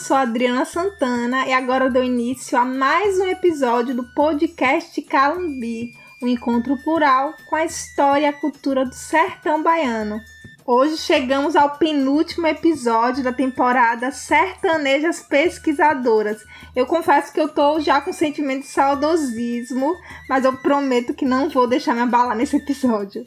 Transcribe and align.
Sou 0.00 0.16
Adriana 0.16 0.64
Santana 0.64 1.46
e 1.46 1.52
agora 1.52 1.90
dou 1.90 2.02
início 2.02 2.56
a 2.56 2.64
mais 2.64 3.20
um 3.20 3.26
episódio 3.26 3.94
do 3.94 4.02
podcast 4.14 5.00
Calumbi, 5.02 5.92
um 6.22 6.26
encontro 6.26 6.74
plural 6.82 7.34
com 7.46 7.54
a 7.54 7.66
história 7.66 8.24
e 8.24 8.28
a 8.28 8.32
cultura 8.32 8.86
do 8.86 8.94
sertão 8.94 9.62
baiano. 9.62 10.18
Hoje 10.64 10.96
chegamos 10.96 11.54
ao 11.54 11.76
penúltimo 11.76 12.46
episódio 12.46 13.22
da 13.22 13.30
temporada 13.30 14.10
Sertanejas 14.10 15.20
Pesquisadoras. 15.20 16.42
Eu 16.74 16.86
confesso 16.86 17.30
que 17.30 17.40
eu 17.40 17.50
tô 17.50 17.78
já 17.78 18.00
com 18.00 18.10
sentimento 18.10 18.62
de 18.62 18.68
saudosismo, 18.68 19.94
mas 20.30 20.46
eu 20.46 20.56
prometo 20.56 21.12
que 21.12 21.26
não 21.26 21.50
vou 21.50 21.66
deixar 21.66 21.94
me 21.94 22.00
abalar 22.00 22.34
nesse 22.34 22.56
episódio. 22.56 23.22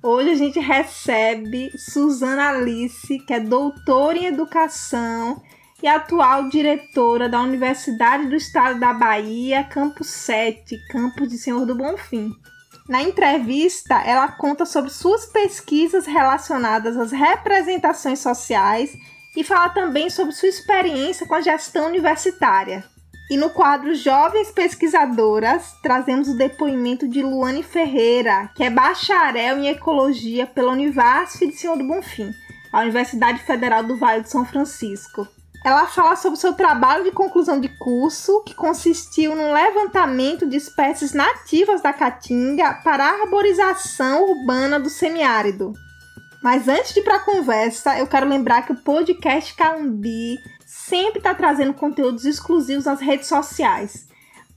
Hoje 0.00 0.30
a 0.30 0.36
gente 0.36 0.60
recebe 0.60 1.76
Suzana 1.76 2.50
Alice, 2.50 3.18
que 3.18 3.34
é 3.34 3.40
doutora 3.40 4.16
em 4.16 4.26
educação 4.26 5.42
e 5.82 5.86
atual 5.86 6.48
diretora 6.48 7.28
da 7.28 7.40
Universidade 7.40 8.26
do 8.26 8.36
Estado 8.36 8.78
da 8.78 8.92
Bahia, 8.92 9.64
Campus 9.64 10.08
7, 10.08 10.78
campus 10.88 11.28
de 11.28 11.38
Senhor 11.38 11.64
do 11.64 11.74
Bonfim. 11.74 12.30
Na 12.88 13.02
entrevista, 13.02 14.02
ela 14.02 14.28
conta 14.28 14.66
sobre 14.66 14.90
suas 14.90 15.26
pesquisas 15.26 16.06
relacionadas 16.06 16.96
às 16.96 17.12
representações 17.12 18.18
sociais 18.18 18.96
e 19.36 19.44
fala 19.44 19.68
também 19.68 20.10
sobre 20.10 20.32
sua 20.32 20.48
experiência 20.48 21.26
com 21.26 21.34
a 21.34 21.40
gestão 21.40 21.86
universitária. 21.86 22.84
E 23.30 23.36
no 23.36 23.50
quadro 23.50 23.94
Jovens 23.94 24.50
Pesquisadoras, 24.50 25.72
trazemos 25.80 26.28
o 26.28 26.36
depoimento 26.36 27.06
de 27.06 27.22
Luane 27.22 27.62
Ferreira, 27.62 28.50
que 28.56 28.64
é 28.64 28.70
bacharel 28.70 29.58
em 29.58 29.68
Ecologia 29.68 30.48
pela 30.48 30.72
Univasf 30.72 31.46
de 31.46 31.52
Senhor 31.52 31.78
do 31.78 31.86
Bonfim, 31.86 32.32
a 32.72 32.80
Universidade 32.80 33.38
Federal 33.44 33.84
do 33.84 33.96
Vale 33.96 34.22
de 34.22 34.30
São 34.30 34.44
Francisco. 34.44 35.28
Ela 35.62 35.86
fala 35.86 36.16
sobre 36.16 36.38
o 36.38 36.40
seu 36.40 36.54
trabalho 36.54 37.04
de 37.04 37.10
conclusão 37.10 37.60
de 37.60 37.68
curso, 37.68 38.42
que 38.44 38.54
consistiu 38.54 39.36
num 39.36 39.52
levantamento 39.52 40.48
de 40.48 40.56
espécies 40.56 41.12
nativas 41.12 41.82
da 41.82 41.92
caatinga 41.92 42.80
para 42.82 43.04
a 43.04 43.22
arborização 43.22 44.30
urbana 44.30 44.80
do 44.80 44.88
semiárido. 44.88 45.74
Mas 46.42 46.66
antes 46.66 46.94
de 46.94 47.00
ir 47.00 47.02
para 47.02 47.16
a 47.16 47.24
conversa, 47.24 47.98
eu 47.98 48.06
quero 48.06 48.26
lembrar 48.26 48.62
que 48.62 48.72
o 48.72 48.76
podcast 48.76 49.54
Calumbi 49.54 50.38
sempre 50.64 51.18
está 51.18 51.34
trazendo 51.34 51.74
conteúdos 51.74 52.24
exclusivos 52.24 52.86
nas 52.86 53.00
redes 53.00 53.28
sociais. 53.28 54.08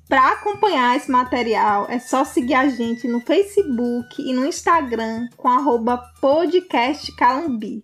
Para 0.07 0.31
acompanhar 0.31 0.95
esse 0.95 1.11
material, 1.11 1.87
é 1.89 1.99
só 1.99 2.23
seguir 2.23 2.53
a 2.53 2.69
gente 2.69 3.07
no 3.07 3.19
Facebook 3.19 4.21
e 4.21 4.31
no 4.31 4.45
Instagram 4.45 5.27
com 5.35 5.49
arroba 5.49 5.97
podcastcalumbi. 6.21 7.83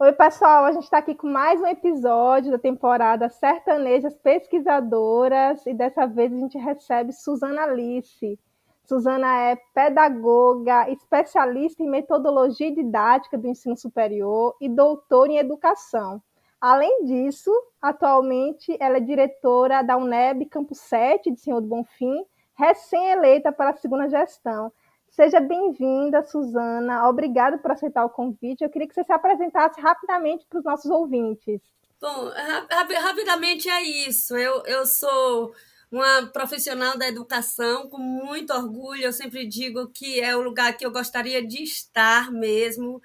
Oi, 0.00 0.12
pessoal, 0.12 0.64
a 0.64 0.70
gente 0.70 0.84
está 0.84 0.98
aqui 0.98 1.12
com 1.12 1.26
mais 1.26 1.60
um 1.60 1.66
episódio 1.66 2.52
da 2.52 2.58
temporada 2.58 3.28
Sertanejas 3.28 4.16
Pesquisadoras 4.16 5.66
e 5.66 5.74
dessa 5.74 6.06
vez 6.06 6.32
a 6.32 6.36
gente 6.36 6.56
recebe 6.56 7.12
Suzana 7.12 7.64
Alice. 7.64 8.38
Suzana 8.84 9.50
é 9.50 9.56
pedagoga, 9.74 10.88
especialista 10.88 11.82
em 11.82 11.90
metodologia 11.90 12.72
didática 12.72 13.36
do 13.36 13.48
ensino 13.48 13.76
superior 13.76 14.54
e 14.60 14.68
doutora 14.68 15.32
em 15.32 15.38
educação. 15.38 16.22
Além 16.60 17.04
disso, 17.04 17.50
atualmente 17.82 18.76
ela 18.78 18.98
é 18.98 19.00
diretora 19.00 19.82
da 19.82 19.96
UNEB 19.96 20.46
Campus 20.46 20.78
7 20.78 21.32
de 21.32 21.40
Senhor 21.40 21.60
do 21.60 21.66
Bonfim, 21.66 22.24
recém-eleita 22.54 23.50
para 23.50 23.70
a 23.70 23.76
segunda 23.76 24.08
gestão. 24.08 24.70
Seja 25.18 25.40
bem-vinda, 25.40 26.22
Suzana. 26.22 27.08
Obrigada 27.08 27.58
por 27.58 27.72
aceitar 27.72 28.04
o 28.04 28.08
convite. 28.08 28.62
Eu 28.62 28.70
queria 28.70 28.86
que 28.86 28.94
você 28.94 29.02
se 29.02 29.12
apresentasse 29.12 29.80
rapidamente 29.80 30.46
para 30.48 30.60
os 30.60 30.64
nossos 30.64 30.88
ouvintes. 30.88 31.60
Bom, 32.00 32.30
rapidamente 33.02 33.68
é 33.68 33.82
isso. 33.82 34.36
Eu, 34.36 34.62
eu 34.64 34.86
sou 34.86 35.52
uma 35.90 36.28
profissional 36.32 36.96
da 36.96 37.08
educação 37.08 37.88
com 37.88 37.98
muito 37.98 38.52
orgulho. 38.52 39.02
Eu 39.02 39.12
sempre 39.12 39.44
digo 39.44 39.88
que 39.88 40.20
é 40.20 40.36
o 40.36 40.40
lugar 40.40 40.76
que 40.76 40.86
eu 40.86 40.92
gostaria 40.92 41.44
de 41.44 41.64
estar 41.64 42.30
mesmo. 42.30 43.02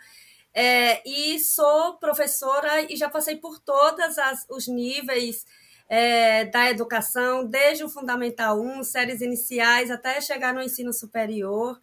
É, 0.53 1.01
e 1.09 1.39
sou 1.39 1.95
professora 1.95 2.93
e 2.93 2.95
já 2.95 3.09
passei 3.09 3.37
por 3.37 3.57
todos 3.57 4.15
os 4.51 4.67
níveis 4.67 5.43
é, 5.89 6.45
da 6.45 6.69
educação, 6.69 7.43
desde 7.43 7.83
o 7.83 7.89
Fundamental 7.89 8.61
1, 8.61 8.83
séries 8.83 9.19
iniciais, 9.21 9.89
até 9.89 10.21
chegar 10.21 10.53
no 10.53 10.61
ensino 10.61 10.93
superior. 10.93 11.79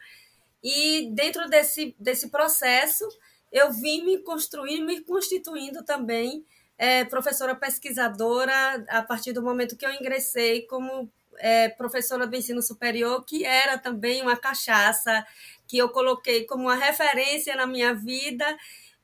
E 0.62 1.10
dentro 1.12 1.48
desse, 1.48 1.94
desse 1.98 2.28
processo, 2.28 3.06
eu 3.50 3.72
vim 3.72 4.04
me 4.04 4.18
construindo, 4.18 4.84
me 4.84 5.00
constituindo 5.00 5.84
também 5.84 6.44
é, 6.78 7.04
professora 7.04 7.54
pesquisadora 7.54 8.84
a 8.88 9.02
partir 9.02 9.32
do 9.32 9.42
momento 9.42 9.76
que 9.76 9.84
eu 9.84 9.92
ingressei 9.92 10.62
como 10.62 11.10
é, 11.38 11.68
professora 11.68 12.26
do 12.26 12.36
ensino 12.36 12.62
superior, 12.62 13.24
que 13.24 13.44
era 13.44 13.78
também 13.78 14.22
uma 14.22 14.36
cachaça 14.36 15.26
que 15.66 15.78
eu 15.78 15.88
coloquei 15.88 16.44
como 16.44 16.64
uma 16.64 16.76
referência 16.76 17.54
na 17.56 17.66
minha 17.66 17.94
vida. 17.94 18.44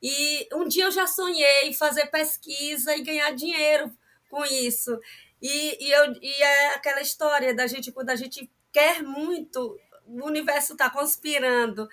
E 0.01 0.47
um 0.53 0.67
dia 0.67 0.85
eu 0.85 0.91
já 0.91 1.07
sonhei 1.07 1.73
fazer 1.73 2.07
pesquisa 2.07 2.95
e 2.95 3.03
ganhar 3.03 3.31
dinheiro 3.31 3.91
com 4.29 4.45
isso. 4.45 4.99
E, 5.41 5.85
e, 5.85 5.91
eu, 5.91 6.13
e 6.21 6.43
é 6.43 6.75
aquela 6.75 7.01
história 7.01 7.53
da 7.53 7.67
gente, 7.67 7.91
quando 7.91 8.09
a 8.09 8.15
gente 8.15 8.49
quer 8.71 9.01
muito 9.01 9.79
o 10.07 10.25
universo 10.25 10.73
está 10.73 10.89
conspirando. 10.89 11.87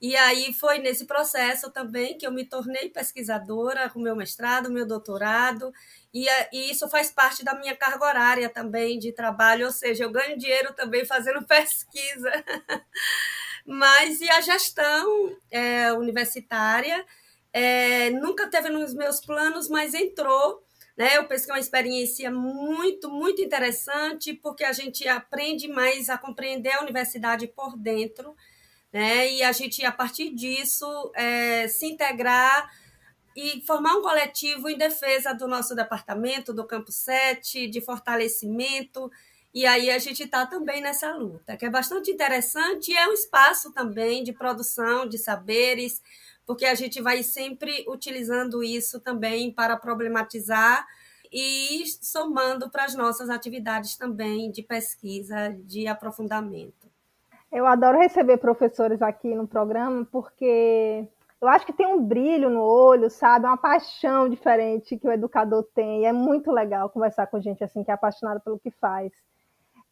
E 0.00 0.14
aí 0.14 0.52
foi 0.52 0.78
nesse 0.78 1.06
processo 1.06 1.70
também 1.70 2.18
que 2.18 2.26
eu 2.26 2.30
me 2.32 2.44
tornei 2.44 2.90
pesquisadora 2.90 3.88
com 3.88 3.98
meu 3.98 4.14
mestrado, 4.14 4.70
meu 4.70 4.86
doutorado, 4.86 5.72
e, 6.12 6.26
e, 6.52 6.70
isso 6.70 6.88
faz 6.88 7.10
parte 7.10 7.44
da 7.44 7.54
minha 7.54 7.74
carga 7.74 8.04
horária 8.04 8.48
também 8.48 8.98
de 8.98 9.12
trabalho, 9.12 9.66
ou 9.66 9.72
seja, 9.72 10.04
eu 10.04 10.10
ganho 10.10 10.38
dinheiro 10.38 10.74
também 10.74 11.04
fazendo 11.04 11.44
pesquisa. 11.48 12.30
Mas 13.66 14.20
e 14.20 14.30
a 14.30 14.40
gestão 14.40 15.36
é, 15.50 15.92
universitária 15.92 17.04
é, 17.52 18.10
nunca 18.10 18.48
teve 18.48 18.68
nos 18.68 18.94
meus 18.94 19.20
planos, 19.20 19.68
mas 19.68 19.94
entrou 19.94 20.65
né? 20.96 21.16
Eu 21.16 21.24
penso 21.26 21.44
que 21.44 21.50
é 21.50 21.54
uma 21.54 21.60
experiência 21.60 22.30
muito, 22.30 23.10
muito 23.10 23.42
interessante, 23.42 24.32
porque 24.32 24.64
a 24.64 24.72
gente 24.72 25.06
aprende 25.06 25.68
mais 25.68 26.08
a 26.08 26.16
compreender 26.16 26.72
a 26.72 26.82
universidade 26.82 27.46
por 27.46 27.76
dentro, 27.76 28.34
né? 28.92 29.30
e 29.30 29.42
a 29.42 29.52
gente, 29.52 29.84
a 29.84 29.92
partir 29.92 30.34
disso, 30.34 31.12
é, 31.14 31.68
se 31.68 31.86
integrar 31.86 32.70
e 33.36 33.60
formar 33.66 33.94
um 33.96 34.00
coletivo 34.00 34.70
em 34.70 34.78
defesa 34.78 35.34
do 35.34 35.46
nosso 35.46 35.74
departamento, 35.74 36.54
do 36.54 36.66
Campo 36.66 36.90
7, 36.90 37.68
de 37.68 37.82
fortalecimento. 37.82 39.10
E 39.52 39.66
aí 39.66 39.90
a 39.90 39.98
gente 39.98 40.22
está 40.22 40.46
também 40.46 40.80
nessa 40.80 41.14
luta, 41.14 41.56
que 41.56 41.66
é 41.66 41.70
bastante 41.70 42.10
interessante 42.10 42.92
e 42.92 42.96
é 42.96 43.06
um 43.06 43.12
espaço 43.12 43.70
também 43.72 44.24
de 44.24 44.32
produção 44.32 45.06
de 45.06 45.18
saberes, 45.18 46.00
porque 46.46 46.64
a 46.64 46.74
gente 46.74 47.02
vai 47.02 47.22
sempre 47.22 47.84
utilizando 47.88 48.62
isso 48.62 49.00
também 49.00 49.52
para 49.52 49.76
problematizar 49.76 50.86
e 51.32 51.84
somando 52.00 52.70
para 52.70 52.84
as 52.84 52.94
nossas 52.94 53.28
atividades 53.28 53.96
também 53.96 54.50
de 54.50 54.62
pesquisa, 54.62 55.54
de 55.64 55.88
aprofundamento. 55.88 56.86
Eu 57.50 57.66
adoro 57.66 57.98
receber 57.98 58.38
professores 58.38 59.02
aqui 59.02 59.34
no 59.34 59.46
programa 59.46 60.06
porque 60.10 61.06
eu 61.40 61.48
acho 61.48 61.66
que 61.66 61.72
tem 61.72 61.86
um 61.86 62.02
brilho 62.02 62.48
no 62.48 62.62
olho, 62.62 63.10
sabe? 63.10 63.46
Uma 63.46 63.56
paixão 63.56 64.28
diferente 64.28 64.96
que 64.96 65.06
o 65.06 65.12
educador 65.12 65.64
tem. 65.74 66.02
E 66.02 66.04
é 66.04 66.12
muito 66.12 66.50
legal 66.50 66.88
conversar 66.88 67.26
com 67.26 67.40
gente 67.40 67.62
assim 67.62 67.84
que 67.84 67.90
é 67.90 67.94
apaixonada 67.94 68.40
pelo 68.40 68.58
que 68.58 68.70
faz. 68.70 69.12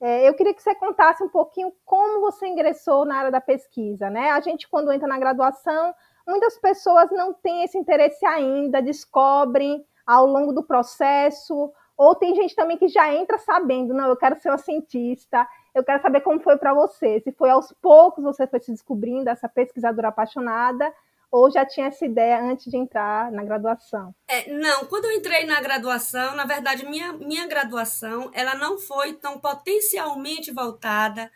É, 0.01 0.29
eu 0.29 0.35
queria 0.35 0.53
que 0.53 0.63
você 0.63 0.75
contasse 0.75 1.23
um 1.23 1.29
pouquinho 1.29 1.73
como 1.85 2.21
você 2.21 2.47
ingressou 2.47 3.05
na 3.05 3.17
área 3.17 3.31
da 3.31 3.41
pesquisa, 3.41 4.11
né? 4.11 4.31
A 4.31 4.41
gente, 4.41 4.69
quando 4.69 4.93
entra 4.93 5.09
na 5.09 5.19
graduação, 5.19 5.95
muitas 6.27 6.59
pessoas 6.59 7.11
não 7.11 7.33
têm 7.33 7.65
esse 7.65 7.79
interesse 7.79 8.25
ainda, 8.25 8.83
descobrem 8.83 9.85
ao 10.07 10.27
longo 10.27 10.53
do 10.53 10.63
processo, 10.63 11.73
ou 11.97 12.15
tem 12.15 12.35
gente 12.35 12.55
também 12.55 12.77
que 12.77 12.89
já 12.89 13.13
entra 13.15 13.39
sabendo, 13.39 13.95
não, 13.95 14.09
eu 14.09 14.17
quero 14.17 14.39
ser 14.41 14.51
uma 14.51 14.59
cientista, 14.59 15.47
eu 15.75 15.85
quero 15.85 16.03
saber 16.03 16.21
como 16.21 16.41
foi 16.41 16.57
para 16.57 16.75
você, 16.75 17.21
se 17.21 17.33
foi 17.33 17.51
aos 17.51 17.73
poucos 17.81 18.25
você 18.25 18.47
foi 18.47 18.61
se 18.61 18.73
descobrindo 18.73 19.31
essa 19.31 19.49
pesquisadora 19.49 20.09
apaixonada, 20.09 20.93
ou 21.31 21.51
já 21.51 21.67
tinha 21.67 21.89
essa 21.89 22.05
ideia 22.05 22.41
antes 22.41 22.71
de 22.71 22.77
entrar 22.77 23.33
na 23.33 23.43
graduação? 23.43 24.15
É, 24.29 24.53
não, 24.53 24.85
quando 24.85 25.07
eu 25.07 25.13
entrei 25.13 25.45
na 25.45 25.61
graduação, 25.61 26.37
na 26.37 26.45
verdade, 26.45 26.87
minha, 26.87 27.13
minha 27.13 27.49
graduação, 27.49 28.31
ela 28.33 28.55
não 28.55 28.79
foi 28.79 29.15
tão 29.15 29.41
potencialmente 29.41 30.53
voltada 30.53 31.29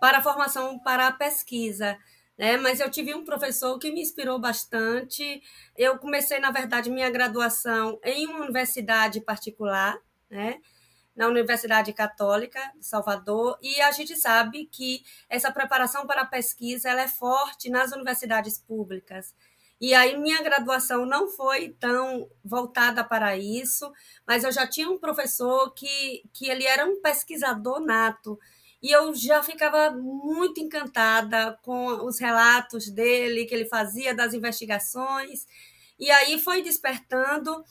para 0.00 0.18
a 0.18 0.22
formação 0.22 0.78
para 0.78 1.08
a 1.08 1.12
pesquisa 1.12 1.98
né? 2.42 2.56
mas 2.56 2.80
eu 2.80 2.90
tive 2.90 3.14
um 3.14 3.24
professor 3.24 3.78
que 3.78 3.92
me 3.92 4.00
inspirou 4.00 4.36
bastante. 4.36 5.40
Eu 5.76 5.96
comecei, 5.98 6.40
na 6.40 6.50
verdade, 6.50 6.90
minha 6.90 7.08
graduação 7.08 8.00
em 8.02 8.26
uma 8.26 8.40
universidade 8.40 9.20
particular, 9.20 9.96
né? 10.28 10.58
na 11.14 11.28
Universidade 11.28 11.92
Católica 11.92 12.58
de 12.76 12.84
Salvador, 12.84 13.58
e 13.62 13.80
a 13.82 13.92
gente 13.92 14.16
sabe 14.16 14.64
que 14.72 15.04
essa 15.28 15.52
preparação 15.52 16.04
para 16.04 16.22
a 16.22 16.26
pesquisa 16.26 16.88
ela 16.88 17.02
é 17.02 17.08
forte 17.08 17.70
nas 17.70 17.92
universidades 17.92 18.58
públicas. 18.58 19.32
E 19.80 19.94
aí 19.94 20.18
minha 20.18 20.42
graduação 20.42 21.06
não 21.06 21.28
foi 21.28 21.76
tão 21.78 22.28
voltada 22.44 23.04
para 23.04 23.36
isso, 23.36 23.92
mas 24.26 24.42
eu 24.42 24.50
já 24.50 24.66
tinha 24.66 24.90
um 24.90 24.98
professor 24.98 25.72
que, 25.74 26.24
que 26.32 26.48
ele 26.48 26.64
era 26.64 26.86
um 26.86 27.00
pesquisador 27.00 27.78
nato. 27.78 28.36
E 28.82 28.90
eu 28.90 29.14
já 29.14 29.42
ficava 29.42 29.90
muito 29.90 30.60
encantada 30.60 31.58
com 31.62 32.04
os 32.04 32.18
relatos 32.18 32.90
dele, 32.90 33.44
que 33.46 33.54
ele 33.54 33.66
fazia 33.66 34.14
das 34.14 34.34
investigações. 34.34 35.46
E 35.98 36.10
aí 36.10 36.38
foi 36.40 36.62
despertando 36.62 37.64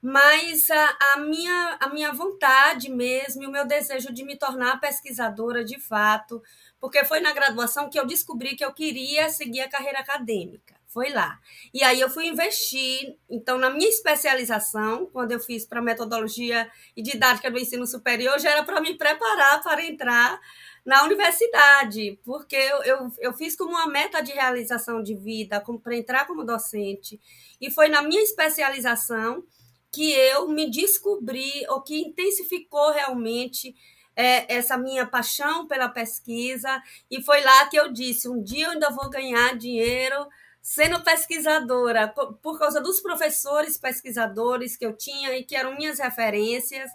mas 0.00 0.70
a, 0.70 0.98
a, 1.14 1.18
minha, 1.18 1.76
a 1.80 1.88
minha 1.88 2.12
vontade 2.12 2.88
mesmo, 2.88 3.46
o 3.46 3.50
meu 3.50 3.66
desejo 3.66 4.12
de 4.12 4.24
me 4.24 4.36
tornar 4.36 4.80
pesquisadora 4.80 5.64
de 5.64 5.78
fato, 5.78 6.42
porque 6.80 7.04
foi 7.04 7.20
na 7.20 7.32
graduação 7.32 7.90
que 7.90 7.98
eu 7.98 8.06
descobri 8.06 8.54
que 8.54 8.64
eu 8.64 8.72
queria 8.72 9.28
seguir 9.28 9.60
a 9.60 9.68
carreira 9.68 9.98
acadêmica. 9.98 10.77
Foi 10.98 11.10
lá. 11.10 11.38
E 11.72 11.84
aí 11.84 12.00
eu 12.00 12.10
fui 12.10 12.26
investir, 12.26 13.16
então, 13.30 13.56
na 13.56 13.70
minha 13.70 13.88
especialização, 13.88 15.06
quando 15.06 15.30
eu 15.30 15.38
fiz 15.38 15.64
para 15.64 15.80
metodologia 15.80 16.68
e 16.96 17.00
didática 17.00 17.48
do 17.48 17.56
ensino 17.56 17.86
superior, 17.86 18.36
já 18.40 18.50
era 18.50 18.64
para 18.64 18.80
me 18.80 18.94
preparar 18.94 19.62
para 19.62 19.86
entrar 19.86 20.40
na 20.84 21.04
universidade, 21.04 22.18
porque 22.24 22.56
eu, 22.56 22.82
eu, 22.82 23.12
eu 23.20 23.32
fiz 23.32 23.54
como 23.54 23.70
uma 23.70 23.86
meta 23.86 24.20
de 24.20 24.32
realização 24.32 25.00
de 25.00 25.14
vida, 25.14 25.62
para 25.84 25.96
entrar 25.96 26.26
como 26.26 26.42
docente. 26.42 27.20
E 27.60 27.70
foi 27.70 27.88
na 27.88 28.02
minha 28.02 28.20
especialização 28.20 29.44
que 29.92 30.10
eu 30.10 30.48
me 30.48 30.68
descobri, 30.68 31.64
ou 31.68 31.80
que 31.80 31.96
intensificou 31.96 32.90
realmente 32.90 33.72
é, 34.16 34.52
essa 34.52 34.76
minha 34.76 35.06
paixão 35.06 35.68
pela 35.68 35.88
pesquisa, 35.88 36.82
e 37.08 37.22
foi 37.22 37.40
lá 37.40 37.66
que 37.66 37.78
eu 37.78 37.92
disse: 37.92 38.28
um 38.28 38.42
dia 38.42 38.66
eu 38.66 38.70
ainda 38.72 38.90
vou 38.90 39.08
ganhar 39.08 39.56
dinheiro 39.56 40.26
sendo 40.62 41.02
pesquisadora, 41.02 42.08
por 42.42 42.58
causa 42.58 42.80
dos 42.80 43.00
professores 43.00 43.78
pesquisadores 43.78 44.76
que 44.76 44.84
eu 44.84 44.96
tinha 44.96 45.36
e 45.36 45.44
que 45.44 45.56
eram 45.56 45.76
minhas 45.76 45.98
referências. 45.98 46.90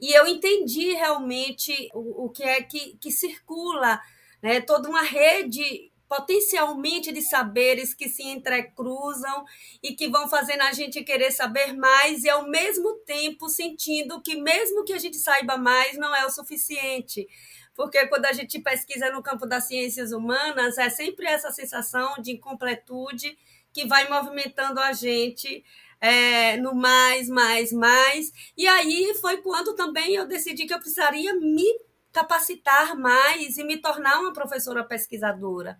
E 0.00 0.12
eu 0.12 0.26
entendi 0.26 0.92
realmente 0.94 1.90
o, 1.92 2.26
o 2.26 2.30
que 2.30 2.42
é 2.42 2.62
que, 2.62 2.96
que 3.00 3.10
circula, 3.10 4.00
né? 4.42 4.60
toda 4.60 4.88
uma 4.88 5.02
rede 5.02 5.90
potencialmente 6.08 7.12
de 7.12 7.20
saberes 7.20 7.92
que 7.92 8.08
se 8.08 8.22
entrecruzam 8.22 9.44
e 9.82 9.94
que 9.94 10.08
vão 10.08 10.28
fazendo 10.28 10.62
a 10.62 10.72
gente 10.72 11.04
querer 11.04 11.30
saber 11.30 11.74
mais 11.74 12.24
e 12.24 12.30
ao 12.30 12.48
mesmo 12.48 12.94
tempo 13.04 13.48
sentindo 13.48 14.22
que 14.22 14.40
mesmo 14.40 14.84
que 14.84 14.94
a 14.94 14.98
gente 14.98 15.18
saiba 15.18 15.58
mais 15.58 15.98
não 15.98 16.14
é 16.16 16.24
o 16.24 16.30
suficiente. 16.30 17.28
Porque 17.78 18.08
quando 18.08 18.24
a 18.24 18.32
gente 18.32 18.58
pesquisa 18.58 19.08
no 19.12 19.22
campo 19.22 19.46
das 19.46 19.68
ciências 19.68 20.10
humanas, 20.10 20.76
é 20.78 20.90
sempre 20.90 21.26
essa 21.26 21.52
sensação 21.52 22.20
de 22.20 22.32
incompletude 22.32 23.38
que 23.72 23.86
vai 23.86 24.08
movimentando 24.08 24.80
a 24.80 24.92
gente 24.92 25.64
é, 26.00 26.56
no 26.56 26.74
mais, 26.74 27.28
mais, 27.28 27.72
mais. 27.72 28.32
E 28.56 28.66
aí 28.66 29.14
foi 29.20 29.36
quando 29.42 29.76
também 29.76 30.16
eu 30.16 30.26
decidi 30.26 30.66
que 30.66 30.74
eu 30.74 30.80
precisaria 30.80 31.32
me 31.34 31.66
capacitar 32.12 32.98
mais 32.98 33.56
e 33.58 33.62
me 33.62 33.76
tornar 33.76 34.18
uma 34.18 34.32
professora 34.32 34.82
pesquisadora. 34.82 35.78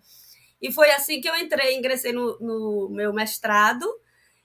E 0.61 0.71
foi 0.71 0.91
assim 0.91 1.19
que 1.19 1.29
eu 1.29 1.35
entrei, 1.35 1.75
ingressei 1.77 2.13
no, 2.13 2.39
no 2.39 2.89
meu 2.91 3.11
mestrado 3.11 3.85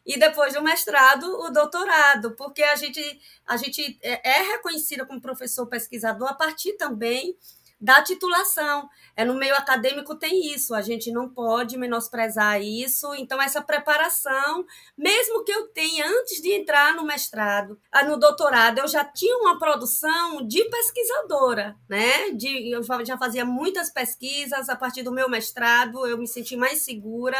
e 0.04 0.18
depois 0.18 0.54
do 0.54 0.62
mestrado 0.62 1.24
o 1.24 1.50
doutorado, 1.50 2.32
porque 2.32 2.62
a 2.62 2.76
gente, 2.76 3.02
a 3.46 3.56
gente 3.56 3.98
é, 4.02 4.38
é 4.38 4.42
reconhecida 4.52 5.06
como 5.06 5.20
professor 5.20 5.66
pesquisador 5.66 6.28
a 6.28 6.34
partir 6.34 6.74
também 6.74 7.36
da 7.80 8.02
titulação. 8.02 8.88
É 9.14 9.24
no 9.24 9.34
meio 9.34 9.54
acadêmico 9.54 10.14
tem 10.14 10.54
isso, 10.54 10.74
a 10.74 10.80
gente 10.80 11.12
não 11.12 11.28
pode 11.28 11.76
menosprezar 11.76 12.60
isso. 12.62 13.14
Então 13.14 13.40
essa 13.40 13.60
preparação, 13.60 14.64
mesmo 14.96 15.44
que 15.44 15.52
eu 15.52 15.68
tenha 15.68 16.06
antes 16.06 16.40
de 16.40 16.52
entrar 16.52 16.94
no 16.94 17.04
mestrado, 17.04 17.78
ah, 17.92 18.02
no 18.02 18.16
doutorado, 18.18 18.78
eu 18.78 18.88
já 18.88 19.04
tinha 19.04 19.36
uma 19.36 19.58
produção 19.58 20.46
de 20.46 20.64
pesquisadora, 20.64 21.76
né? 21.88 22.30
De, 22.30 22.70
eu 22.70 22.82
já 23.04 23.18
fazia 23.18 23.44
muitas 23.44 23.90
pesquisas 23.90 24.68
a 24.68 24.76
partir 24.76 25.02
do 25.02 25.12
meu 25.12 25.28
mestrado, 25.28 26.06
eu 26.06 26.16
me 26.16 26.26
senti 26.26 26.56
mais 26.56 26.82
segura 26.82 27.36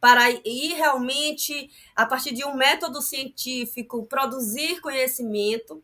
para 0.00 0.30
ir 0.30 0.74
realmente 0.74 1.70
a 1.94 2.06
partir 2.06 2.32
de 2.32 2.44
um 2.44 2.54
método 2.54 3.02
científico 3.02 4.06
produzir 4.06 4.80
conhecimento 4.80 5.82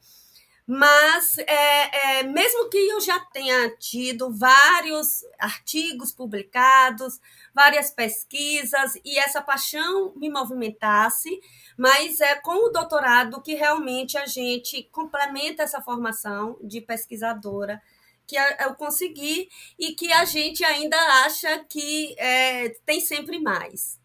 mas 0.67 1.37
é, 1.39 2.21
é, 2.21 2.23
mesmo 2.23 2.71
que 2.71 2.79
eu 2.79 3.01
já 3.01 3.21
tenha 3.21 3.77
tido 3.77 4.33
vários 4.33 5.23
artigos 5.39 6.11
publicados, 6.11 7.21
várias 7.55 7.91
pesquisas 7.91 8.99
e 9.05 9.19
essa 9.19 9.43
paixão 9.43 10.15
me 10.17 10.31
movimentasse, 10.31 11.39
mas 11.77 12.21
é 12.21 12.37
com 12.37 12.67
o 12.67 12.71
doutorado 12.71 13.43
que 13.43 13.55
realmente 13.55 14.17
a 14.17 14.25
gente 14.25 14.85
complementa 14.91 15.63
essa 15.63 15.83
formação 15.83 16.57
de 16.63 16.81
pesquisadora 16.81 17.83
que 18.27 18.37
eu 18.37 18.75
consegui 18.75 19.51
e 19.79 19.93
que 19.95 20.11
a 20.11 20.25
gente 20.25 20.65
ainda 20.65 20.97
acha 21.27 21.63
que 21.69 22.15
é, 22.19 22.71
tem 22.87 23.01
sempre 23.01 23.39
mais. 23.39 24.01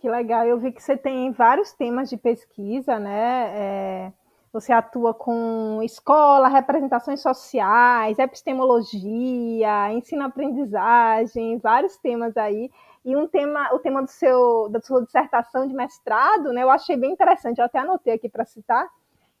Que 0.00 0.08
legal, 0.08 0.46
eu 0.46 0.58
vi 0.58 0.72
que 0.72 0.82
você 0.82 0.96
tem 0.96 1.30
vários 1.30 1.72
temas 1.72 2.08
de 2.08 2.16
pesquisa, 2.16 2.98
né? 2.98 4.06
É 4.08 4.12
você 4.52 4.72
atua 4.72 5.14
com 5.14 5.80
escola, 5.82 6.48
representações 6.48 7.20
sociais, 7.20 8.18
epistemologia, 8.18 9.92
ensino-aprendizagem, 9.92 11.58
vários 11.58 11.96
temas 11.98 12.36
aí. 12.36 12.68
E 13.04 13.16
um 13.16 13.28
tema, 13.28 13.72
o 13.72 13.78
tema 13.78 14.02
do 14.02 14.10
seu, 14.10 14.68
da 14.68 14.80
sua 14.80 15.04
dissertação 15.04 15.66
de 15.68 15.74
mestrado, 15.74 16.52
né, 16.52 16.62
eu 16.62 16.70
achei 16.70 16.96
bem 16.96 17.12
interessante, 17.12 17.58
eu 17.58 17.64
até 17.64 17.78
anotei 17.78 18.14
aqui 18.14 18.28
para 18.28 18.44
citar, 18.44 18.86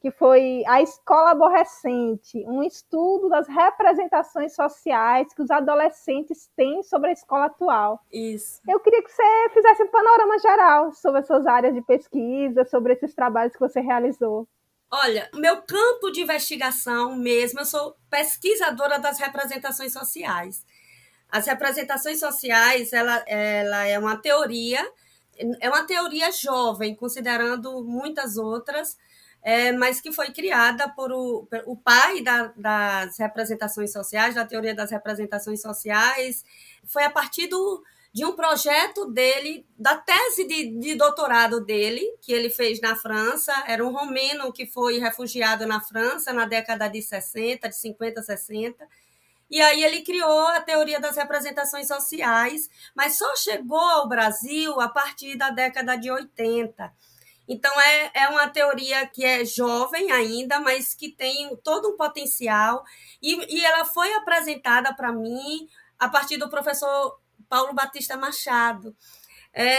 que 0.00 0.10
foi 0.10 0.62
a 0.66 0.80
escola 0.80 1.32
aborrecente, 1.32 2.42
um 2.46 2.62
estudo 2.62 3.28
das 3.28 3.46
representações 3.46 4.54
sociais 4.54 5.32
que 5.34 5.42
os 5.42 5.50
adolescentes 5.50 6.48
têm 6.56 6.82
sobre 6.82 7.10
a 7.10 7.12
escola 7.12 7.46
atual. 7.46 8.00
Isso. 8.10 8.60
Eu 8.66 8.80
queria 8.80 9.02
que 9.02 9.10
você 9.10 9.50
fizesse 9.52 9.82
um 9.82 9.88
panorama 9.88 10.38
geral 10.38 10.92
sobre 10.92 11.20
as 11.20 11.26
suas 11.26 11.46
áreas 11.46 11.74
de 11.74 11.82
pesquisa, 11.82 12.64
sobre 12.64 12.94
esses 12.94 13.14
trabalhos 13.14 13.52
que 13.52 13.60
você 13.60 13.80
realizou. 13.80 14.48
Olha, 14.90 15.28
meu 15.34 15.62
campo 15.62 16.10
de 16.10 16.22
investigação 16.22 17.14
mesmo, 17.14 17.60
eu 17.60 17.66
sou 17.66 17.94
pesquisadora 18.08 18.98
das 18.98 19.18
representações 19.18 19.92
sociais. 19.92 20.64
As 21.30 21.46
representações 21.46 22.18
sociais, 22.18 22.92
ela, 22.92 23.22
ela 23.28 23.86
é 23.86 23.98
uma 23.98 24.16
teoria, 24.16 24.84
é 25.60 25.68
uma 25.68 25.84
teoria 25.84 26.32
jovem, 26.32 26.96
considerando 26.96 27.84
muitas 27.84 28.36
outras, 28.36 28.96
é, 29.42 29.72
mas 29.72 30.00
que 30.00 30.12
foi 30.12 30.30
criada 30.32 30.88
por 30.88 31.12
o, 31.12 31.48
o 31.66 31.76
pai 31.76 32.22
da, 32.22 32.52
das 32.56 33.18
representações 33.18 33.92
sociais, 33.92 34.34
da 34.34 34.44
teoria 34.44 34.74
das 34.74 34.90
representações 34.90 35.62
sociais, 35.62 36.44
foi 36.84 37.04
a 37.04 37.10
partir 37.10 37.46
do, 37.46 37.82
de 38.12 38.24
um 38.24 38.32
projeto 38.32 39.06
dele, 39.06 39.64
da 39.78 39.96
tese 39.96 40.46
de, 40.46 40.78
de, 40.78 40.94
doutorado 40.94 41.64
dele, 41.64 42.04
que 42.20 42.32
ele 42.32 42.50
fez 42.50 42.80
na 42.80 42.96
França. 42.96 43.52
Era 43.66 43.84
um 43.84 43.92
romeno 43.92 44.52
que 44.52 44.66
foi 44.66 44.98
refugiado 44.98 45.66
na 45.66 45.80
França 45.80 46.32
na 46.32 46.44
década 46.44 46.88
de 46.88 47.00
60, 47.00 47.68
de 47.68 47.76
50, 47.76 48.22
60. 48.22 48.88
E 49.48 49.60
aí 49.60 49.82
ele 49.82 50.02
criou 50.02 50.46
a 50.48 50.60
teoria 50.60 51.00
das 51.00 51.16
representações 51.16 51.88
sociais, 51.88 52.68
mas 52.94 53.16
só 53.16 53.34
chegou 53.36 53.78
ao 53.78 54.08
Brasil 54.08 54.80
a 54.80 54.88
partir 54.88 55.36
da 55.36 55.50
década 55.50 55.96
de 55.96 56.10
80. 56.10 56.92
Então, 57.52 57.80
é, 57.80 58.10
é 58.14 58.28
uma 58.28 58.48
teoria 58.48 59.04
que 59.08 59.24
é 59.24 59.44
jovem 59.44 60.12
ainda, 60.12 60.60
mas 60.60 60.94
que 60.94 61.10
tem 61.10 61.56
todo 61.64 61.88
um 61.88 61.96
potencial. 61.96 62.84
E, 63.20 63.56
e 63.56 63.64
ela 63.64 63.84
foi 63.84 64.14
apresentada 64.14 64.94
para 64.94 65.12
mim 65.12 65.68
a 65.98 66.08
partir 66.08 66.36
do 66.36 66.48
professor 66.48 67.18
Paulo 67.48 67.74
Batista 67.74 68.16
Machado. 68.16 68.94
É, 69.52 69.78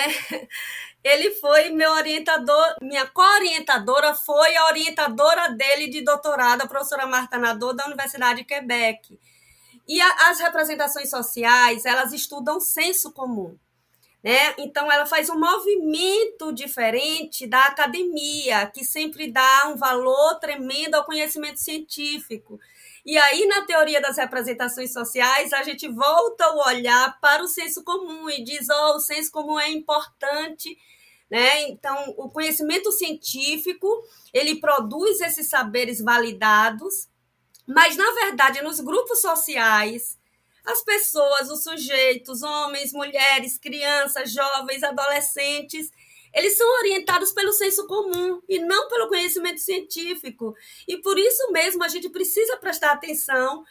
ele 1.01 1.31
foi 1.35 1.69
meu 1.69 1.93
orientador, 1.93 2.75
minha 2.81 3.07
co-orientadora 3.07 4.13
foi 4.15 4.53
a 4.57 4.65
orientadora 4.65 5.53
dele 5.53 5.87
de 5.87 6.03
doutorado, 6.03 6.63
a 6.63 6.67
professora 6.67 7.07
Marta 7.07 7.37
Nador, 7.37 7.73
da 7.73 7.85
Universidade 7.85 8.41
de 8.41 8.43
Quebec. 8.43 9.17
E 9.87 10.01
a, 10.01 10.29
as 10.29 10.41
representações 10.41 11.09
sociais, 11.09 11.85
elas 11.85 12.11
estudam 12.11 12.59
senso 12.59 13.13
comum. 13.13 13.57
Né? 14.23 14.53
Então, 14.59 14.91
ela 14.91 15.05
faz 15.05 15.29
um 15.29 15.39
movimento 15.39 16.53
diferente 16.53 17.47
da 17.47 17.65
academia, 17.65 18.67
que 18.67 18.85
sempre 18.85 19.31
dá 19.31 19.67
um 19.67 19.75
valor 19.75 20.39
tremendo 20.39 20.95
ao 20.95 21.05
conhecimento 21.05 21.59
científico. 21.59 22.59
E 23.03 23.17
aí, 23.17 23.47
na 23.47 23.65
teoria 23.65 23.99
das 23.99 24.17
representações 24.17 24.93
sociais, 24.93 25.51
a 25.53 25.63
gente 25.63 25.87
volta 25.87 26.51
o 26.51 26.67
olhar 26.67 27.19
para 27.19 27.43
o 27.43 27.47
senso 27.47 27.83
comum 27.83 28.29
e 28.29 28.43
diz: 28.43 28.67
oh, 28.69 28.97
o 28.97 28.99
senso 28.99 29.31
comum 29.31 29.59
é 29.59 29.69
importante. 29.69 30.77
Né? 31.29 31.69
Então, 31.69 32.13
o 32.17 32.29
conhecimento 32.29 32.91
científico 32.91 33.87
ele 34.33 34.59
produz 34.59 35.19
esses 35.21 35.49
saberes 35.49 36.01
validados, 36.01 37.07
mas 37.65 37.95
na 37.95 38.11
verdade, 38.11 38.61
nos 38.61 38.81
grupos 38.81 39.21
sociais, 39.21 40.17
as 40.65 40.83
pessoas, 40.83 41.49
os 41.49 41.63
sujeitos, 41.63 42.43
homens, 42.43 42.93
mulheres, 42.93 43.57
crianças, 43.57 44.31
jovens, 44.31 44.83
adolescentes, 44.83 45.91
eles 46.33 46.57
são 46.57 46.67
orientados 46.79 47.31
pelo 47.33 47.51
senso 47.51 47.85
comum 47.87 48.41
e 48.47 48.59
não 48.59 48.87
pelo 48.87 49.07
conhecimento 49.07 49.59
científico. 49.59 50.55
E 50.87 50.97
por 50.97 51.17
isso 51.19 51.51
mesmo 51.51 51.83
a 51.83 51.87
gente 51.87 52.09
precisa 52.09 52.57
prestar 52.57 52.91
atenção 52.91 53.63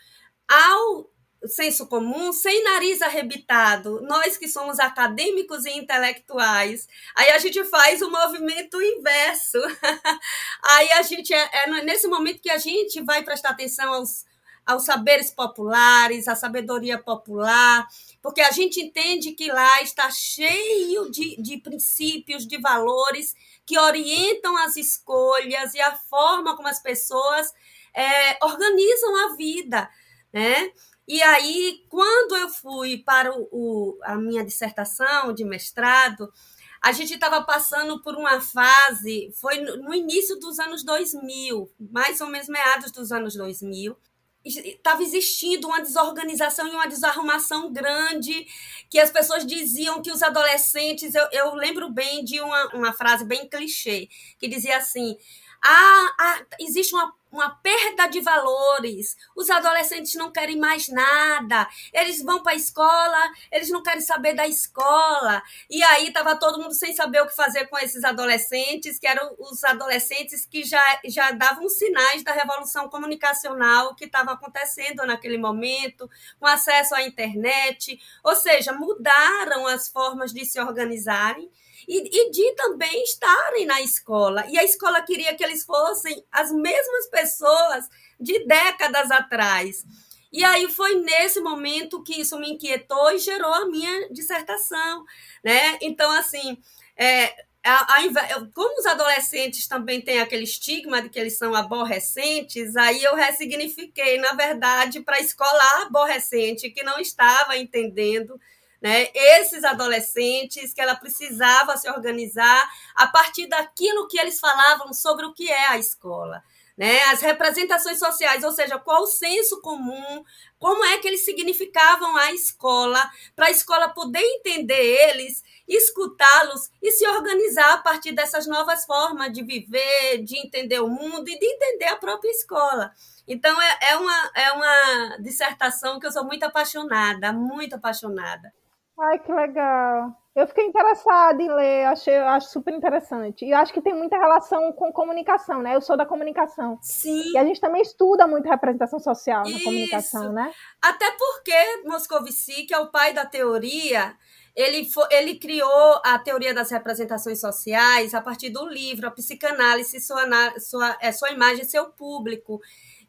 ao 0.47 1.11
senso 1.47 1.87
comum 1.87 2.33
sem 2.33 2.63
nariz 2.65 3.01
arrebitado. 3.01 4.01
Nós 4.03 4.37
que 4.37 4.47
somos 4.47 4.79
acadêmicos 4.79 5.65
e 5.65 5.71
intelectuais, 5.71 6.87
aí 7.17 7.31
a 7.31 7.39
gente 7.39 7.65
faz 7.65 8.03
o 8.03 8.11
movimento 8.11 8.81
inverso. 8.83 9.59
aí 10.63 10.93
a 10.93 11.03
gente 11.03 11.33
é, 11.33 11.51
é 11.65 11.83
nesse 11.83 12.07
momento 12.09 12.43
que 12.43 12.51
a 12.51 12.59
gente 12.59 13.01
vai 13.03 13.23
prestar 13.23 13.51
atenção 13.51 13.95
aos 13.95 14.27
aos 14.71 14.85
saberes 14.85 15.31
populares, 15.31 16.29
à 16.29 16.35
sabedoria 16.35 16.99
popular, 16.99 17.87
porque 18.23 18.41
a 18.41 18.51
gente 18.53 18.81
entende 18.81 19.33
que 19.33 19.51
lá 19.51 19.83
está 19.83 20.11
cheio 20.11 21.11
de, 21.11 21.41
de 21.43 21.59
princípios, 21.59 22.47
de 22.47 22.59
valores 22.61 23.35
que 23.67 23.79
orientam 23.79 24.57
as 24.59 24.77
escolhas 24.77 25.75
e 25.75 25.81
a 25.81 25.97
forma 25.97 26.57
como 26.57 26.69
as 26.69 26.81
pessoas 26.81 27.53
é, 27.95 28.45
organizam 28.45 29.17
a 29.25 29.37
vida, 29.37 29.91
né? 30.33 30.71
E 31.09 31.21
aí, 31.23 31.85
quando 31.89 32.37
eu 32.37 32.49
fui 32.49 32.99
para 32.99 33.37
o, 33.37 33.49
o, 33.51 33.99
a 34.05 34.15
minha 34.15 34.45
dissertação 34.45 35.33
de 35.33 35.45
mestrado, 35.45 36.33
a 36.81 36.93
gente 36.93 37.13
estava 37.13 37.43
passando 37.43 38.01
por 38.01 38.15
uma 38.15 38.41
fase, 38.41 39.33
foi 39.35 39.59
no 39.59 39.93
início 39.93 40.39
dos 40.39 40.61
anos 40.61 40.85
2000, 40.85 41.69
mais 41.79 42.21
ou 42.21 42.29
menos 42.29 42.49
meados 42.49 42.93
dos 42.93 43.11
anos 43.11 43.35
2000, 43.35 43.97
estava 44.45 45.03
existindo 45.03 45.69
uma 45.69 45.81
desorganização 45.81 46.67
e 46.67 46.71
uma 46.71 46.87
desarrumação 46.89 47.73
grande, 47.73 48.47
que 48.89 48.99
as 48.99 49.11
pessoas 49.11 49.47
diziam 49.47 50.03
que 50.03 50.11
os 50.11 50.23
adolescentes. 50.23 51.15
Eu, 51.15 51.29
eu 51.33 51.55
lembro 51.55 51.91
bem 51.91 52.25
de 52.25 52.41
uma, 52.41 52.67
uma 52.75 52.93
frase 52.93 53.25
bem 53.25 53.49
clichê, 53.49 54.09
que 54.39 54.49
dizia 54.49 54.79
assim: 54.79 55.17
ah, 55.63 56.15
ah 56.19 56.47
existe 56.59 56.95
uma 56.95 57.13
uma 57.31 57.51
perda 57.51 58.07
de 58.07 58.21
valores. 58.21 59.17
Os 59.37 59.51
adolescentes 59.51 60.15
não 60.15 60.31
querem 60.31 60.59
mais 60.59 60.89
nada. 60.89 61.69
Eles 61.93 62.23
vão 62.23 62.43
para 62.43 62.53
a 62.53 62.57
escola, 62.57 63.33
eles 63.51 63.71
não 63.71 63.83
querem 63.83 64.01
saber 64.01 64.35
da 64.35 64.47
escola. 64.47 65.43
E 65.69 65.83
aí 65.83 66.09
estava 66.09 66.37
todo 66.37 66.61
mundo 66.61 66.75
sem 66.75 66.95
saber 66.95 67.23
o 67.23 67.27
que 67.27 67.35
fazer 67.37 67.67
com 67.67 67.79
esses 67.79 68.05
adolescentes, 68.05 68.99
que 68.99 69.07
eram 69.07 69.35
os 69.39 69.63
adolescentes 69.65 70.45
que 70.45 70.65
já, 70.65 71.01
já 71.07 71.31
davam 71.31 71.69
sinais 71.69 72.23
da 72.23 72.33
revolução 72.33 72.89
comunicacional 72.89 73.95
que 73.95 74.05
estava 74.05 74.33
acontecendo 74.33 75.07
naquele 75.07 75.39
momento, 75.39 76.11
com 76.39 76.47
acesso 76.47 76.95
à 76.95 77.03
internet. 77.03 78.01
Ou 78.25 78.35
seja, 78.35 78.73
mudaram 78.73 79.67
as 79.67 79.89
formas 79.89 80.33
de 80.33 80.45
se 80.45 80.61
organizarem 80.61 81.51
e, 81.87 81.99
e 81.99 82.31
de 82.31 82.53
também 82.55 83.03
estarem 83.03 83.67
na 83.67 83.81
escola. 83.81 84.45
E 84.49 84.59
a 84.59 84.65
escola 84.65 85.03
queria 85.03 85.35
que 85.35 85.45
eles 85.45 85.65
fossem 85.65 86.25
as 86.31 86.53
mesmas 86.53 87.09
pessoas 87.11 87.89
de 88.19 88.45
décadas 88.47 89.11
atrás. 89.11 89.85
E 90.33 90.45
aí 90.45 90.71
foi 90.71 90.95
nesse 90.97 91.41
momento 91.41 92.03
que 92.03 92.21
isso 92.21 92.39
me 92.39 92.53
inquietou 92.53 93.11
e 93.13 93.19
gerou 93.19 93.53
a 93.53 93.67
minha 93.67 94.09
dissertação, 94.13 95.05
né? 95.43 95.77
Então, 95.83 96.11
assim, 96.13 96.57
é, 96.97 97.35
a, 97.65 97.97
a, 97.97 98.47
como 98.55 98.79
os 98.79 98.87
adolescentes 98.87 99.67
também 99.67 100.01
têm 100.01 100.21
aquele 100.21 100.45
estigma 100.45 101.03
de 101.03 101.09
que 101.09 101.19
eles 101.19 101.37
são 101.37 101.55
aborrecentes, 101.55 102.77
aí 102.77 103.03
eu 103.03 103.15
ressignifiquei, 103.15 104.19
na 104.19 104.33
verdade, 104.33 105.01
para 105.01 105.17
a 105.17 105.21
escola 105.21 105.83
aborrecente, 105.83 106.71
que 106.71 106.83
não 106.83 106.99
estava 106.99 107.57
entendendo 107.57 108.41
né? 108.81 109.09
Esses 109.15 109.63
adolescentes 109.65 110.73
que 110.73 110.81
ela 110.81 110.97
precisava 110.97 111.77
se 111.77 111.89
organizar 111.91 112.69
a 112.95 113.07
partir 113.07 113.47
daquilo 113.47 114.09
que 114.09 114.19
eles 114.19 114.41
falavam 114.41 114.93
sobre 114.93 115.27
o 115.27 115.35
que 115.35 115.51
é 115.51 115.69
a 115.69 115.79
escola. 115.79 116.43
Né? 116.81 117.03
As 117.05 117.21
representações 117.21 117.99
sociais, 117.99 118.43
ou 118.43 118.53
seja, 118.53 118.79
qual 118.79 119.03
o 119.03 119.07
senso 119.07 119.61
comum, 119.61 120.25
como 120.59 120.83
é 120.83 120.97
que 120.97 121.09
eles 121.09 121.27
significavam 121.27 122.17
a 122.17 122.33
escola, 122.33 123.11
para 123.37 123.49
a 123.49 123.51
escola 123.51 123.91
poder 123.91 124.23
entender 124.23 124.81
eles, 125.11 125.45
escutá-los 125.69 126.71
e 126.81 126.91
se 126.91 127.07
organizar 127.07 127.75
a 127.75 127.79
partir 127.79 128.13
dessas 128.13 128.47
novas 128.47 128.87
formas 128.87 129.31
de 129.31 129.43
viver, 129.43 130.25
de 130.25 130.39
entender 130.39 130.81
o 130.81 130.89
mundo 130.89 131.29
e 131.29 131.39
de 131.39 131.45
entender 131.45 131.89
a 131.89 131.97
própria 131.97 132.31
escola. 132.31 132.91
Então, 133.29 133.61
é, 133.61 133.79
é, 133.91 133.97
uma, 133.97 134.31
é 134.35 134.53
uma 134.53 135.17
dissertação 135.19 136.01
que 136.01 136.07
eu 136.07 136.13
sou 136.13 136.25
muito 136.25 136.45
apaixonada, 136.45 137.31
muito 137.31 137.77
apaixonada. 137.77 138.51
Ai, 139.01 139.19
que 139.19 139.33
legal. 139.33 140.15
Eu 140.37 140.47
fiquei 140.47 140.65
interessada 140.65 141.43
em 141.43 141.53
ler, 141.53 141.87
achei, 141.87 142.17
acho 142.17 142.51
super 142.51 142.73
interessante. 142.73 143.45
E 143.45 143.53
acho 143.53 143.73
que 143.73 143.83
tem 143.83 143.95
muita 143.95 144.17
relação 144.17 144.73
com 144.73 144.93
comunicação, 144.93 145.61
né? 145.61 145.75
Eu 145.75 145.81
sou 145.81 145.97
da 145.97 146.07
comunicação. 146.07 146.79
Sim. 146.81 147.33
E 147.33 147.39
a 147.39 147.45
gente 147.45 147.61
também 147.61 147.83
estuda 147.83 148.27
muito 148.27 148.49
representação 148.49 149.01
social 149.01 149.43
na 149.43 149.51
Isso. 149.51 149.65
comunicação, 149.65 150.33
né? 150.33 150.53
Até 150.81 151.11
porque 151.13 151.83
Moscovici, 151.85 152.65
que 152.65 152.75
é 152.75 152.79
o 152.79 152.91
pai 152.91 153.13
da 153.13 153.27
teoria, 153.27 154.15
ele, 154.55 154.85
foi, 154.85 155.07
ele 155.11 155.37
criou 155.37 156.01
a 156.05 156.19
teoria 156.19 156.55
das 156.55 156.71
representações 156.71 157.41
sociais 157.41 158.15
a 158.15 158.21
partir 158.21 158.51
do 158.51 158.67
livro 158.69 159.09
A 159.09 159.11
Psicanálise, 159.11 160.01
Sua, 160.01 160.25
sua, 160.61 160.97
é, 161.01 161.11
sua 161.11 161.31
Imagem 161.31 161.63
e 161.63 161.69
Seu 161.69 161.87
Público. 161.87 162.61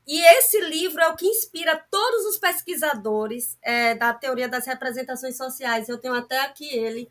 E 0.08 0.20
esse 0.38 0.60
livro 0.60 1.02
é 1.02 1.08
o 1.08 1.16
que 1.16 1.28
inspira 1.28 1.84
todos 1.90 2.26
os 2.26 2.38
pesquisadores 2.38 3.58
é, 3.62 3.96
da 3.96 4.14
teoria 4.14 4.50
das 4.50 4.66
representações 4.66 5.38
sociais. 5.38 5.88
Eu 5.88 5.98
tenho 5.98 6.14
até 6.14 6.40
aqui 6.40 6.68
ele. 6.76 7.10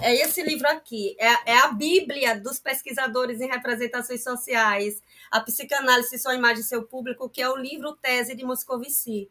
É 0.00 0.14
esse 0.14 0.42
livro 0.42 0.68
aqui. 0.68 1.16
É, 1.18 1.52
é 1.52 1.58
a 1.58 1.68
Bíblia 1.68 2.38
dos 2.38 2.58
pesquisadores 2.58 3.40
em 3.40 3.48
representações 3.48 4.22
sociais. 4.22 5.00
A 5.30 5.40
psicanálise, 5.40 6.18
sua 6.18 6.34
imagem 6.34 6.62
seu 6.62 6.82
público, 6.82 7.28
que 7.28 7.40
é 7.40 7.48
o 7.48 7.56
livro 7.56 7.96
tese 7.96 8.34
de 8.34 8.44
Moscovici. 8.44 9.30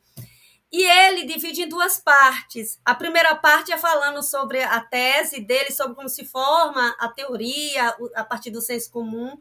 E 0.72 0.84
ele 0.84 1.25
divide 1.25 1.62
em 1.62 1.70
duas 1.70 2.00
partes. 2.00 2.80
A 2.84 2.96
primeira 2.96 3.36
parte 3.36 3.72
é 3.72 3.78
falando 3.78 4.24
sobre 4.24 4.62
a 4.62 4.82
tese 4.82 5.40
dele, 5.40 5.72
sobre 5.72 5.96
como 5.96 6.10
se 6.10 6.25
forma 6.25 6.96
a 7.00 7.08
teoria 7.10 7.96
a 8.16 8.24
partir 8.24 8.52
do 8.52 8.62
senso 8.62 8.92
comum. 8.92 9.38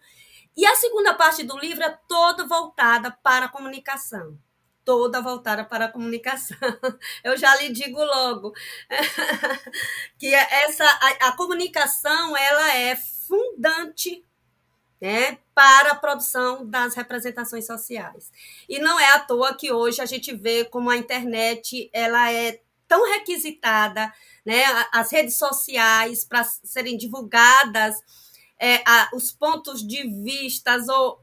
E 0.56 0.64
a 0.64 0.74
segunda 0.76 1.14
parte 1.14 1.42
do 1.42 1.58
livro 1.58 1.82
é 1.82 1.98
toda 2.08 2.46
voltada 2.46 3.10
para 3.10 3.46
a 3.46 3.48
comunicação. 3.48 4.38
Toda 4.84 5.20
voltada 5.20 5.64
para 5.64 5.86
a 5.86 5.90
comunicação. 5.90 6.56
Eu 7.24 7.36
já 7.36 7.56
lhe 7.56 7.70
digo 7.70 7.98
logo 7.98 8.52
que 10.18 10.32
essa 10.34 10.84
a, 10.84 11.28
a 11.28 11.32
comunicação 11.36 12.36
ela 12.36 12.74
é 12.76 12.94
fundante 12.94 14.24
né, 15.00 15.38
para 15.54 15.92
a 15.92 15.94
produção 15.94 16.66
das 16.66 16.94
representações 16.94 17.66
sociais. 17.66 18.30
E 18.68 18.78
não 18.78 18.98
é 18.98 19.12
à 19.12 19.18
toa 19.18 19.54
que 19.54 19.72
hoje 19.72 20.00
a 20.00 20.06
gente 20.06 20.34
vê 20.34 20.64
como 20.64 20.88
a 20.88 20.96
internet 20.96 21.90
ela 21.92 22.30
é 22.32 22.60
tão 22.86 23.04
requisitada, 23.12 24.12
né, 24.44 24.62
as 24.92 25.10
redes 25.10 25.36
sociais 25.36 26.24
para 26.24 26.44
serem 26.44 26.96
divulgadas 26.96 27.96
é, 28.64 28.82
a, 28.86 29.10
os 29.12 29.30
pontos 29.30 29.86
de 29.86 30.08
vistas 30.22 30.88
ou, 30.88 31.20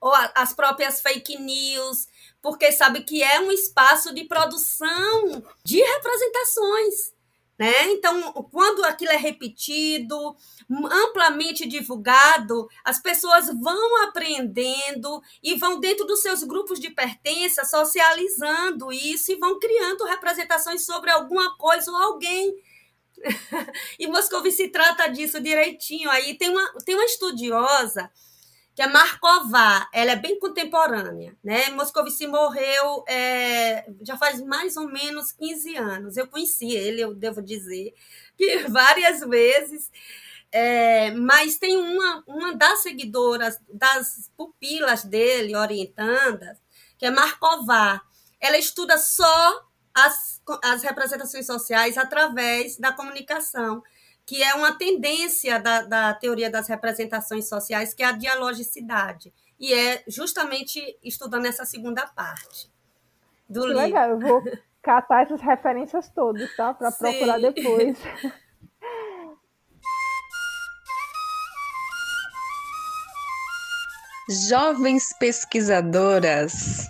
ou 0.00 0.12
a, 0.12 0.32
as 0.34 0.52
próprias 0.52 1.00
fake 1.00 1.38
news, 1.38 2.08
porque 2.42 2.72
sabe 2.72 3.04
que 3.04 3.22
é 3.22 3.38
um 3.38 3.52
espaço 3.52 4.12
de 4.12 4.24
produção 4.24 5.40
de 5.64 5.80
representações. 5.80 7.12
Né? 7.56 7.90
Então, 7.90 8.32
quando 8.50 8.82
aquilo 8.84 9.12
é 9.12 9.16
repetido, 9.16 10.34
amplamente 10.90 11.68
divulgado, 11.68 12.68
as 12.84 13.00
pessoas 13.00 13.46
vão 13.60 14.02
aprendendo 14.02 15.22
e 15.40 15.54
vão 15.54 15.78
dentro 15.78 16.04
dos 16.06 16.22
seus 16.22 16.42
grupos 16.42 16.80
de 16.80 16.90
pertença 16.90 17.64
socializando 17.64 18.90
isso 18.90 19.30
e 19.30 19.36
vão 19.36 19.60
criando 19.60 20.06
representações 20.06 20.84
sobre 20.84 21.10
alguma 21.10 21.56
coisa 21.56 21.88
ou 21.88 21.96
alguém 21.98 22.56
e 23.98 24.06
Moscovici 24.06 24.68
trata 24.68 25.08
disso 25.08 25.40
direitinho. 25.40 26.10
Aí 26.10 26.34
tem 26.34 26.50
uma, 26.50 26.72
tem 26.84 26.94
uma 26.94 27.04
estudiosa 27.04 28.10
que 28.74 28.82
é 28.82 28.86
Marková, 28.86 29.88
ela 29.92 30.12
é 30.12 30.16
bem 30.16 30.38
contemporânea, 30.38 31.36
né? 31.42 31.68
Moscovici 31.70 32.26
morreu 32.26 33.04
é, 33.06 33.84
já 34.00 34.16
faz 34.16 34.40
mais 34.40 34.76
ou 34.76 34.86
menos 34.86 35.32
15 35.32 35.76
anos. 35.76 36.16
Eu 36.16 36.26
conheci 36.26 36.70
ele, 36.70 37.02
eu 37.02 37.12
devo 37.12 37.42
dizer, 37.42 37.94
que 38.38 38.58
várias 38.68 39.20
vezes. 39.20 39.90
É, 40.52 41.12
mas 41.12 41.58
tem 41.58 41.76
uma, 41.76 42.24
uma 42.26 42.54
das 42.56 42.80
seguidoras, 42.82 43.60
das 43.68 44.30
pupilas 44.36 45.04
dele, 45.04 45.54
orientandas, 45.54 46.58
que 46.98 47.06
é 47.06 47.10
Markovar. 47.10 48.02
Ela 48.40 48.56
estuda 48.56 48.96
só 48.98 49.69
as, 49.94 50.40
as 50.62 50.82
representações 50.82 51.46
sociais 51.46 51.98
através 51.98 52.76
da 52.76 52.92
comunicação, 52.92 53.82
que 54.24 54.42
é 54.42 54.54
uma 54.54 54.72
tendência 54.72 55.58
da, 55.58 55.82
da 55.82 56.14
teoria 56.14 56.50
das 56.50 56.68
representações 56.68 57.48
sociais, 57.48 57.92
que 57.92 58.02
é 58.02 58.06
a 58.06 58.12
dialogicidade. 58.12 59.32
E 59.58 59.74
é 59.74 60.02
justamente 60.06 60.98
estudando 61.02 61.46
essa 61.46 61.64
segunda 61.64 62.06
parte 62.06 62.70
do 63.48 63.62
que 63.62 63.66
livro. 63.66 63.82
Legal, 63.82 64.10
eu 64.10 64.18
vou 64.18 64.42
catar 64.80 65.24
essas 65.24 65.40
referências 65.40 66.08
todas, 66.08 66.54
tá? 66.56 66.72
Para 66.72 66.92
procurar 66.92 67.38
depois. 67.38 67.98
Jovens 74.48 75.12
pesquisadoras. 75.18 76.88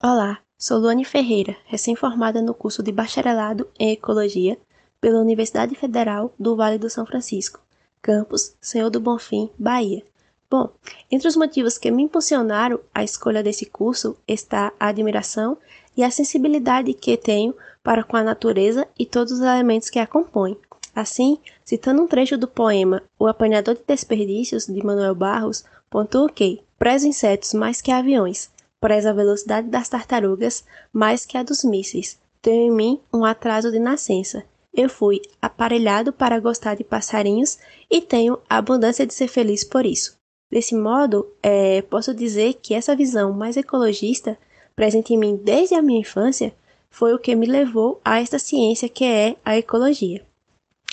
Olá, 0.00 0.38
sou 0.56 0.78
Luane 0.78 1.04
Ferreira, 1.04 1.56
recém-formada 1.64 2.40
no 2.40 2.54
curso 2.54 2.84
de 2.84 2.92
Bacharelado 2.92 3.66
em 3.76 3.90
Ecologia 3.90 4.56
pela 5.00 5.18
Universidade 5.18 5.74
Federal 5.74 6.32
do 6.38 6.54
Vale 6.54 6.78
do 6.78 6.88
São 6.88 7.04
Francisco, 7.04 7.58
campus 8.00 8.54
Senhor 8.60 8.90
do 8.90 9.00
Bonfim, 9.00 9.50
Bahia. 9.58 10.04
Bom, 10.48 10.70
entre 11.10 11.26
os 11.26 11.34
motivos 11.34 11.76
que 11.76 11.90
me 11.90 12.04
impulsionaram 12.04 12.78
à 12.94 13.02
escolha 13.02 13.42
desse 13.42 13.66
curso 13.66 14.16
está 14.28 14.72
a 14.78 14.86
admiração 14.86 15.58
e 15.96 16.04
a 16.04 16.12
sensibilidade 16.12 16.94
que 16.94 17.16
tenho 17.16 17.52
para 17.82 18.04
com 18.04 18.16
a 18.16 18.22
natureza 18.22 18.86
e 18.96 19.04
todos 19.04 19.32
os 19.32 19.40
elementos 19.40 19.90
que 19.90 19.98
a 19.98 20.06
compõem. 20.06 20.56
Assim, 20.94 21.38
citando 21.64 22.00
um 22.00 22.06
trecho 22.06 22.38
do 22.38 22.46
poema 22.46 23.02
O 23.18 23.26
Apanhador 23.26 23.74
de 23.74 23.82
Desperdícios, 23.84 24.66
de 24.66 24.80
Manuel 24.80 25.16
Barros, 25.16 25.64
pontua 25.90 26.30
que 26.30 26.62
prezo 26.78 27.08
insetos 27.08 27.52
mais 27.52 27.80
que 27.80 27.90
aviões, 27.90 28.48
prezo 28.80 29.08
a 29.08 29.12
velocidade 29.12 29.68
das 29.68 29.88
tartarugas 29.88 30.64
mais 30.92 31.24
que 31.24 31.36
a 31.36 31.42
dos 31.42 31.64
mísseis, 31.64 32.18
tenho 32.40 32.72
em 32.72 32.74
mim 32.74 33.00
um 33.12 33.24
atraso 33.24 33.70
de 33.70 33.78
nascença. 33.78 34.44
Eu 34.72 34.88
fui 34.88 35.20
aparelhado 35.42 36.12
para 36.12 36.38
gostar 36.38 36.76
de 36.76 36.84
passarinhos 36.84 37.58
e 37.90 38.00
tenho 38.00 38.38
a 38.48 38.58
abundância 38.58 39.06
de 39.06 39.14
ser 39.14 39.28
feliz 39.28 39.64
por 39.64 39.84
isso. 39.84 40.16
Desse 40.50 40.74
modo, 40.74 41.26
é, 41.42 41.82
posso 41.82 42.14
dizer 42.14 42.54
que 42.54 42.74
essa 42.74 42.96
visão 42.96 43.32
mais 43.32 43.56
ecologista, 43.56 44.38
presente 44.74 45.12
em 45.12 45.18
mim 45.18 45.36
desde 45.36 45.74
a 45.74 45.82
minha 45.82 46.00
infância, 46.00 46.54
foi 46.90 47.12
o 47.12 47.18
que 47.18 47.34
me 47.34 47.46
levou 47.46 48.00
a 48.04 48.20
esta 48.20 48.38
ciência 48.38 48.88
que 48.88 49.04
é 49.04 49.36
a 49.44 49.58
ecologia. 49.58 50.24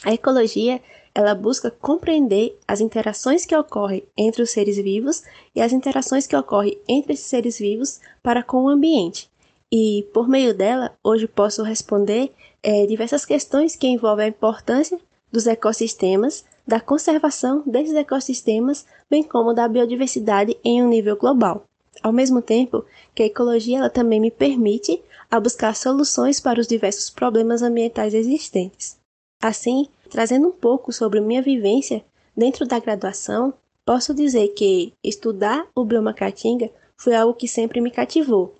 A 0.03 0.13
ecologia, 0.13 0.81
ela 1.15 1.33
busca 1.33 1.71
compreender 1.71 2.59
as 2.67 2.81
interações 2.81 3.45
que 3.45 3.55
ocorrem 3.55 4.03
entre 4.17 4.41
os 4.41 4.49
seres 4.49 4.75
vivos 4.75 5.23
e 5.55 5.61
as 5.61 5.71
interações 5.71 6.27
que 6.27 6.35
ocorrem 6.35 6.77
entre 6.89 7.13
esses 7.13 7.25
seres 7.25 7.57
vivos 7.57 8.01
para 8.21 8.43
com 8.43 8.65
o 8.65 8.69
ambiente. 8.69 9.29
E, 9.71 10.05
por 10.13 10.27
meio 10.27 10.53
dela, 10.53 10.93
hoje 11.01 11.25
posso 11.25 11.63
responder 11.63 12.33
é, 12.61 12.85
diversas 12.85 13.25
questões 13.25 13.77
que 13.77 13.87
envolvem 13.87 14.25
a 14.25 14.29
importância 14.29 14.99
dos 15.31 15.47
ecossistemas, 15.47 16.43
da 16.67 16.81
conservação 16.81 17.63
desses 17.65 17.95
ecossistemas, 17.95 18.85
bem 19.09 19.23
como 19.23 19.53
da 19.53 19.67
biodiversidade 19.67 20.57
em 20.63 20.83
um 20.83 20.89
nível 20.89 21.15
global. 21.15 21.63
Ao 22.03 22.11
mesmo 22.11 22.41
tempo 22.41 22.83
que 23.13 23.23
a 23.23 23.25
ecologia 23.25 23.79
ela 23.79 23.89
também 23.89 24.19
me 24.19 24.31
permite 24.31 25.01
a 25.31 25.39
buscar 25.39 25.75
soluções 25.75 26.39
para 26.41 26.59
os 26.59 26.67
diversos 26.67 27.09
problemas 27.09 27.61
ambientais 27.61 28.13
existentes. 28.13 28.97
Assim, 29.41 29.87
trazendo 30.15 30.47
um 30.47 30.51
pouco 30.51 30.93
sobre 30.93 31.19
minha 31.19 31.41
vivência 31.41 32.01
dentro 32.37 32.65
da 32.65 32.79
graduação, 32.79 33.53
posso 33.85 34.13
dizer 34.13 34.47
que 34.53 34.93
estudar 35.03 35.67
o 35.75 35.83
bioma 35.83 36.13
caatinga 36.13 36.71
foi 36.95 37.13
algo 37.13 37.33
que 37.33 37.49
sempre 37.49 37.81
me 37.81 37.91
cativou. 37.91 38.55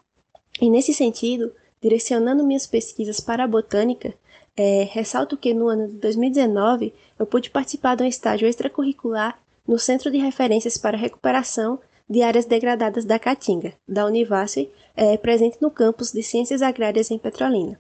E 0.60 0.70
nesse 0.70 0.94
sentido, 0.94 1.54
direcionando 1.82 2.46
minhas 2.46 2.68
pesquisas 2.68 3.22
para 3.22 3.46
a 3.46 3.48
botânica, 3.48 4.14
é, 4.58 4.84
ressalto 4.92 5.38
que 5.38 5.54
no 5.54 5.70
ano 5.70 5.88
de 5.88 5.94
2019 5.94 6.94
eu 7.18 7.26
pude 7.26 7.50
participar 7.50 7.96
de 7.96 8.04
um 8.04 8.08
estágio 8.08 8.50
extracurricular 8.50 9.40
no 9.66 9.80
Centro 9.80 10.12
de 10.12 10.18
Referências 10.18 10.78
para 10.78 10.98
a 10.98 11.00
Recuperação 11.00 11.80
de 12.10 12.22
Áreas 12.22 12.44
Degradadas 12.44 13.06
da 13.06 13.18
Caatinga, 13.18 13.72
da 13.88 14.06
Univasf, 14.06 14.70
é, 14.94 15.16
presente 15.16 15.62
no 15.62 15.72
campus 15.72 16.12
de 16.12 16.22
Ciências 16.22 16.62
Agrárias 16.62 17.12
em 17.12 17.18
Petrolina. 17.18 17.80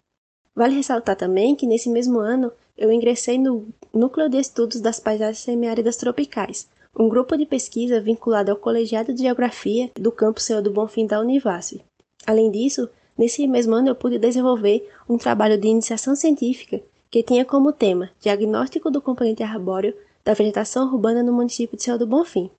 Vale 0.56 0.76
ressaltar 0.76 1.18
também 1.18 1.56
que 1.56 1.68
nesse 1.68 1.90
mesmo 1.90 2.20
ano 2.20 2.52
eu 2.78 2.92
ingressei 2.92 3.38
no 3.38 3.68
Núcleo 3.94 4.30
de 4.30 4.38
Estudos 4.38 4.80
das 4.80 5.00
Paisagens 5.00 5.40
Semiáridas 5.40 5.98
Tropicais, 5.98 6.70
um 6.98 7.10
grupo 7.10 7.38
de 7.38 7.46
pesquisa 7.46 8.00
vinculado 8.00 8.52
ao 8.52 8.58
Colegiado 8.58 9.14
de 9.14 9.24
Geografia 9.24 9.92
do 9.96 10.12
Campo 10.12 10.40
Senhor 10.40 10.62
do 10.62 10.72
Bonfim 10.72 11.06
da 11.06 11.20
Univasf. 11.20 11.82
Além 12.26 12.50
disso, 12.50 12.90
nesse 13.18 13.46
mesmo 13.48 13.76
ano 13.76 13.90
eu 13.90 13.96
pude 13.96 14.18
desenvolver 14.18 14.90
um 15.10 15.18
trabalho 15.18 15.58
de 15.58 15.68
iniciação 15.68 16.16
científica 16.16 16.82
que 17.12 17.22
tinha 17.22 17.44
como 17.44 17.74
tema 17.74 18.10
Diagnóstico 18.22 18.90
do 18.90 19.02
componente 19.02 19.44
arbóreo 19.44 19.94
da 20.24 20.34
vegetação 20.34 20.86
urbana 20.86 21.22
no 21.22 21.34
município 21.34 21.78
de 21.78 21.84
Senhor 21.84 21.98
do 21.98 22.08
Bonfim. 22.08 22.50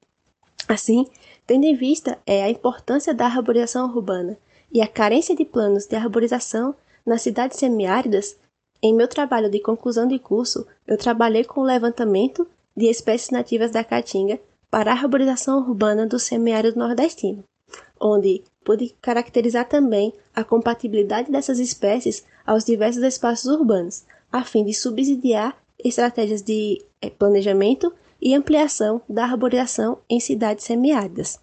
Assim, 0.69 1.07
tendo 1.47 1.65
em 1.65 1.75
vista 1.75 2.19
é, 2.27 2.43
a 2.43 2.51
importância 2.51 3.15
da 3.15 3.27
arborização 3.27 3.87
urbana 3.87 4.39
e 4.73 4.83
a 4.83 4.87
carência 4.87 5.35
de 5.35 5.45
planos 5.45 5.87
de 5.87 5.97
arborização 5.97 6.75
nas 7.07 7.23
cidades 7.23 7.59
semiáridas, 7.59 8.37
em 8.83 8.95
meu 8.95 9.09
trabalho 9.09 9.49
de 9.49 9.61
conclusão 9.61 10.07
de 10.07 10.19
curso, 10.19 10.67
eu 10.87 10.99
trabalhei 10.99 11.45
com 11.45 11.61
o 11.61 11.65
levantamento 11.65 12.47
de 12.77 12.87
espécies 12.87 13.31
nativas 13.31 13.71
da 13.71 13.83
caatinga 13.83 14.39
para 14.71 14.93
a 14.93 15.01
arborização 15.01 15.59
urbana 15.59 16.07
do 16.07 16.19
semiárido 16.19 16.79
nordestino, 16.79 17.43
onde 17.99 18.43
pude 18.65 18.95
caracterizar 19.01 19.69
também 19.69 20.13
a 20.35 20.45
compatibilidade 20.45 21.31
dessas 21.31 21.59
espécies 21.59 22.25
aos 22.45 22.65
diversos 22.65 23.03
espaços 23.03 23.47
urbanos, 23.47 24.05
a 24.31 24.45
fim 24.45 24.65
de 24.65 24.75
subsidiar 24.75 25.57
estratégias 25.83 26.43
de 26.43 26.83
eh, 27.01 27.11
planejamento 27.11 27.93
e 28.21 28.35
ampliação 28.35 29.01
da 29.09 29.25
arborização 29.25 29.99
em 30.09 30.19
cidades 30.19 30.65
semiáridas. 30.65 31.39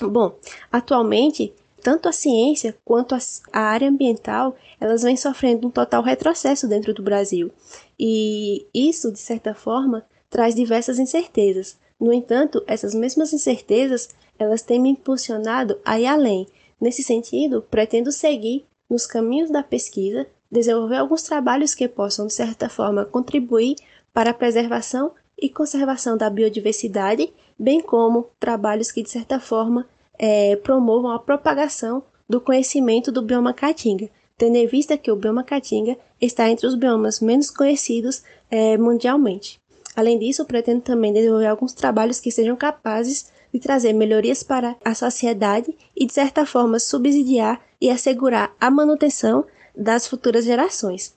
Bom, 0.00 0.36
atualmente 0.72 1.52
tanto 1.84 2.08
a 2.08 2.12
ciência 2.12 2.74
quanto 2.82 3.14
a 3.14 3.60
área 3.60 3.90
ambiental, 3.90 4.56
elas 4.80 5.02
vêm 5.02 5.18
sofrendo 5.18 5.68
um 5.68 5.70
total 5.70 6.02
retrocesso 6.02 6.66
dentro 6.66 6.94
do 6.94 7.02
Brasil. 7.02 7.52
E 8.00 8.66
isso, 8.72 9.12
de 9.12 9.18
certa 9.18 9.54
forma, 9.54 10.02
traz 10.30 10.54
diversas 10.54 10.98
incertezas. 10.98 11.76
No 12.00 12.10
entanto, 12.10 12.64
essas 12.66 12.94
mesmas 12.94 13.34
incertezas, 13.34 14.08
elas 14.38 14.62
têm 14.62 14.80
me 14.80 14.88
impulsionado 14.88 15.78
a 15.84 16.00
ir 16.00 16.06
além. 16.06 16.46
Nesse 16.80 17.02
sentido, 17.02 17.60
pretendo 17.70 18.10
seguir 18.10 18.64
nos 18.88 19.06
caminhos 19.06 19.50
da 19.50 19.62
pesquisa, 19.62 20.26
desenvolver 20.50 20.96
alguns 20.96 21.22
trabalhos 21.22 21.74
que 21.74 21.86
possam, 21.86 22.26
de 22.26 22.32
certa 22.32 22.70
forma, 22.70 23.04
contribuir 23.04 23.76
para 24.10 24.30
a 24.30 24.34
preservação 24.34 25.12
e 25.38 25.50
conservação 25.50 26.16
da 26.16 26.30
biodiversidade, 26.30 27.30
bem 27.58 27.82
como 27.82 28.30
trabalhos 28.40 28.90
que, 28.90 29.02
de 29.02 29.10
certa 29.10 29.38
forma, 29.38 29.86
é, 30.18 30.56
promovam 30.56 31.10
a 31.10 31.18
propagação 31.18 32.02
do 32.28 32.40
conhecimento 32.40 33.12
do 33.12 33.22
bioma 33.22 33.52
caatinga, 33.52 34.08
tendo 34.36 34.56
em 34.56 34.66
vista 34.66 34.96
que 34.96 35.10
o 35.10 35.16
bioma 35.16 35.44
caatinga 35.44 35.96
está 36.20 36.48
entre 36.48 36.66
os 36.66 36.74
biomas 36.74 37.20
menos 37.20 37.50
conhecidos 37.50 38.22
é, 38.50 38.76
mundialmente. 38.76 39.60
Além 39.94 40.18
disso, 40.18 40.44
pretendo 40.44 40.80
também 40.80 41.12
desenvolver 41.12 41.46
alguns 41.46 41.72
trabalhos 41.72 42.18
que 42.18 42.30
sejam 42.30 42.56
capazes 42.56 43.32
de 43.52 43.60
trazer 43.60 43.92
melhorias 43.92 44.42
para 44.42 44.76
a 44.84 44.94
sociedade 44.94 45.76
e, 45.94 46.04
de 46.04 46.12
certa 46.12 46.44
forma, 46.44 46.80
subsidiar 46.80 47.60
e 47.80 47.88
assegurar 47.88 48.52
a 48.60 48.70
manutenção 48.70 49.44
das 49.76 50.06
futuras 50.08 50.44
gerações. 50.44 51.14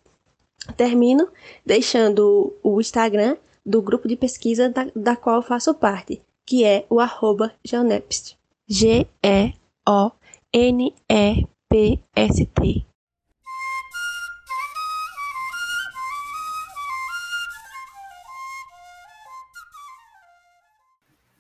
Termino 0.75 1.27
deixando 1.65 2.55
o 2.62 2.79
Instagram 2.79 3.38
do 3.65 3.81
grupo 3.81 4.07
de 4.07 4.15
pesquisa 4.15 4.69
da, 4.69 4.88
da 4.95 5.15
qual 5.15 5.41
faço 5.41 5.73
parte, 5.73 6.21
que 6.45 6.63
é 6.63 6.86
o 6.89 6.99
arroba 6.99 7.51
Geonepst. 7.65 8.37
G-E-O-N-E-P-S-T. 8.69 9.58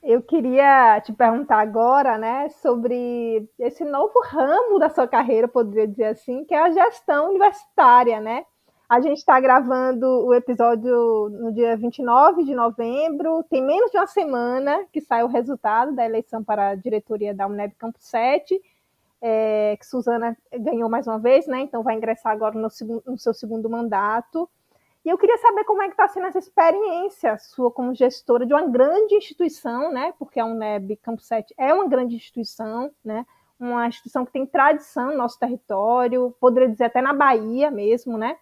Eu 0.01 0.21
queria 0.23 1.01
te 1.01 1.11
perguntar 1.11 1.59
agora, 1.59 2.17
né, 2.17 2.47
sobre 2.47 3.45
esse 3.59 3.83
novo 3.83 4.21
ramo 4.23 4.79
da 4.79 4.89
sua 4.89 5.05
carreira, 5.05 5.49
poderia 5.49 5.85
dizer 5.85 6.05
assim, 6.05 6.45
que 6.45 6.53
é 6.53 6.61
a 6.61 6.71
gestão 6.71 7.31
universitária, 7.31 8.21
né? 8.21 8.45
A 8.89 9.01
gente 9.01 9.17
está 9.17 9.37
gravando 9.37 10.05
o 10.25 10.33
episódio 10.33 11.27
no 11.29 11.51
dia 11.51 11.75
29 11.75 12.45
de 12.45 12.55
novembro. 12.55 13.43
Tem 13.49 13.61
menos 13.61 13.91
de 13.91 13.97
uma 13.97 14.07
semana 14.07 14.85
que 14.93 15.01
sai 15.01 15.25
o 15.25 15.27
resultado 15.27 15.93
da 15.93 16.05
eleição 16.05 16.41
para 16.41 16.69
a 16.69 16.75
diretoria 16.75 17.33
da 17.33 17.47
UNEB 17.47 17.75
Campo 17.75 17.97
7, 17.99 18.61
é, 19.21 19.75
que 19.77 19.85
Suzana 19.85 20.37
ganhou 20.61 20.89
mais 20.89 21.05
uma 21.05 21.19
vez, 21.19 21.45
né? 21.47 21.59
Então 21.59 21.83
vai 21.83 21.95
ingressar 21.95 22.31
agora 22.31 22.55
no, 22.55 22.69
no 23.05 23.17
seu 23.17 23.33
segundo 23.33 23.69
mandato. 23.69 24.49
E 25.03 25.09
eu 25.09 25.17
queria 25.17 25.37
saber 25.37 25.65
como 25.65 25.81
é 25.81 25.87
que 25.87 25.93
está 25.93 26.07
sendo 26.07 26.27
essa 26.27 26.39
experiência 26.39 27.37
sua 27.39 27.69
como 27.69 27.93
gestora 27.93 28.45
de 28.45 28.53
uma 28.53 28.67
grande 28.67 29.15
instituição, 29.15 29.91
né? 29.91 30.13
Porque 30.17 30.39
a 30.39 30.45
UNEB 30.45 30.95
Campo 30.95 31.21
7 31.21 31.53
é 31.57 31.73
uma 31.73 31.89
grande 31.89 32.15
instituição, 32.15 32.89
né? 33.03 33.25
Uma 33.59 33.85
instituição 33.85 34.25
que 34.25 34.31
tem 34.31 34.45
tradição 34.45 35.11
no 35.11 35.17
nosso 35.17 35.37
território, 35.37 36.33
poderia 36.39 36.69
dizer 36.69 36.85
até 36.85 37.01
na 37.01 37.11
Bahia 37.11 37.69
mesmo, 37.69 38.17
né? 38.17 38.37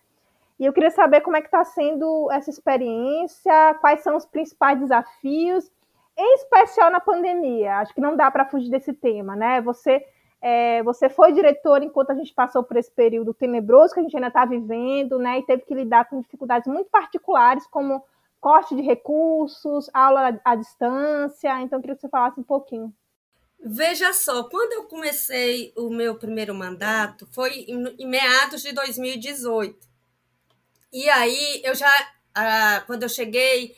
E 0.60 0.66
eu 0.66 0.74
queria 0.74 0.92
saber 0.92 1.22
como 1.22 1.36
é 1.36 1.42
que 1.42 1.48
está 1.48 1.64
sendo 1.64 2.30
essa 2.32 2.50
experiência, 2.50 3.74
quais 3.82 4.02
são 4.02 4.16
os 4.16 4.26
principais 4.26 4.80
desafios, 4.80 5.70
em 6.18 6.36
especial 6.36 6.90
na 6.90 7.00
pandemia. 7.00 7.78
Acho 7.78 7.94
que 7.94 8.02
não 8.02 8.16
dá 8.16 8.32
para 8.32 8.46
fugir 8.46 8.70
desse 8.70 8.94
tema, 8.94 9.36
né? 9.36 9.62
Você 9.62 10.06
é, 10.42 10.84
você 10.84 11.10
foi 11.10 11.34
diretor 11.34 11.82
enquanto 11.82 12.12
a 12.12 12.14
gente 12.14 12.32
passou 12.32 12.64
por 12.64 12.78
esse 12.78 12.92
período 12.92 13.34
tenebroso 13.34 13.94
que 13.94 14.00
a 14.00 14.04
gente 14.04 14.16
ainda 14.16 14.28
está 14.28 14.46
vivendo, 14.46 15.18
né? 15.18 15.40
E 15.40 15.46
teve 15.46 15.64
que 15.64 15.74
lidar 15.74 16.08
com 16.08 16.22
dificuldades 16.22 16.72
muito 16.72 16.90
particulares, 16.90 17.66
como 17.66 18.04
corte 18.40 18.76
de 18.76 18.82
recursos, 18.84 19.90
aula 19.92 20.40
à 20.46 20.56
distância. 20.56 21.60
Então, 21.62 21.80
eu 21.80 21.82
queria 21.82 21.96
que 21.96 22.02
você 22.02 22.10
falasse 22.10 22.40
um 22.40 22.44
pouquinho. 22.44 22.94
Veja 23.60 24.14
só, 24.14 24.44
quando 24.44 24.74
eu 24.74 24.84
comecei 24.84 25.74
o 25.76 25.90
meu 25.90 26.14
primeiro 26.14 26.54
mandato, 26.54 27.26
foi 27.32 27.66
em 27.68 28.08
meados 28.08 28.62
de 28.62 28.72
2018. 28.72 29.95
E 30.96 31.10
aí, 31.10 31.62
eu 31.66 31.76
já, 31.76 31.92
ah, 32.34 32.82
quando 32.88 33.04
eu 33.04 33.10
cheguei, 33.10 33.76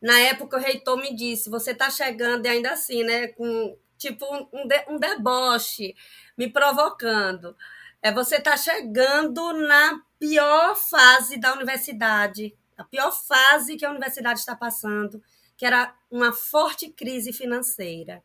na 0.00 0.18
época 0.20 0.56
o 0.56 0.60
reitor 0.60 0.96
me 0.96 1.14
disse: 1.14 1.50
você 1.50 1.72
está 1.72 1.90
chegando 1.90 2.46
e 2.46 2.48
ainda 2.48 2.72
assim, 2.72 3.04
né, 3.04 3.28
com 3.28 3.76
tipo 3.98 4.24
um, 4.50 4.66
de, 4.66 4.82
um 4.88 4.98
deboche, 4.98 5.94
me 6.38 6.50
provocando. 6.50 7.54
É, 8.00 8.10
você 8.10 8.36
está 8.36 8.56
chegando 8.56 9.52
na 9.52 10.00
pior 10.18 10.74
fase 10.74 11.38
da 11.38 11.52
universidade, 11.52 12.56
a 12.78 12.84
pior 12.84 13.12
fase 13.12 13.76
que 13.76 13.84
a 13.84 13.90
universidade 13.90 14.40
está 14.40 14.56
passando, 14.56 15.22
que 15.58 15.66
era 15.66 15.94
uma 16.10 16.32
forte 16.32 16.88
crise 16.88 17.30
financeira. 17.30 18.22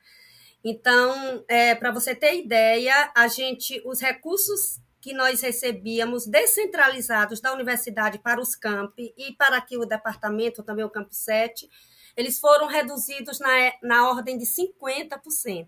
Então, 0.63 1.43
é, 1.45 1.75
para 1.75 1.91
você 1.91 2.15
ter 2.15 2.39
ideia, 2.39 3.11
a 3.13 3.27
gente, 3.27 3.81
os 3.85 3.99
recursos 3.99 4.79
que 5.01 5.13
nós 5.13 5.41
recebíamos 5.41 6.25
descentralizados 6.27 7.39
da 7.39 7.53
universidade 7.53 8.19
para 8.19 8.41
os 8.41 8.55
campi 8.55 9.13
e 9.17 9.33
para 9.33 9.57
aqui 9.57 9.77
o 9.77 9.85
departamento, 9.85 10.63
também 10.63 10.83
o 10.83 10.89
campo 10.89 11.13
7, 11.13 11.69
eles 12.15 12.39
foram 12.39 12.67
reduzidos 12.67 13.39
na, 13.39 13.49
na 13.81 14.09
ordem 14.09 14.37
de 14.37 14.45
50%. 14.45 15.67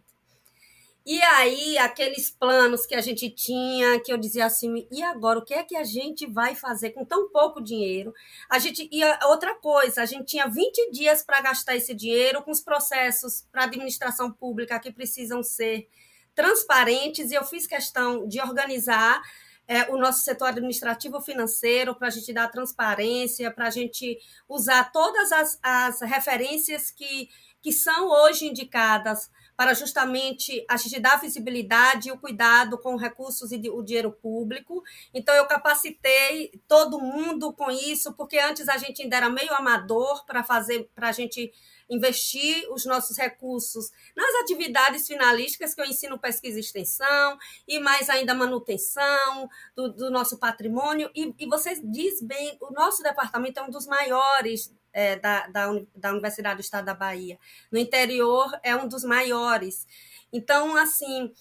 E 1.04 1.20
aí, 1.24 1.80
aqueles 1.80 2.30
planos 2.30 2.86
que 2.86 2.94
a 2.94 3.02
gente 3.02 3.28
tinha, 3.32 4.00
que 4.02 4.14
eu 4.14 4.18
dizia 4.18 4.46
assim, 4.46 4.88
e 4.92 5.02
agora, 5.02 5.40
o 5.40 5.44
que 5.44 5.54
é 5.54 5.64
que 5.64 5.76
a 5.76 5.84
gente 5.84 6.28
vai 6.28 6.54
fazer 6.54 6.92
com 6.92 7.04
tão 7.04 7.28
pouco 7.30 7.60
dinheiro? 7.60 8.14
A 8.48 8.60
gente 8.60 8.88
ia 8.92 9.20
outra 9.24 9.56
coisa, 9.56 10.04
a 10.04 10.06
gente 10.06 10.26
tinha 10.26 10.48
20 10.48 10.92
dias 10.92 11.24
para 11.24 11.42
gastar 11.42 11.76
esse 11.76 11.96
dinheiro 11.96 12.44
com 12.44 12.52
os 12.52 12.62
processos 12.62 13.48
para 13.52 13.64
administração 13.64 14.32
pública 14.32 14.80
que 14.80 14.92
precisam 14.92 15.42
ser 15.42 15.88
transparentes, 16.36 17.32
e 17.32 17.36
eu 17.36 17.44
fiz 17.44 17.68
questão 17.68 18.28
de 18.28 18.40
organizar 18.40 19.22
é, 19.68 19.90
o 19.90 19.98
nosso 19.98 20.24
setor 20.24 20.50
administrativo 20.50 21.22
financeiro 21.22 21.96
para 21.96 22.08
a 22.08 22.12
gente 22.12 22.34
dar 22.34 22.50
transparência, 22.50 23.52
para 23.52 23.68
a 23.68 23.70
gente 23.70 24.18
usar 24.50 24.92
todas 24.92 25.32
as, 25.32 25.60
as 25.64 26.02
referências 26.02 26.92
que, 26.92 27.30
que 27.62 27.72
são 27.72 28.10
hoje 28.10 28.46
indicadas 28.46 29.30
para 29.56 29.74
justamente 29.74 30.66
a 30.68 30.76
gente 30.76 31.00
dar 31.00 31.22
visibilidade 31.22 32.10
e 32.10 32.12
o 32.12 32.18
cuidado 32.18 32.78
com 32.80 32.96
recursos 32.96 33.52
e 33.52 33.70
o 33.70 33.84
dinheiro 33.84 34.12
público. 34.12 34.82
Então, 35.14 35.36
eu 35.36 35.46
capacitei 35.46 36.52
todo 36.68 37.00
mundo 37.00 37.54
com 37.54 37.70
isso, 37.70 38.12
porque 38.14 38.40
antes 38.40 38.68
a 38.68 38.78
gente 38.78 39.04
ainda 39.04 39.18
era 39.18 39.30
meio 39.30 39.54
amador 39.54 40.26
para 40.26 40.44
fazer, 40.44 40.90
para 40.96 41.10
a 41.10 41.12
gente 41.12 41.54
investir 41.92 42.66
os 42.72 42.86
nossos 42.86 43.18
recursos 43.18 43.92
nas 44.16 44.34
atividades 44.42 45.06
finalísticas 45.06 45.76
que 45.76 45.82
eu 45.82 45.86
ensino 45.86 46.18
pesquisa 46.18 46.58
e 46.58 46.62
extensão, 46.62 47.38
e 47.68 47.80
mais 47.80 48.10
ainda 48.10 48.34
manutenção 48.34 49.50
do, 49.76 49.90
do 49.90 50.10
nosso 50.10 50.40
patrimônio. 50.40 51.12
E, 51.14 51.36
e 51.38 51.46
você 51.46 51.80
diz 51.84 52.22
bem, 52.22 52.58
o 52.62 52.72
nosso 52.72 53.04
departamento 53.04 53.60
é 53.60 53.64
um 53.64 53.70
dos 53.70 53.86
maiores 53.86 54.74
é, 54.94 55.18
da, 55.18 55.48
da, 55.48 55.68
da 55.94 56.12
Universidade 56.12 56.56
do 56.56 56.62
Estado 56.62 56.86
da 56.86 56.94
Bahia. 56.94 57.38
No 57.70 57.78
interior 57.78 58.50
é 58.64 58.74
um 58.74 58.88
dos 58.88 59.04
maiores. 59.04 59.86
Então, 60.32 60.78
assim, 60.78 61.34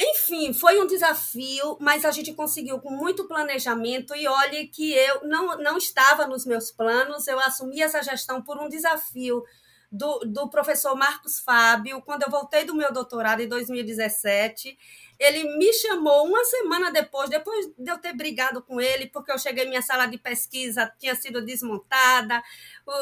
enfim, 0.00 0.52
foi 0.52 0.78
um 0.80 0.86
desafio, 0.86 1.76
mas 1.80 2.04
a 2.04 2.12
gente 2.12 2.32
conseguiu 2.32 2.78
com 2.78 2.90
muito 2.90 3.26
planejamento. 3.26 4.14
E 4.14 4.28
olhe 4.28 4.68
que 4.68 4.92
eu 4.92 5.24
não, 5.24 5.58
não 5.58 5.76
estava 5.76 6.26
nos 6.26 6.46
meus 6.46 6.70
planos, 6.70 7.26
eu 7.26 7.38
assumi 7.40 7.82
essa 7.82 8.02
gestão 8.02 8.40
por 8.40 8.58
um 8.58 8.68
desafio 8.68 9.42
do, 9.90 10.18
do 10.20 10.48
professor 10.48 10.94
Marcos 10.94 11.40
Fábio, 11.40 12.02
quando 12.02 12.22
eu 12.22 12.30
voltei 12.30 12.64
do 12.64 12.74
meu 12.74 12.92
doutorado 12.92 13.40
em 13.40 13.48
2017. 13.48 14.78
Ele 15.18 15.56
me 15.58 15.72
chamou 15.72 16.26
uma 16.26 16.44
semana 16.44 16.92
depois, 16.92 17.28
depois 17.28 17.66
de 17.76 17.90
eu 17.90 17.98
ter 17.98 18.12
brigado 18.12 18.62
com 18.62 18.80
ele, 18.80 19.06
porque 19.06 19.32
eu 19.32 19.38
cheguei 19.38 19.66
minha 19.66 19.82
sala 19.82 20.06
de 20.06 20.16
pesquisa 20.16 20.92
tinha 20.96 21.16
sido 21.16 21.44
desmontada. 21.44 22.40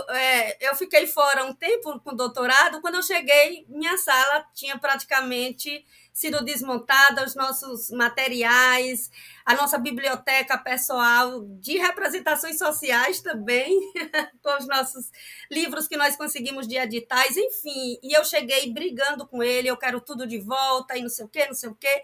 É, 0.09 0.67
eu 0.71 0.75
fiquei 0.77 1.07
fora 1.07 1.45
um 1.45 1.53
tempo 1.53 2.01
com 2.01 2.13
o 2.13 2.17
doutorado. 2.17 2.81
Quando 2.81 2.95
eu 2.95 3.03
cheguei, 3.03 3.67
minha 3.69 3.99
sala 3.99 4.47
tinha 4.55 4.79
praticamente 4.79 5.85
sido 6.17 6.43
desmontada, 6.43 7.27
os 7.27 7.35
nossos 7.35 7.91
materiais, 7.91 9.11
a 9.45 9.55
nossa 9.55 9.77
biblioteca 9.77 10.57
pessoal 10.57 11.45
de 11.61 11.77
representações 11.77 12.57
sociais 12.57 13.21
também, 13.21 13.79
com 14.43 14.57
os 14.57 14.67
nossos 14.67 15.11
livros 15.51 15.87
que 15.87 15.95
nós 15.95 16.17
conseguimos 16.17 16.67
de 16.67 16.79
editais, 16.79 17.37
enfim. 17.37 17.99
E 18.03 18.17
eu 18.17 18.25
cheguei 18.25 18.73
brigando 18.73 19.27
com 19.27 19.43
ele, 19.43 19.69
eu 19.69 19.77
quero 19.77 20.01
tudo 20.01 20.27
de 20.27 20.39
volta, 20.39 20.97
e 20.97 21.03
não 21.03 21.11
sei 21.11 21.27
o 21.27 21.29
quê, 21.29 21.47
não 21.49 21.55
sei 21.55 21.69
o 21.69 21.75
quê. 21.75 22.03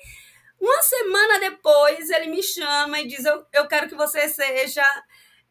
Uma 0.61 0.83
semana 0.83 1.40
depois, 1.40 2.11
ele 2.11 2.27
me 2.27 2.42
chama 2.42 3.01
e 3.01 3.07
diz: 3.07 3.25
Eu, 3.25 3.46
eu 3.51 3.66
quero 3.66 3.88
que 3.88 3.94
você 3.94 4.29
seja 4.29 4.85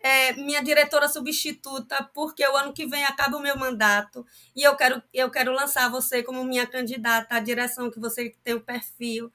é, 0.04 0.34
minha 0.34 0.64
diretora 0.64 1.08
substituta, 1.08 2.10
porque 2.14 2.46
o 2.48 2.56
ano 2.56 2.74
que 2.74 2.86
vem 2.86 3.04
acaba 3.04 3.38
o 3.38 3.42
meu 3.42 3.58
mandato 3.58 4.26
e 4.56 4.64
eu 4.64 4.76
quero, 4.76 5.02
eu 5.14 5.30
quero 5.30 5.52
lançar 5.54 5.90
você 5.90 6.24
como 6.24 6.44
minha 6.44 6.66
candidata 6.68 7.36
à 7.36 7.40
direção, 7.40 7.92
que 7.92 8.00
você 8.00 8.36
tem 8.44 8.54
o 8.54 8.62
perfil. 8.62 9.32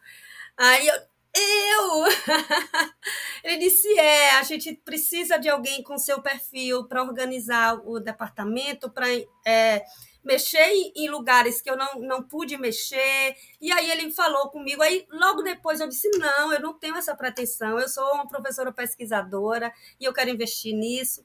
Aí 0.57 0.87
eu, 0.87 0.95
eu! 0.95 2.05
Ele 3.45 3.59
disse: 3.59 3.89
é, 3.99 4.33
a 4.33 4.43
gente 4.43 4.73
precisa 4.85 5.39
de 5.39 5.49
alguém 5.49 5.83
com 5.83 5.99
seu 5.99 6.21
perfil 6.21 6.85
para 6.85 7.03
organizar 7.03 7.81
o 7.85 8.01
departamento, 8.01 8.91
para 8.91 9.07
é, 9.47 9.85
mexer 10.27 10.67
em 10.95 11.09
lugares 11.09 11.63
que 11.63 11.71
eu 11.71 11.77
não, 11.77 12.01
não 12.01 12.23
pude 12.23 12.59
mexer. 12.59 13.37
E 13.61 13.71
aí 13.71 13.91
ele 13.91 14.11
falou 14.11 14.51
comigo. 14.51 14.83
Aí 14.83 15.07
logo 15.11 15.43
depois 15.43 15.81
eu 15.81 15.89
disse: 15.89 16.09
não, 16.19 16.53
eu 16.53 16.61
não 16.61 16.75
tenho 16.75 16.97
essa 16.97 17.15
pretensão. 17.15 17.79
Eu 17.79 17.89
sou 17.89 18.05
uma 18.13 18.27
professora 18.27 18.73
pesquisadora 18.73 19.73
e 20.01 20.05
eu 20.05 20.13
quero 20.13 20.31
investir 20.31 20.75
nisso. 20.75 21.25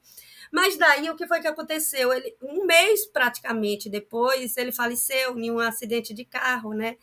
Mas 0.51 0.77
daí 0.77 1.09
o 1.09 1.15
que 1.15 1.27
foi 1.27 1.41
que 1.41 1.47
aconteceu? 1.47 2.13
Ele, 2.13 2.35
um 2.41 2.65
mês 2.65 3.05
praticamente 3.07 3.89
depois, 3.89 4.55
ele 4.57 4.71
faleceu 4.71 5.37
em 5.37 5.49
um 5.49 5.59
acidente 5.59 6.13
de 6.13 6.25
carro, 6.25 6.73
né? 6.73 6.97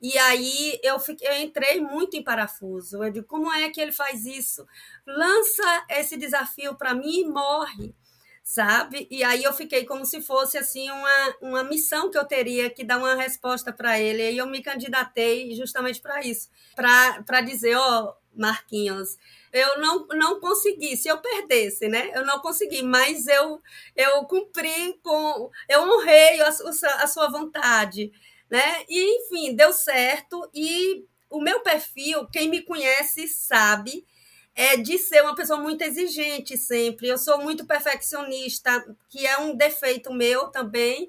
E 0.00 0.18
aí 0.18 0.78
eu, 0.82 0.98
fiquei, 0.98 1.28
eu 1.28 1.40
entrei 1.40 1.80
muito 1.80 2.16
em 2.16 2.22
parafuso. 2.22 3.02
Eu 3.02 3.10
digo, 3.10 3.26
como 3.26 3.52
é 3.52 3.70
que 3.70 3.80
ele 3.80 3.92
faz 3.92 4.26
isso? 4.26 4.66
Lança 5.06 5.86
esse 5.90 6.16
desafio 6.16 6.74
para 6.74 6.94
mim 6.94 7.20
e 7.20 7.28
morre 7.28 7.94
sabe? 8.42 9.06
E 9.10 9.22
aí 9.22 9.44
eu 9.44 9.52
fiquei 9.52 9.84
como 9.84 10.04
se 10.04 10.20
fosse 10.20 10.58
assim 10.58 10.90
uma, 10.90 11.36
uma 11.40 11.64
missão 11.64 12.10
que 12.10 12.18
eu 12.18 12.24
teria 12.24 12.68
que 12.68 12.84
dar 12.84 12.98
uma 12.98 13.14
resposta 13.14 13.72
para 13.72 14.00
ele. 14.00 14.30
E 14.30 14.38
eu 14.38 14.46
me 14.46 14.62
candidatei 14.62 15.54
justamente 15.54 16.00
para 16.00 16.20
isso, 16.22 16.50
para 16.74 17.40
dizer, 17.40 17.76
ó, 17.76 18.04
oh, 18.04 18.14
Marquinhos, 18.34 19.18
eu 19.52 19.78
não, 19.78 20.06
não 20.08 20.40
consegui, 20.40 20.96
se 20.96 21.08
eu 21.08 21.18
perdesse, 21.18 21.86
né? 21.86 22.10
Eu 22.14 22.24
não 22.24 22.40
consegui, 22.40 22.82
mas 22.82 23.26
eu 23.26 23.60
eu 23.94 24.24
cumpri 24.24 24.98
com, 25.02 25.50
eu 25.68 25.82
honrei 25.82 26.40
a, 26.40 26.48
a 26.48 27.06
sua 27.06 27.28
vontade, 27.28 28.10
né? 28.50 28.84
E 28.88 29.18
enfim, 29.18 29.54
deu 29.54 29.72
certo 29.72 30.48
e 30.54 31.04
o 31.30 31.40
meu 31.40 31.60
perfil, 31.60 32.26
quem 32.28 32.48
me 32.48 32.62
conhece 32.62 33.28
sabe 33.28 34.06
é 34.54 34.76
de 34.76 34.98
ser 34.98 35.22
uma 35.22 35.34
pessoa 35.34 35.58
muito 35.58 35.82
exigente 35.82 36.56
sempre. 36.56 37.08
Eu 37.08 37.18
sou 37.18 37.38
muito 37.38 37.66
perfeccionista, 37.66 38.84
que 39.08 39.26
é 39.26 39.38
um 39.38 39.56
defeito 39.56 40.12
meu 40.12 40.48
também. 40.48 41.08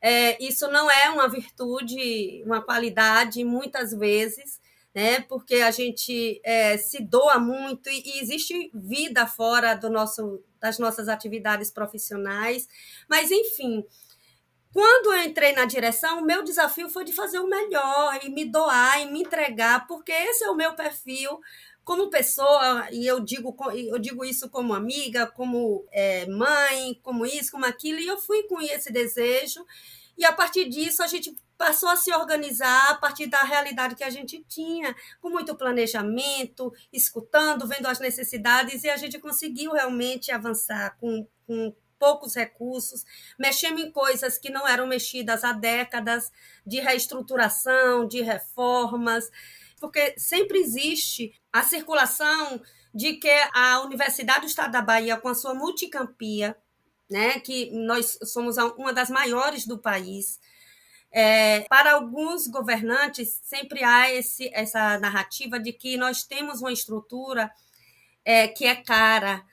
É, 0.00 0.42
isso 0.42 0.68
não 0.68 0.90
é 0.90 1.10
uma 1.10 1.28
virtude, 1.28 2.42
uma 2.44 2.62
qualidade, 2.62 3.42
muitas 3.44 3.92
vezes, 3.92 4.60
né? 4.94 5.20
Porque 5.22 5.56
a 5.56 5.70
gente 5.70 6.40
é, 6.44 6.76
se 6.76 7.02
doa 7.02 7.38
muito 7.38 7.88
e, 7.88 8.02
e, 8.04 8.20
existe 8.20 8.70
vida 8.72 9.26
fora 9.26 9.74
do 9.74 9.90
nosso, 9.90 10.42
das 10.60 10.78
nossas 10.78 11.08
atividades 11.08 11.70
profissionais. 11.70 12.68
Mas, 13.08 13.30
enfim, 13.32 13.84
quando 14.72 15.12
eu 15.14 15.24
entrei 15.24 15.52
na 15.52 15.64
direção, 15.64 16.20
o 16.20 16.24
meu 16.24 16.44
desafio 16.44 16.88
foi 16.88 17.04
de 17.04 17.12
fazer 17.12 17.40
o 17.40 17.48
melhor 17.48 18.20
e 18.22 18.28
me 18.28 18.44
doar 18.44 19.00
e 19.00 19.10
me 19.10 19.22
entregar, 19.22 19.86
porque 19.86 20.12
esse 20.12 20.44
é 20.44 20.50
o 20.50 20.54
meu 20.54 20.74
perfil 20.74 21.40
como 21.86 22.10
pessoa, 22.10 22.88
e 22.90 23.06
eu 23.06 23.20
digo, 23.20 23.56
eu 23.76 23.96
digo 24.00 24.24
isso 24.24 24.50
como 24.50 24.74
amiga, 24.74 25.24
como 25.24 25.86
é, 25.92 26.26
mãe, 26.26 26.98
como 27.00 27.24
isso, 27.24 27.52
como 27.52 27.64
aquilo, 27.64 28.00
e 28.00 28.08
eu 28.08 28.18
fui 28.18 28.42
com 28.42 28.60
esse 28.60 28.92
desejo, 28.92 29.64
e 30.18 30.24
a 30.24 30.32
partir 30.32 30.68
disso 30.68 31.00
a 31.00 31.06
gente 31.06 31.36
passou 31.56 31.88
a 31.88 31.94
se 31.94 32.12
organizar 32.12 32.90
a 32.90 32.96
partir 32.96 33.28
da 33.28 33.44
realidade 33.44 33.94
que 33.94 34.02
a 34.02 34.10
gente 34.10 34.44
tinha, 34.48 34.96
com 35.20 35.30
muito 35.30 35.54
planejamento, 35.54 36.74
escutando, 36.92 37.68
vendo 37.68 37.86
as 37.86 38.00
necessidades, 38.00 38.82
e 38.82 38.90
a 38.90 38.96
gente 38.96 39.20
conseguiu 39.20 39.70
realmente 39.70 40.32
avançar 40.32 40.96
com, 40.98 41.24
com 41.46 41.72
poucos 42.00 42.34
recursos, 42.34 43.04
mexemos 43.38 43.80
em 43.80 43.92
coisas 43.92 44.38
que 44.38 44.50
não 44.50 44.66
eram 44.66 44.88
mexidas 44.88 45.44
há 45.44 45.52
décadas, 45.52 46.32
de 46.66 46.80
reestruturação, 46.80 48.08
de 48.08 48.22
reformas, 48.22 49.30
porque 49.80 50.14
sempre 50.18 50.58
existe 50.58 51.32
a 51.52 51.62
circulação 51.62 52.60
de 52.94 53.14
que 53.14 53.30
a 53.52 53.80
Universidade 53.80 54.40
do 54.40 54.46
Estado 54.46 54.72
da 54.72 54.80
Bahia, 54.80 55.16
com 55.16 55.28
a 55.28 55.34
sua 55.34 55.54
multicampia, 55.54 56.56
né, 57.10 57.38
que 57.40 57.70
nós 57.70 58.18
somos 58.24 58.56
uma 58.56 58.92
das 58.92 59.10
maiores 59.10 59.66
do 59.66 59.78
país, 59.78 60.40
é, 61.12 61.60
para 61.62 61.92
alguns 61.92 62.46
governantes, 62.46 63.38
sempre 63.42 63.84
há 63.84 64.12
esse, 64.12 64.50
essa 64.52 64.98
narrativa 64.98 65.58
de 65.58 65.72
que 65.72 65.96
nós 65.96 66.24
temos 66.24 66.60
uma 66.60 66.72
estrutura 66.72 67.50
é, 68.24 68.48
que 68.48 68.66
é 68.66 68.74
cara, 68.74 69.44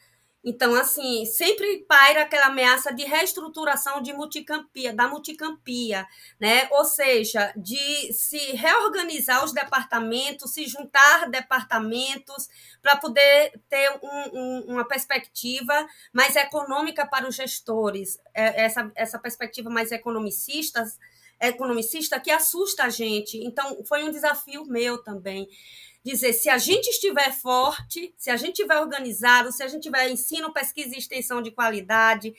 então, 0.43 0.75
assim, 0.75 1.25
sempre 1.25 1.85
paira 1.87 2.23
aquela 2.23 2.47
ameaça 2.47 2.93
de 2.93 3.05
reestruturação 3.05 4.01
de 4.01 4.11
multicampia, 4.11 4.93
da 4.93 5.07
multicampia, 5.07 6.05
né? 6.37 6.67
Ou 6.71 6.83
seja, 6.83 7.53
de 7.55 8.11
se 8.11 8.37
reorganizar 8.51 9.43
os 9.45 9.53
departamentos, 9.53 10.53
se 10.53 10.65
juntar 10.65 11.29
departamentos 11.29 12.49
para 12.81 12.97
poder 12.97 13.53
ter 13.69 13.89
um, 14.03 14.37
um, 14.37 14.65
uma 14.73 14.85
perspectiva 14.85 15.87
mais 16.11 16.35
econômica 16.35 17.05
para 17.05 17.25
os 17.25 17.35
gestores, 17.35 18.19
é, 18.33 18.65
essa, 18.65 18.91
essa 18.95 19.17
perspectiva 19.17 19.69
mais 19.69 19.93
economicista, 19.93 20.83
economicista 21.39 22.19
que 22.19 22.29
assusta 22.31 22.83
a 22.83 22.89
gente. 22.89 23.37
Então, 23.37 23.81
foi 23.85 24.03
um 24.03 24.11
desafio 24.11 24.65
meu 24.65 25.01
também 25.01 25.47
dizer 26.03 26.33
se 26.33 26.49
a 26.49 26.57
gente 26.57 26.87
estiver 26.87 27.31
forte, 27.31 28.13
se 28.17 28.29
a 28.29 28.37
gente 28.37 28.53
estiver 28.59 28.79
organizado, 28.79 29.51
se 29.51 29.63
a 29.63 29.67
gente 29.67 29.83
tiver 29.83 30.09
ensino, 30.09 30.51
pesquisa 30.51 30.95
e 30.95 30.99
extensão 30.99 31.41
de 31.41 31.51
qualidade, 31.51 32.33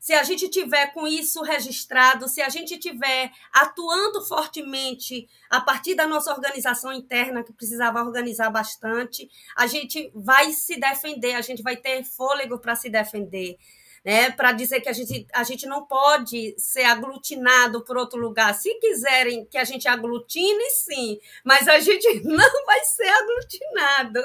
se 0.00 0.14
a 0.14 0.22
gente 0.22 0.48
tiver 0.48 0.94
com 0.94 1.06
isso 1.06 1.42
registrado, 1.42 2.26
se 2.26 2.40
a 2.40 2.48
gente 2.48 2.78
tiver 2.78 3.30
atuando 3.52 4.24
fortemente 4.24 5.28
a 5.50 5.60
partir 5.60 5.94
da 5.94 6.06
nossa 6.06 6.32
organização 6.32 6.90
interna, 6.90 7.44
que 7.44 7.52
precisava 7.52 8.02
organizar 8.02 8.48
bastante, 8.48 9.28
a 9.54 9.66
gente 9.66 10.10
vai 10.14 10.52
se 10.52 10.80
defender, 10.80 11.34
a 11.34 11.42
gente 11.42 11.62
vai 11.62 11.76
ter 11.76 12.02
fôlego 12.02 12.58
para 12.58 12.74
se 12.74 12.88
defender 12.88 13.58
né, 14.04 14.30
para 14.30 14.52
dizer 14.52 14.80
que 14.80 14.88
a 14.88 14.92
gente, 14.92 15.26
a 15.32 15.42
gente 15.42 15.66
não 15.66 15.84
pode 15.84 16.54
ser 16.58 16.84
aglutinado 16.84 17.84
por 17.84 17.96
outro 17.96 18.18
lugar. 18.18 18.54
Se 18.54 18.74
quiserem 18.76 19.44
que 19.44 19.58
a 19.58 19.64
gente 19.64 19.86
aglutine, 19.86 20.70
sim, 20.70 21.18
mas 21.44 21.68
a 21.68 21.78
gente 21.80 22.20
não 22.24 22.64
vai 22.64 22.80
ser 22.84 23.08
aglutinado. 23.08 24.20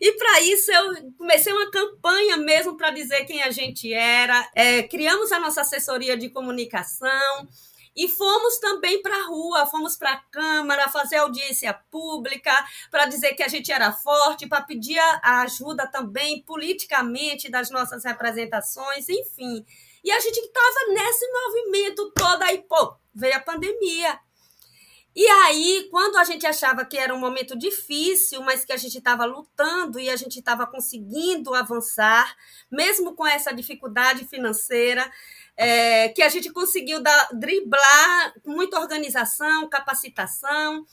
E 0.00 0.12
para 0.12 0.40
isso 0.42 0.70
eu 0.70 1.12
comecei 1.18 1.52
uma 1.52 1.70
campanha 1.70 2.36
mesmo 2.36 2.76
para 2.76 2.90
dizer 2.90 3.24
quem 3.24 3.42
a 3.42 3.50
gente 3.50 3.92
era, 3.92 4.48
é, 4.54 4.82
criamos 4.84 5.32
a 5.32 5.40
nossa 5.40 5.62
assessoria 5.62 6.16
de 6.16 6.28
comunicação. 6.30 7.48
E 7.94 8.08
fomos 8.08 8.58
também 8.58 9.02
para 9.02 9.14
a 9.14 9.26
rua, 9.26 9.66
fomos 9.66 9.96
para 9.96 10.12
a 10.12 10.20
Câmara 10.30 10.88
fazer 10.88 11.16
audiência 11.16 11.74
pública, 11.90 12.52
para 12.90 13.06
dizer 13.06 13.34
que 13.34 13.42
a 13.42 13.48
gente 13.48 13.70
era 13.70 13.92
forte, 13.92 14.48
para 14.48 14.62
pedir 14.62 14.98
a 14.98 15.42
ajuda 15.42 15.86
também 15.86 16.42
politicamente 16.42 17.50
das 17.50 17.70
nossas 17.70 18.04
representações, 18.04 19.08
enfim. 19.08 19.64
E 20.02 20.10
a 20.10 20.18
gente 20.20 20.38
estava 20.38 20.92
nesse 20.92 21.26
movimento 21.30 22.10
todo, 22.12 22.42
aí, 22.42 22.62
pô, 22.62 22.96
veio 23.14 23.36
a 23.36 23.40
pandemia. 23.40 24.18
E 25.14 25.26
aí, 25.26 25.88
quando 25.90 26.16
a 26.16 26.24
gente 26.24 26.46
achava 26.46 26.86
que 26.86 26.96
era 26.96 27.14
um 27.14 27.18
momento 27.18 27.56
difícil, 27.56 28.40
mas 28.40 28.64
que 28.64 28.72
a 28.72 28.78
gente 28.78 28.96
estava 28.96 29.26
lutando 29.26 30.00
e 30.00 30.08
a 30.08 30.16
gente 30.16 30.38
estava 30.38 30.66
conseguindo 30.66 31.54
avançar, 31.54 32.34
mesmo 32.70 33.14
com 33.14 33.26
essa 33.26 33.52
dificuldade 33.52 34.26
financeira, 34.26 35.08
é, 35.62 36.08
que 36.08 36.22
a 36.22 36.28
gente 36.28 36.50
conseguiu 36.52 37.02
driblar 37.32 38.34
muita 38.44 38.80
organização, 38.80 39.68
capacitação. 39.68 40.84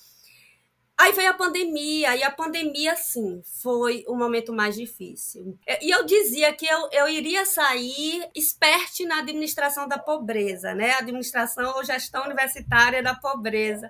Aí 1.00 1.14
veio 1.14 1.30
a 1.30 1.34
pandemia, 1.34 2.14
e 2.18 2.24
a 2.24 2.30
pandemia, 2.30 2.94
sim, 2.98 3.42
foi 3.62 4.04
o 4.06 4.18
momento 4.18 4.52
mais 4.52 4.76
difícil. 4.76 5.58
E 5.82 5.90
eu 5.90 6.06
dizia 6.06 6.52
que 6.52 6.66
eu, 6.66 6.90
eu 6.92 7.08
iria 7.08 7.46
sair 7.46 8.30
experte 8.36 9.06
na 9.06 9.20
administração 9.20 9.88
da 9.88 9.98
pobreza, 9.98 10.76
né? 10.76 10.92
Administração 10.96 11.74
ou 11.78 11.86
gestão 11.86 12.26
universitária 12.26 13.02
da 13.02 13.16
pobreza. 13.16 13.90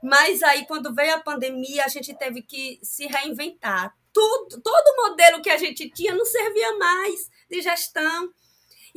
Mas 0.00 0.40
aí, 0.44 0.64
quando 0.64 0.94
veio 0.94 1.16
a 1.16 1.20
pandemia, 1.20 1.84
a 1.84 1.88
gente 1.88 2.16
teve 2.16 2.40
que 2.42 2.78
se 2.84 3.06
reinventar. 3.08 3.92
Tudo, 4.12 4.62
todo 4.62 4.86
o 4.86 5.08
modelo 5.08 5.42
que 5.42 5.50
a 5.50 5.58
gente 5.58 5.90
tinha 5.90 6.14
não 6.14 6.24
servia 6.24 6.78
mais 6.78 7.28
de 7.50 7.60
gestão. 7.60 8.32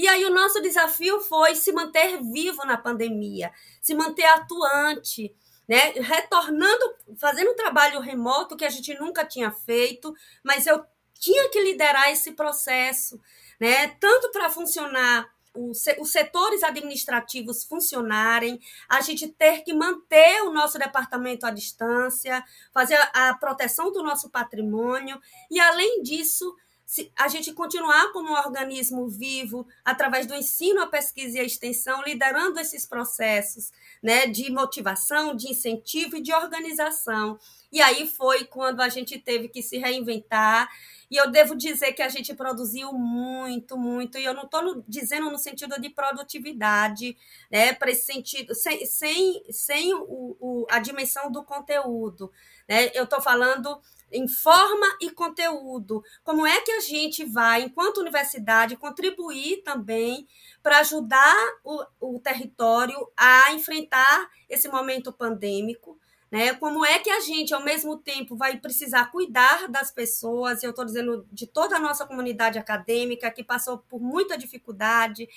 E 0.02 0.08
aí 0.08 0.26
o 0.26 0.34
nosso 0.34 0.60
desafio 0.60 1.22
foi 1.22 1.54
se 1.54 1.72
manter 1.72 2.20
vivo 2.24 2.66
na 2.66 2.76
pandemia, 2.76 3.52
se 3.80 3.94
manter 3.94 4.26
atuante, 4.26 5.32
né? 5.70 5.92
Retornando, 5.92 6.96
fazendo 7.20 7.52
um 7.52 7.56
trabalho 7.56 8.00
remoto 8.00 8.58
que 8.58 8.66
a 8.66 8.70
gente 8.72 8.96
nunca 8.96 9.24
tinha 9.24 9.52
feito, 9.52 10.12
mas 10.44 10.66
eu 10.66 10.84
tinha 11.14 11.48
que 11.52 11.62
liderar 11.62 12.10
esse 12.10 12.32
processo, 12.32 13.22
né? 13.60 13.90
Tanto 14.00 14.32
para 14.32 14.50
funcionar 14.50 15.30
os 15.54 16.12
setores 16.12 16.64
administrativos 16.64 17.64
funcionarem, 17.64 18.60
a 18.90 19.02
gente 19.02 19.28
ter 19.28 19.64
que 19.64 19.72
manter 19.72 20.42
o 20.42 20.52
nosso 20.52 20.80
departamento 20.80 21.46
à 21.46 21.52
distância, 21.52 22.44
fazer 22.74 22.98
a 23.14 23.36
proteção 23.36 23.92
do 23.92 24.02
nosso 24.02 24.32
patrimônio 24.32 25.22
e, 25.52 25.60
além 25.60 26.02
disso, 26.02 26.56
se 26.92 27.10
a 27.18 27.30
gente 27.30 27.54
continuar 27.54 28.12
como 28.12 28.32
um 28.32 28.34
organismo 28.34 29.08
vivo, 29.08 29.66
através 29.86 30.26
do 30.26 30.36
ensino, 30.36 30.82
a 30.82 30.88
pesquisa 30.88 31.38
e 31.38 31.40
a 31.40 31.46
extensão, 31.46 32.04
liderando 32.04 32.60
esses 32.60 32.86
processos 32.86 33.72
né, 34.04 34.28
de 34.28 34.52
motivação, 34.52 35.34
de 35.34 35.50
incentivo 35.50 36.18
e 36.18 36.22
de 36.22 36.34
organização. 36.34 37.40
E 37.72 37.82
aí 37.82 38.06
foi 38.06 38.44
quando 38.44 38.82
a 38.82 38.90
gente 38.90 39.18
teve 39.18 39.48
que 39.48 39.64
se 39.64 39.78
reinventar. 39.78 40.70
E 41.10 41.16
eu 41.16 41.32
devo 41.32 41.56
dizer 41.56 41.94
que 41.94 42.02
a 42.02 42.10
gente 42.10 42.34
produziu 42.34 42.92
muito, 42.92 43.78
muito, 43.78 44.18
e 44.18 44.26
eu 44.26 44.34
não 44.34 44.44
estou 44.44 44.84
dizendo 44.86 45.32
no 45.32 45.38
sentido 45.38 45.80
de 45.80 45.90
produtividade, 45.90 47.16
né, 47.50 47.72
para 47.74 47.92
esse 47.92 48.06
sentido, 48.06 48.54
sem, 48.54 48.86
sem, 48.86 49.42
sem 49.50 49.94
o, 49.94 50.36
o, 50.42 50.68
a 50.70 50.80
dimensão 50.80 51.32
do 51.32 51.42
conteúdo. 51.42 52.30
Né? 52.68 52.92
Eu 52.94 53.06
estou 53.06 53.22
falando 53.22 53.82
em 54.12 54.28
forma 54.28 54.86
e 55.00 55.10
conteúdo. 55.10 56.04
Como 56.24 56.45
é 56.45 56.62
que 56.62 56.71
a 56.71 56.80
gente 56.80 57.24
vai, 57.26 57.63
enquanto 57.63 58.02
universidade, 58.02 58.76
contribuir 58.76 59.63
também 59.63 60.28
para 60.62 60.80
ajudar 60.80 61.36
o, 61.63 61.84
o 62.00 62.19
território 62.19 62.95
a 63.15 63.54
enfrentar 63.54 64.30
esse 64.50 64.67
momento 64.67 65.13
pandêmico? 65.13 65.97
Né? 66.32 66.54
Como 66.54 66.86
é 66.86 66.97
que 67.00 67.10
a 67.10 67.19
gente, 67.19 67.54
ao 67.54 67.62
mesmo 67.62 67.97
tempo, 67.97 68.38
vai 68.38 68.58
precisar 68.58 69.12
cuidar 69.12 69.67
das 69.67 69.91
pessoas? 69.91 70.63
Eu 70.63 70.69
estou 70.69 70.86
dizendo 70.86 71.28
de 71.30 71.45
toda 71.45 71.76
a 71.76 71.80
nossa 71.80 72.06
comunidade 72.06 72.58
acadêmica 72.58 73.30
que 73.30 73.43
passou 73.43 73.80
por 73.80 74.00
muita 74.02 74.38
dificuldade, 74.38 75.28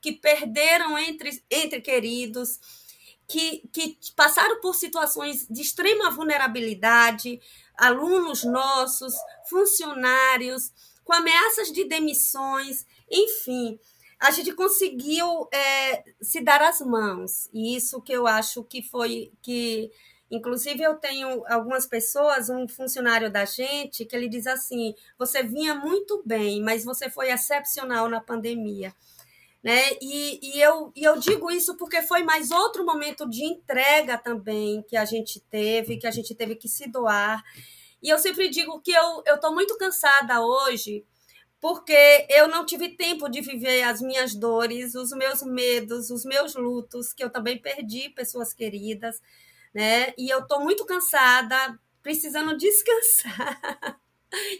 que 0.00 0.10
perderam 0.10 0.98
entre, 0.98 1.40
entre 1.48 1.80
queridos, 1.80 2.58
que, 3.28 3.62
que 3.72 3.96
passaram 4.16 4.60
por 4.60 4.74
situações 4.74 5.46
de 5.48 5.62
extrema 5.62 6.10
vulnerabilidade, 6.10 7.40
alunos 7.80 8.44
nossos, 8.44 9.14
funcionários, 9.48 10.70
com 11.02 11.14
ameaças 11.14 11.72
de 11.72 11.84
demissões, 11.88 12.86
enfim, 13.10 13.80
a 14.20 14.30
gente 14.30 14.52
conseguiu 14.52 15.48
é, 15.52 16.04
se 16.20 16.42
dar 16.42 16.60
as 16.60 16.80
mãos. 16.80 17.48
E 17.52 17.74
isso 17.74 18.02
que 18.02 18.12
eu 18.12 18.26
acho 18.26 18.62
que 18.62 18.82
foi 18.82 19.32
que. 19.42 19.90
Inclusive, 20.30 20.80
eu 20.80 20.94
tenho 20.94 21.44
algumas 21.48 21.86
pessoas, 21.86 22.48
um 22.48 22.68
funcionário 22.68 23.32
da 23.32 23.44
gente, 23.44 24.04
que 24.04 24.14
ele 24.14 24.28
diz 24.28 24.46
assim: 24.46 24.94
você 25.18 25.42
vinha 25.42 25.74
muito 25.74 26.22
bem, 26.24 26.62
mas 26.62 26.84
você 26.84 27.10
foi 27.10 27.32
excepcional 27.32 28.08
na 28.08 28.20
pandemia. 28.20 28.94
Né? 29.62 29.90
E, 30.00 30.40
e, 30.42 30.60
eu, 30.60 30.90
e 30.96 31.04
eu 31.04 31.18
digo 31.18 31.50
isso 31.50 31.76
porque 31.76 32.00
foi 32.02 32.22
mais 32.22 32.50
outro 32.50 32.84
momento 32.84 33.28
de 33.28 33.44
entrega 33.44 34.16
também 34.16 34.82
que 34.88 34.96
a 34.96 35.04
gente 35.04 35.38
teve, 35.50 35.98
que 35.98 36.06
a 36.06 36.10
gente 36.10 36.34
teve 36.34 36.56
que 36.56 36.66
se 36.66 36.90
doar. 36.90 37.42
E 38.02 38.08
eu 38.08 38.18
sempre 38.18 38.48
digo 38.48 38.80
que 38.80 38.92
eu 38.92 39.22
estou 39.26 39.52
muito 39.52 39.76
cansada 39.76 40.40
hoje 40.40 41.04
porque 41.60 42.26
eu 42.30 42.48
não 42.48 42.64
tive 42.64 42.96
tempo 42.96 43.28
de 43.28 43.42
viver 43.42 43.82
as 43.82 44.00
minhas 44.00 44.34
dores, 44.34 44.94
os 44.94 45.10
meus 45.10 45.42
medos, 45.42 46.10
os 46.10 46.24
meus 46.24 46.54
lutos, 46.54 47.12
que 47.12 47.22
eu 47.22 47.28
também 47.28 47.60
perdi 47.60 48.08
pessoas 48.08 48.54
queridas, 48.54 49.20
né? 49.74 50.14
E 50.16 50.30
eu 50.30 50.38
estou 50.40 50.60
muito 50.60 50.86
cansada 50.86 51.78
precisando 52.02 52.56
descansar. 52.58 54.00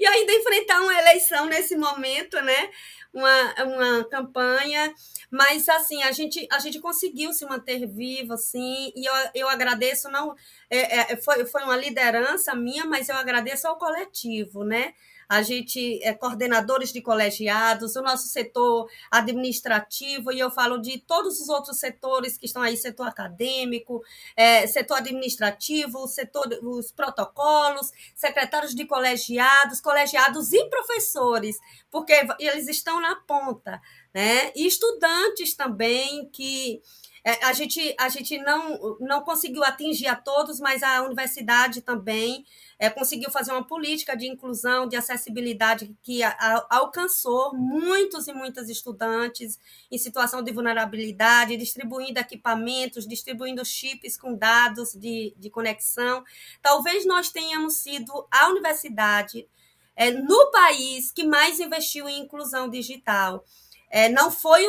E 0.00 0.06
ainda 0.06 0.32
enfrentar 0.32 0.80
uma 0.80 0.94
eleição 0.94 1.46
nesse 1.46 1.76
momento, 1.76 2.40
né? 2.40 2.70
Uma, 3.12 3.64
uma 3.64 4.04
campanha, 4.04 4.94
mas 5.30 5.68
assim, 5.68 6.00
a 6.04 6.12
gente, 6.12 6.46
a 6.52 6.60
gente 6.60 6.78
conseguiu 6.78 7.32
se 7.32 7.44
manter 7.44 7.84
vivo, 7.86 8.34
assim, 8.34 8.92
e 8.94 9.04
eu, 9.04 9.14
eu 9.34 9.48
agradeço, 9.48 10.08
não, 10.10 10.34
é, 10.70 11.12
é, 11.12 11.16
foi, 11.16 11.44
foi 11.44 11.62
uma 11.64 11.76
liderança 11.76 12.54
minha, 12.54 12.84
mas 12.84 13.08
eu 13.08 13.16
agradeço 13.16 13.66
ao 13.66 13.76
coletivo, 13.78 14.62
né? 14.62 14.94
A 15.30 15.42
gente 15.42 16.02
é 16.02 16.12
coordenadores 16.12 16.92
de 16.92 17.00
colegiados, 17.00 17.94
o 17.94 18.02
nosso 18.02 18.26
setor 18.26 18.90
administrativo, 19.08 20.32
e 20.32 20.40
eu 20.40 20.50
falo 20.50 20.76
de 20.76 20.98
todos 20.98 21.40
os 21.40 21.48
outros 21.48 21.78
setores 21.78 22.36
que 22.36 22.46
estão 22.46 22.60
aí, 22.60 22.76
setor 22.76 23.06
acadêmico, 23.06 24.02
é, 24.36 24.66
setor 24.66 24.96
administrativo, 24.96 26.04
setor, 26.08 26.48
os 26.64 26.90
protocolos, 26.90 27.92
secretários 28.12 28.74
de 28.74 28.84
colegiados, 28.86 29.80
colegiados 29.80 30.52
e 30.52 30.64
professores, 30.68 31.60
porque 31.92 32.26
eles 32.40 32.66
estão 32.66 33.00
na 33.00 33.14
ponta, 33.14 33.80
né? 34.12 34.50
E 34.56 34.66
estudantes 34.66 35.54
também 35.54 36.28
que 36.32 36.82
é, 37.24 37.44
a 37.44 37.52
gente, 37.52 37.94
a 37.98 38.08
gente 38.08 38.38
não, 38.38 38.96
não 39.00 39.20
conseguiu 39.22 39.62
atingir 39.62 40.06
a 40.06 40.16
todos, 40.16 40.58
mas 40.58 40.82
a 40.82 41.02
universidade 41.02 41.82
também 41.82 42.44
é, 42.78 42.88
conseguiu 42.88 43.30
fazer 43.30 43.52
uma 43.52 43.66
política 43.66 44.16
de 44.16 44.26
inclusão, 44.26 44.88
de 44.88 44.96
acessibilidade 44.96 45.94
que 46.02 46.22
a, 46.22 46.30
a, 46.30 46.66
alcançou 46.70 47.54
muitos 47.54 48.26
e 48.26 48.32
muitas 48.32 48.70
estudantes 48.70 49.58
em 49.90 49.98
situação 49.98 50.42
de 50.42 50.50
vulnerabilidade, 50.50 51.56
distribuindo 51.58 52.18
equipamentos, 52.18 53.06
distribuindo 53.06 53.64
chips 53.64 54.16
com 54.16 54.34
dados 54.34 54.92
de, 54.94 55.34
de 55.36 55.50
conexão. 55.50 56.24
Talvez 56.62 57.04
nós 57.04 57.30
tenhamos 57.30 57.74
sido 57.74 58.26
a 58.30 58.48
universidade 58.48 59.46
é, 59.94 60.10
no 60.10 60.50
país 60.50 61.12
que 61.12 61.24
mais 61.24 61.60
investiu 61.60 62.08
em 62.08 62.20
inclusão 62.20 62.70
digital. 62.70 63.44
É, 63.90 64.08
não 64.08 64.30
foi 64.30 64.64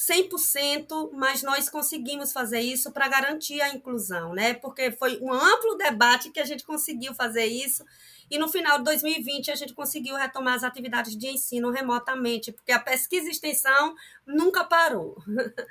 100%, 0.00 1.10
mas 1.12 1.42
nós 1.42 1.68
conseguimos 1.68 2.32
fazer 2.32 2.60
isso 2.60 2.90
para 2.90 3.06
garantir 3.06 3.60
a 3.60 3.68
inclusão, 3.68 4.32
né? 4.32 4.54
Porque 4.54 4.90
foi 4.92 5.18
um 5.20 5.30
amplo 5.30 5.76
debate 5.76 6.30
que 6.30 6.40
a 6.40 6.44
gente 6.46 6.64
conseguiu 6.64 7.14
fazer 7.14 7.44
isso. 7.44 7.84
E 8.30 8.38
no 8.38 8.48
final 8.48 8.78
de 8.78 8.84
2020 8.84 9.50
a 9.50 9.54
gente 9.54 9.74
conseguiu 9.74 10.16
retomar 10.16 10.54
as 10.54 10.64
atividades 10.64 11.14
de 11.14 11.26
ensino 11.26 11.70
remotamente, 11.70 12.50
porque 12.50 12.72
a 12.72 12.80
pesquisa 12.80 13.28
e 13.28 13.30
extensão 13.30 13.94
nunca 14.26 14.64
parou. 14.64 15.18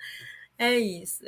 é 0.59 0.77
isso. 0.77 1.23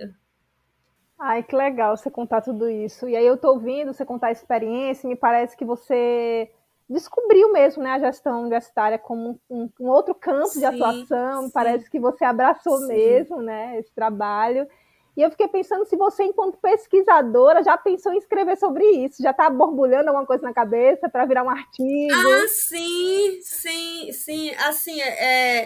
Ai, 1.18 1.42
que 1.42 1.56
legal 1.56 1.98
você 1.98 2.12
contar 2.12 2.42
tudo 2.42 2.70
isso. 2.70 3.10
E 3.10 3.16
aí 3.16 3.26
eu 3.26 3.34
estou 3.34 3.56
ouvindo 3.56 3.94
você 3.94 4.06
contar 4.06 4.28
a 4.28 4.32
experiência, 4.32 5.08
e 5.08 5.10
me 5.10 5.16
parece 5.16 5.58
que 5.58 5.66
você 5.66 6.52
descobriu 6.92 7.52
mesmo 7.52 7.82
né, 7.82 7.92
a 7.92 8.00
gestão 8.00 8.42
universitária 8.42 9.00
como 9.00 9.40
um, 9.50 9.70
um 9.80 9.88
outro 9.88 10.14
campo 10.14 10.48
sim, 10.48 10.60
de 10.60 10.66
atuação. 10.66 11.44
Sim. 11.44 11.52
Parece 11.52 11.90
que 11.90 12.00
você 12.00 12.26
abraçou 12.26 12.78
sim. 12.80 12.88
mesmo 12.88 13.42
né, 13.42 13.80
esse 13.80 13.92
trabalho. 13.94 14.68
E 15.16 15.22
eu 15.22 15.30
fiquei 15.30 15.48
pensando 15.48 15.86
se 15.86 15.96
você, 15.98 16.24
enquanto 16.24 16.58
pesquisadora, 16.58 17.64
já 17.64 17.78
pensou 17.78 18.14
em 18.14 18.18
escrever 18.18 18.58
sobre 18.58 18.86
isso, 18.86 19.22
já 19.22 19.32
está 19.32 19.50
borbulhando 19.50 20.10
alguma 20.10 20.26
coisa 20.26 20.44
na 20.44 20.54
cabeça 20.54 21.10
para 21.10 21.26
virar 21.26 21.44
um 21.44 21.50
artigo. 21.50 22.14
Ah, 22.14 22.48
sim, 22.48 23.40
sim, 23.42 24.12
sim. 24.14 24.52
Assim, 24.56 25.02
é, 25.02 25.66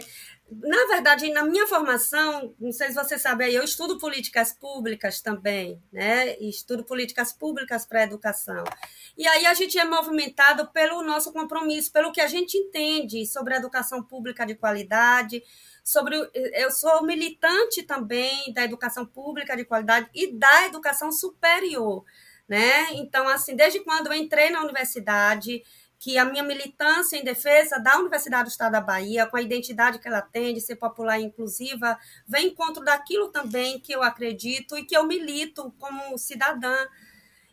na 0.51 0.85
verdade, 0.87 1.31
na 1.31 1.43
minha 1.43 1.65
formação, 1.65 2.53
não 2.59 2.71
sei 2.71 2.89
se 2.89 2.93
você 2.93 3.17
sabe 3.17 3.51
eu 3.51 3.63
estudo 3.63 3.97
políticas 3.97 4.53
públicas 4.53 5.19
também, 5.19 5.81
né? 5.91 6.37
Estudo 6.39 6.83
políticas 6.83 7.33
públicas 7.33 7.85
para 7.85 8.01
a 8.01 8.03
educação. 8.03 8.63
E 9.17 9.27
aí 9.27 9.45
a 9.47 9.53
gente 9.55 9.77
é 9.79 9.85
movimentado 9.85 10.67
pelo 10.67 11.01
nosso 11.01 11.33
compromisso, 11.33 11.91
pelo 11.91 12.11
que 12.11 12.21
a 12.21 12.27
gente 12.27 12.57
entende 12.57 13.25
sobre 13.25 13.55
a 13.55 13.57
educação 13.57 14.03
pública 14.03 14.45
de 14.45 14.53
qualidade, 14.53 15.43
sobre 15.83 16.15
eu 16.33 16.69
sou 16.71 17.03
militante 17.03 17.81
também 17.81 18.53
da 18.53 18.63
educação 18.63 19.05
pública 19.05 19.55
de 19.55 19.65
qualidade 19.65 20.09
e 20.13 20.31
da 20.31 20.65
educação 20.65 21.11
superior, 21.11 22.05
né? 22.47 22.93
Então, 22.93 23.27
assim, 23.27 23.55
desde 23.55 23.79
quando 23.79 24.07
eu 24.07 24.13
entrei 24.13 24.51
na 24.51 24.61
universidade, 24.61 25.63
que 26.05 26.19
a 26.19 26.25
minha 26.25 26.43
militância 26.43 27.17
em 27.17 27.23
defesa 27.23 27.79
da 27.79 27.97
Universidade 27.97 28.43
do 28.43 28.51
Estado 28.51 28.73
da 28.73 28.79
Bahia, 28.79 29.25
com 29.25 29.37
a 29.37 29.41
identidade 29.41 29.97
que 29.97 30.07
ela 30.07 30.21
tem 30.21 30.53
de 30.53 30.61
ser 30.61 30.75
popular 30.75 31.19
e 31.19 31.23
inclusiva, 31.23 31.97
vem 32.27 32.49
encontro 32.49 32.85
daquilo 32.85 33.29
também 33.29 33.79
que 33.79 33.91
eu 33.91 34.03
acredito 34.03 34.77
e 34.77 34.85
que 34.85 34.95
eu 34.95 35.03
milito 35.07 35.73
como 35.79 36.15
cidadã. 36.15 36.77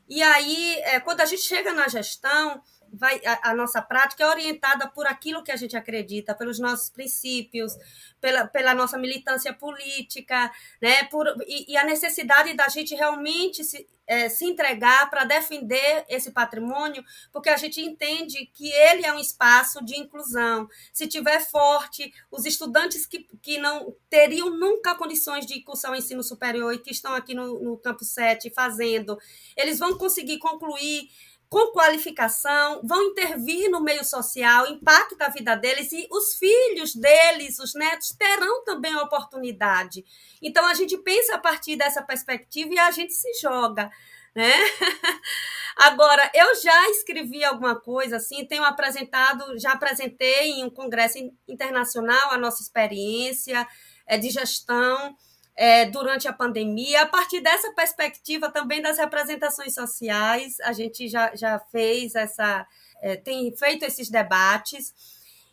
E 0.06 0.22
aí, 0.22 0.76
é, 0.82 1.00
quando 1.00 1.22
a 1.22 1.24
gente 1.24 1.40
chega 1.40 1.72
na 1.72 1.88
gestão, 1.88 2.62
vai, 2.92 3.20
a, 3.24 3.50
a, 3.50 3.55
nossa 3.55 3.81
prática 3.81 4.22
é 4.22 4.26
orientada 4.26 4.87
por 4.88 5.07
aquilo 5.07 5.42
que 5.42 5.50
a 5.50 5.57
gente 5.57 5.76
acredita, 5.76 6.35
pelos 6.35 6.59
nossos 6.59 6.90
princípios, 6.90 7.76
pela, 8.20 8.46
pela 8.46 8.74
nossa 8.74 8.98
militância 8.98 9.52
política, 9.52 10.50
né? 10.81 11.05
Por, 11.05 11.26
e, 11.46 11.72
e 11.72 11.76
a 11.76 11.85
necessidade 11.85 12.55
da 12.55 12.68
gente 12.68 12.94
realmente 12.94 13.64
se, 13.64 13.87
é, 14.07 14.28
se 14.28 14.44
entregar 14.44 15.09
para 15.09 15.24
defender 15.24 16.05
esse 16.09 16.31
patrimônio, 16.31 17.02
porque 17.33 17.48
a 17.48 17.57
gente 17.57 17.81
entende 17.81 18.50
que 18.52 18.70
ele 18.70 19.07
é 19.07 19.12
um 19.12 19.18
espaço 19.18 19.83
de 19.85 19.98
inclusão. 19.98 20.68
Se 20.92 21.07
tiver 21.07 21.40
forte, 21.40 22.12
os 22.31 22.44
estudantes 22.44 23.07
que, 23.07 23.26
que 23.40 23.59
não 23.59 23.94
teriam 24.11 24.50
nunca 24.50 24.94
condições 24.94 25.46
de 25.46 25.61
cursar 25.62 25.92
o 25.92 25.96
ensino 25.96 26.22
superior 26.22 26.74
e 26.74 26.78
que 26.78 26.90
estão 26.90 27.14
aqui 27.14 27.35
no, 27.35 27.59
no 27.61 27.76
Campo 27.78 28.05
7 28.05 28.50
fazendo, 28.50 29.18
eles 29.57 29.78
vão 29.78 29.96
conseguir 29.96 30.38
concluir 30.38 31.09
com 31.52 31.70
qualificação, 31.70 32.80
vão 32.82 33.02
intervir 33.08 33.70
no 33.70 33.78
meio 33.78 34.02
social, 34.02 34.66
impacta 34.68 35.26
a 35.26 35.28
vida 35.28 35.54
deles 35.54 35.92
e 35.92 36.08
os 36.10 36.36
filhos 36.36 36.94
deles, 36.94 37.58
os 37.58 37.74
netos, 37.74 38.08
terão 38.18 38.64
também 38.64 38.94
a 38.94 39.02
oportunidade. 39.02 40.02
Então 40.40 40.64
a 40.66 40.72
gente 40.72 40.96
pensa 40.96 41.34
a 41.34 41.38
partir 41.38 41.76
dessa 41.76 42.00
perspectiva 42.00 42.72
e 42.72 42.78
a 42.78 42.90
gente 42.90 43.12
se 43.12 43.30
joga. 43.38 43.90
Né? 44.34 44.50
Agora, 45.76 46.30
eu 46.32 46.54
já 46.54 46.88
escrevi 46.88 47.44
alguma 47.44 47.78
coisa 47.78 48.16
assim, 48.16 48.46
tenho 48.46 48.64
apresentado, 48.64 49.58
já 49.58 49.72
apresentei 49.72 50.52
em 50.52 50.64
um 50.64 50.70
congresso 50.70 51.18
internacional 51.46 52.30
a 52.30 52.38
nossa 52.38 52.62
experiência 52.62 53.68
é, 54.06 54.16
de 54.16 54.30
gestão 54.30 55.14
é, 55.56 55.86
durante 55.86 56.26
a 56.28 56.32
pandemia. 56.32 57.02
A 57.02 57.06
partir 57.06 57.40
dessa 57.40 57.72
perspectiva 57.72 58.50
também 58.50 58.80
das 58.80 58.98
representações 58.98 59.74
sociais, 59.74 60.58
a 60.60 60.72
gente 60.72 61.08
já, 61.08 61.34
já 61.34 61.58
fez 61.70 62.14
essa, 62.14 62.66
é, 63.00 63.16
tem 63.16 63.54
feito 63.56 63.84
esses 63.84 64.08
debates. 64.08 64.94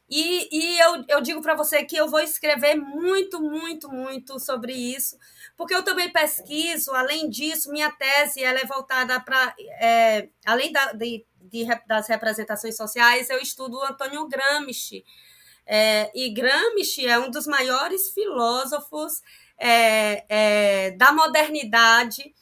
E, 0.09 0.49
e 0.51 0.79
eu, 0.79 1.05
eu 1.07 1.21
digo 1.21 1.41
para 1.41 1.53
você 1.53 1.85
que 1.85 1.95
eu 1.95 2.07
vou 2.07 2.19
escrever 2.19 2.75
muito, 2.75 3.39
muito, 3.39 3.89
muito 3.89 4.39
sobre 4.39 4.73
isso, 4.73 5.15
porque 5.55 5.75
eu 5.75 5.83
também 5.83 6.11
pesquiso, 6.11 6.91
além 6.95 7.29
disso, 7.29 7.71
minha 7.71 7.91
tese 7.91 8.43
ela 8.43 8.59
é 8.59 8.65
voltada 8.65 9.19
para, 9.19 9.53
é, 9.79 10.29
além 10.45 10.71
da, 10.71 10.93
de, 10.93 11.23
de, 11.41 11.63
das 11.85 12.07
representações 12.07 12.75
sociais, 12.75 13.29
eu 13.29 13.37
estudo 13.37 13.77
o 13.77 13.83
Antônio 13.83 14.27
Gramsci. 14.27 15.05
É, 15.63 16.09
e 16.15 16.31
Gramsci 16.31 17.05
é 17.05 17.19
um 17.19 17.29
dos 17.29 17.45
maiores 17.45 18.09
filósofos 18.09 19.21
é, 19.59 20.23
é, 20.29 20.91
da 20.91 21.11
modernidade, 21.11 22.33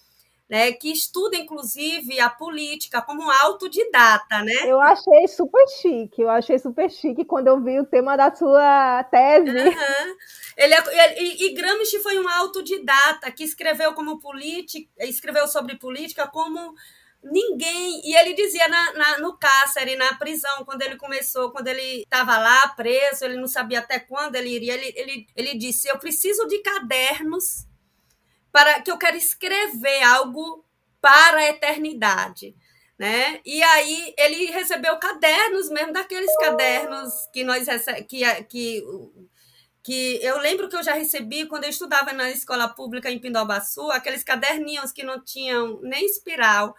né, 0.50 0.72
que 0.72 0.92
estuda, 0.92 1.36
inclusive, 1.36 2.20
a 2.22 2.30
política 2.30 3.02
como 3.02 3.30
autodidata, 3.30 4.44
né? 4.44 4.54
Eu 4.66 4.80
achei 4.80 5.28
super 5.28 5.68
chique, 5.82 6.22
eu 6.22 6.30
achei 6.30 6.58
super 6.58 6.90
chique 6.90 7.26
quando 7.26 7.48
eu 7.48 7.62
vi 7.62 7.80
o 7.80 7.86
tema 7.86 8.16
da 8.16 8.34
sua 8.34 9.04
tese. 9.06 9.50
Uhum. 9.50 10.16
Ele, 10.56 10.74
é, 10.74 11.22
ele 11.22 11.46
e, 11.46 11.54
Gramsci 11.54 12.00
foi 12.00 12.18
um 12.18 12.30
autodidata 12.30 13.30
que 13.32 13.44
escreveu 13.44 13.94
como 13.94 14.20
política, 14.20 14.90
escreveu 15.00 15.48
sobre 15.48 15.76
política 15.76 16.26
como 16.28 16.74
ninguém. 17.24 18.02
E 18.04 18.16
ele 18.16 18.34
dizia 18.34 18.68
na, 18.68 18.94
na, 18.94 19.20
no 19.20 19.38
cárcere, 19.38 19.96
na 19.96 20.16
prisão, 20.16 20.64
quando 20.66 20.82
ele 20.82 20.98
começou, 20.98 21.52
quando 21.52 21.68
ele 21.68 22.02
estava 22.02 22.38
lá 22.38 22.70
preso, 22.70 23.26
ele 23.26 23.38
não 23.38 23.48
sabia 23.48 23.80
até 23.80 24.00
quando 24.00 24.36
ele 24.36 24.50
iria. 24.50 24.74
Ele, 24.74 24.94
ele, 24.96 25.28
ele 25.36 25.58
disse: 25.58 25.88
Eu 25.88 25.98
preciso 26.00 26.48
de 26.48 26.60
cadernos 26.60 27.66
para 28.52 28.82
que 28.82 28.92
eu 28.92 28.98
quero 28.98 29.18
escrever 29.18 30.04
algo 30.04 30.66
para 31.02 31.38
a 31.38 31.50
eternidade. 31.50 32.56
Né? 32.98 33.40
E 33.46 33.62
aí 33.62 34.16
ele 34.18 34.46
recebeu 34.46 34.98
cadernos 34.98 35.70
mesmo 35.70 35.94
daqueles 35.94 36.36
cadernos 36.38 37.14
que 37.32 37.44
nós 37.44 37.68
que, 38.08 38.44
que 38.46 38.84
que 39.88 40.20
eu 40.22 40.38
lembro 40.40 40.68
que 40.68 40.76
eu 40.76 40.84
já 40.84 40.94
recebi 40.94 41.46
quando 41.46 41.64
eu 41.64 41.70
estudava 41.70 42.12
na 42.12 42.30
escola 42.30 42.68
pública 42.68 43.10
em 43.10 43.20
Pindobaçu, 43.20 43.90
aqueles 43.90 44.22
caderninhos 44.22 44.92
que 44.92 45.02
não 45.02 45.24
tinham 45.24 45.80
nem 45.82 46.06
espiral, 46.06 46.76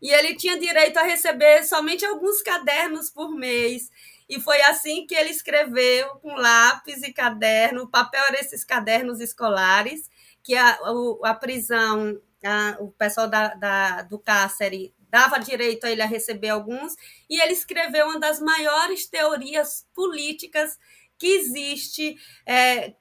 e 0.00 0.10
ele 0.10 0.34
tinha 0.34 0.58
direito 0.58 0.96
a 0.98 1.02
receber 1.02 1.64
somente 1.64 2.04
alguns 2.04 2.42
cadernos 2.42 3.10
por 3.10 3.34
mês. 3.34 3.90
E 4.28 4.40
foi 4.40 4.60
assim 4.62 5.06
que 5.06 5.14
ele 5.14 5.30
escreveu, 5.30 6.08
com 6.16 6.34
lápis 6.34 7.02
e 7.02 7.12
caderno, 7.12 7.84
o 7.84 7.88
papel 7.88 8.22
era 8.28 8.40
esses 8.40 8.62
cadernos 8.62 9.20
escolares, 9.20 10.10
que 10.42 10.54
a, 10.54 10.78
a 11.24 11.34
prisão, 11.34 12.20
a, 12.44 12.76
o 12.80 12.90
pessoal 12.92 13.28
da, 13.28 13.54
da, 13.54 14.02
do 14.02 14.18
cárcere 14.18 14.94
dava 15.10 15.38
direito 15.38 15.86
a 15.86 15.90
ele 15.90 16.02
a 16.02 16.06
receber 16.06 16.50
alguns, 16.50 16.94
e 17.28 17.40
ele 17.40 17.52
escreveu 17.52 18.06
uma 18.06 18.20
das 18.20 18.40
maiores 18.40 19.06
teorias 19.06 19.86
políticas 19.94 20.78
que 21.18 21.26
existe 21.26 22.16
é, 22.46 22.94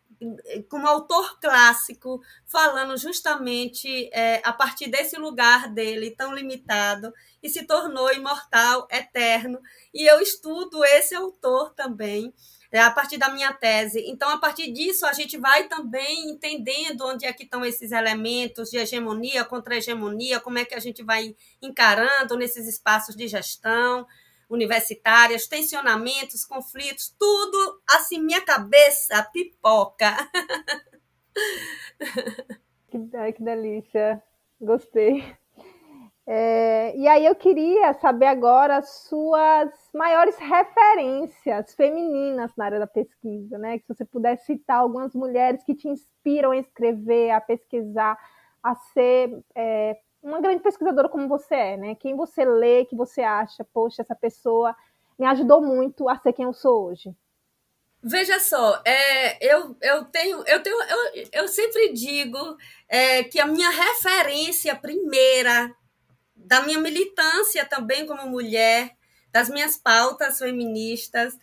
como 0.69 0.87
autor 0.87 1.39
clássico, 1.39 2.21
falando 2.45 2.97
justamente 2.97 4.09
é, 4.13 4.41
a 4.43 4.51
partir 4.51 4.89
desse 4.89 5.17
lugar 5.17 5.71
dele 5.71 6.11
tão 6.11 6.33
limitado 6.33 7.13
e 7.41 7.49
se 7.49 7.63
tornou 7.65 8.11
imortal, 8.13 8.87
eterno. 8.91 9.59
E 9.93 10.05
eu 10.09 10.19
estudo 10.19 10.83
esse 10.83 11.15
autor 11.15 11.73
também. 11.73 12.33
É, 12.69 12.81
a 12.81 12.91
partir 12.91 13.17
da 13.17 13.29
minha 13.29 13.53
tese. 13.53 14.03
Então, 14.07 14.29
a 14.29 14.37
partir 14.37 14.73
disso, 14.73 15.05
a 15.05 15.13
gente 15.13 15.37
vai 15.37 15.69
também 15.69 16.29
entendendo 16.29 17.05
onde 17.05 17.25
é 17.25 17.31
que 17.31 17.43
estão 17.45 17.63
esses 17.63 17.93
elementos 17.93 18.69
de 18.69 18.77
hegemonia, 18.77 19.45
contra-hegemonia, 19.45 20.41
como 20.41 20.57
é 20.57 20.65
que 20.65 20.75
a 20.75 20.79
gente 20.79 21.01
vai 21.01 21.33
encarando 21.61 22.35
nesses 22.35 22.67
espaços 22.67 23.15
de 23.15 23.25
gestão, 23.25 24.05
universitárias, 24.49 25.47
tensionamentos, 25.47 26.45
conflitos, 26.45 27.13
tudo 27.17 27.81
assim, 27.89 28.19
minha 28.19 28.41
cabeça 28.41 29.23
pipoca. 29.31 30.15
Que, 32.89 33.33
que 33.33 33.43
delícia, 33.43 34.23
gostei. 34.61 35.35
É, 36.29 36.93
e 36.97 37.07
aí 37.07 37.25
eu 37.25 37.33
queria 37.35 37.93
saber 37.93 38.25
agora 38.25 38.81
suas 38.81 39.71
maiores 39.93 40.37
referências 40.37 41.73
femininas 41.73 42.51
na 42.57 42.65
área 42.65 42.79
da 42.79 42.87
pesquisa, 42.87 43.57
né? 43.57 43.77
Que 43.79 43.85
se 43.85 43.93
você 43.93 44.03
pudesse 44.03 44.45
citar 44.45 44.79
algumas 44.79 45.15
mulheres 45.15 45.63
que 45.63 45.73
te 45.73 45.87
inspiram 45.87 46.51
a 46.51 46.57
escrever, 46.57 47.31
a 47.31 47.39
pesquisar, 47.39 48.17
a 48.61 48.75
ser 48.75 49.41
é, 49.55 49.97
uma 50.27 50.41
grande 50.41 50.61
pesquisadora 50.61 51.09
como 51.09 51.27
você 51.27 51.55
é, 51.55 51.77
né? 51.77 51.95
Quem 51.95 52.15
você 52.15 52.43
lê, 52.43 52.85
que 52.85 52.95
você 52.95 53.21
acha, 53.21 53.63
poxa, 53.73 54.01
essa 54.01 54.15
pessoa 54.15 54.75
me 55.17 55.25
ajudou 55.25 55.61
muito 55.61 56.07
a 56.09 56.17
ser 56.17 56.33
quem 56.33 56.45
eu 56.45 56.53
sou 56.53 56.87
hoje. 56.87 57.15
Veja 58.03 58.39
só, 58.39 58.81
é, 58.85 59.43
eu, 59.43 59.75
eu 59.81 60.05
tenho, 60.05 60.43
eu 60.45 60.61
tenho, 60.61 60.77
eu, 60.83 61.23
eu 61.33 61.47
sempre 61.47 61.91
digo 61.93 62.37
é, 62.87 63.23
que 63.23 63.39
a 63.39 63.47
minha 63.47 63.69
referência 63.69 64.75
primeira 64.75 65.73
da 66.35 66.61
minha 66.61 66.79
militância 66.79 67.65
também 67.65 68.05
como 68.05 68.29
mulher, 68.29 68.95
das 69.31 69.49
minhas 69.49 69.75
pautas 69.75 70.37
feministas, 70.37 71.37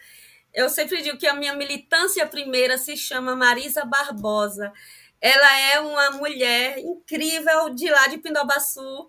eu 0.53 0.69
sempre 0.69 1.03
digo 1.03 1.19
que 1.19 1.27
a 1.27 1.35
minha 1.35 1.55
militância 1.55 2.27
primeira 2.27 2.79
se 2.79 2.97
chama 2.97 3.35
Marisa 3.35 3.85
Barbosa. 3.85 4.73
Ela 5.25 5.59
é 5.73 5.81
uma 5.81 6.11
mulher 6.11 6.79
incrível 6.81 7.71
de 7.71 7.89
lá 7.89 8.09
de 8.09 8.19
Pindobaçu. 8.19 9.07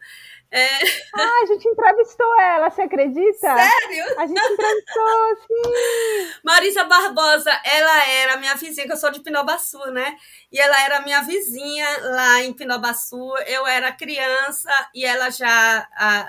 É... 0.50 0.66
Ah, 1.14 1.42
a 1.44 1.46
gente 1.48 1.68
entrevistou 1.68 2.40
ela, 2.40 2.70
você 2.70 2.84
acredita? 2.84 3.54
Sério? 3.54 4.20
A 4.20 4.26
gente 4.26 4.40
entrevistou, 4.40 5.36
sim. 5.46 6.40
Marisa 6.42 6.86
Barbosa, 6.86 7.52
ela 7.66 8.08
era 8.08 8.38
minha 8.38 8.56
vizinha, 8.56 8.88
que 8.88 8.94
eu 8.94 8.98
sou 8.98 9.12
de 9.12 9.20
Pinobaçu, 9.20 9.92
né? 9.92 10.16
E 10.50 10.58
ela 10.58 10.82
era 10.86 11.02
minha 11.02 11.22
vizinha 11.22 11.86
lá 12.04 12.42
em 12.44 12.54
Pinobaçu. 12.54 13.36
Eu 13.48 13.68
era 13.68 13.92
criança 13.92 14.72
e 14.94 15.04
ela 15.04 15.30
já, 15.30 15.86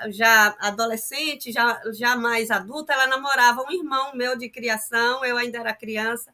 já 0.09 0.53
adolescente, 0.59 1.53
já, 1.53 1.81
já 1.93 2.17
mais 2.17 2.51
adulta, 2.51 2.91
ela 2.91 3.07
namorava 3.07 3.63
um 3.63 3.71
irmão 3.71 4.13
meu 4.13 4.37
de 4.37 4.49
criação, 4.49 5.23
eu 5.23 5.37
ainda 5.37 5.59
era 5.59 5.73
criança. 5.73 6.33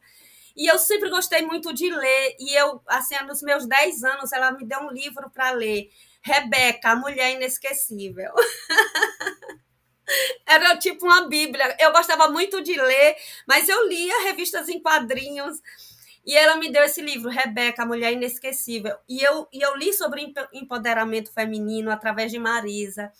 E 0.56 0.70
eu 0.70 0.78
sempre 0.78 1.10
gostei 1.10 1.42
muito 1.42 1.72
de 1.72 1.90
ler. 1.90 2.36
E 2.38 2.54
eu, 2.54 2.80
assim, 2.86 3.16
nos 3.26 3.42
meus 3.42 3.66
10 3.66 4.04
anos, 4.04 4.32
ela 4.32 4.52
me 4.52 4.64
deu 4.64 4.80
um 4.80 4.90
livro 4.90 5.30
para 5.30 5.50
ler. 5.50 5.90
Rebeca, 6.22 6.90
a 6.90 6.96
Mulher 6.96 7.34
Inesquecível. 7.34 8.32
Era 10.46 10.76
tipo 10.76 11.06
uma 11.06 11.28
Bíblia. 11.28 11.76
Eu 11.78 11.92
gostava 11.92 12.30
muito 12.30 12.62
de 12.62 12.80
ler, 12.80 13.16
mas 13.46 13.68
eu 13.68 13.88
lia 13.88 14.22
revistas 14.22 14.68
em 14.68 14.80
quadrinhos. 14.80 15.60
E 16.26 16.34
ela 16.34 16.56
me 16.56 16.72
deu 16.72 16.82
esse 16.82 17.02
livro, 17.02 17.28
Rebeca, 17.28 17.82
a 17.82 17.86
Mulher 17.86 18.12
Inesquecível. 18.12 18.96
E 19.06 19.22
eu, 19.22 19.46
e 19.52 19.60
eu 19.60 19.76
li 19.76 19.92
sobre 19.92 20.32
empoderamento 20.54 21.30
feminino 21.32 21.90
através 21.90 22.32
de 22.32 22.38
Marisa. 22.38 23.12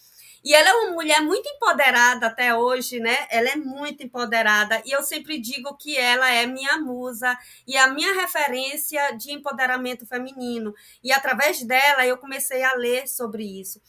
E 0.44 0.54
ela 0.54 0.68
é 0.68 0.72
uma 0.74 0.90
mulher 0.92 1.22
muito 1.22 1.48
empoderada 1.48 2.26
até 2.26 2.54
hoje, 2.54 3.00
né? 3.00 3.26
Ela 3.30 3.48
é 3.48 3.56
muito 3.56 4.02
empoderada. 4.02 4.82
E 4.84 4.90
eu 4.90 5.02
sempre 5.02 5.38
digo 5.40 5.74
que 5.78 5.96
ela 5.96 6.30
é 6.30 6.44
minha 6.46 6.76
musa 6.78 7.36
e 7.66 7.78
a 7.78 7.88
minha 7.88 8.12
referência 8.20 9.16
de 9.16 9.32
empoderamento 9.32 10.06
feminino. 10.06 10.74
E 11.02 11.10
através 11.12 11.62
dela 11.62 12.06
eu 12.06 12.18
comecei 12.18 12.62
a 12.62 12.74
ler 12.74 13.08
sobre 13.08 13.42
isso. 13.42 13.80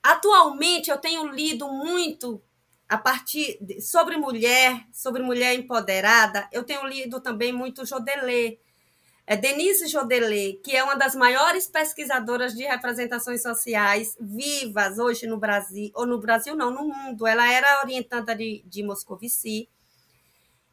Atualmente 0.00 0.90
eu 0.90 0.96
tenho 0.96 1.26
lido 1.26 1.68
muito 1.68 2.40
a 2.88 2.96
partir 2.96 3.58
de, 3.60 3.80
sobre 3.80 4.16
mulher, 4.16 4.86
sobre 4.92 5.22
mulher 5.22 5.54
empoderada. 5.54 6.48
Eu 6.52 6.62
tenho 6.62 6.86
lido 6.86 7.20
também 7.20 7.52
muito 7.52 7.84
Jodelê 7.84 8.58
é 9.30 9.36
Denise 9.36 9.86
Jodelet, 9.86 10.60
que 10.60 10.74
é 10.74 10.82
uma 10.82 10.96
das 10.96 11.14
maiores 11.14 11.68
pesquisadoras 11.68 12.52
de 12.52 12.64
representações 12.64 13.40
sociais 13.40 14.16
vivas 14.20 14.98
hoje 14.98 15.24
no 15.24 15.38
Brasil, 15.38 15.92
ou 15.94 16.04
no 16.04 16.18
Brasil 16.18 16.56
não, 16.56 16.72
no 16.72 16.82
mundo. 16.88 17.24
Ela 17.28 17.48
era 17.48 17.80
orientada 17.80 18.34
de, 18.34 18.64
de 18.66 18.82
Moscovici. 18.82 19.68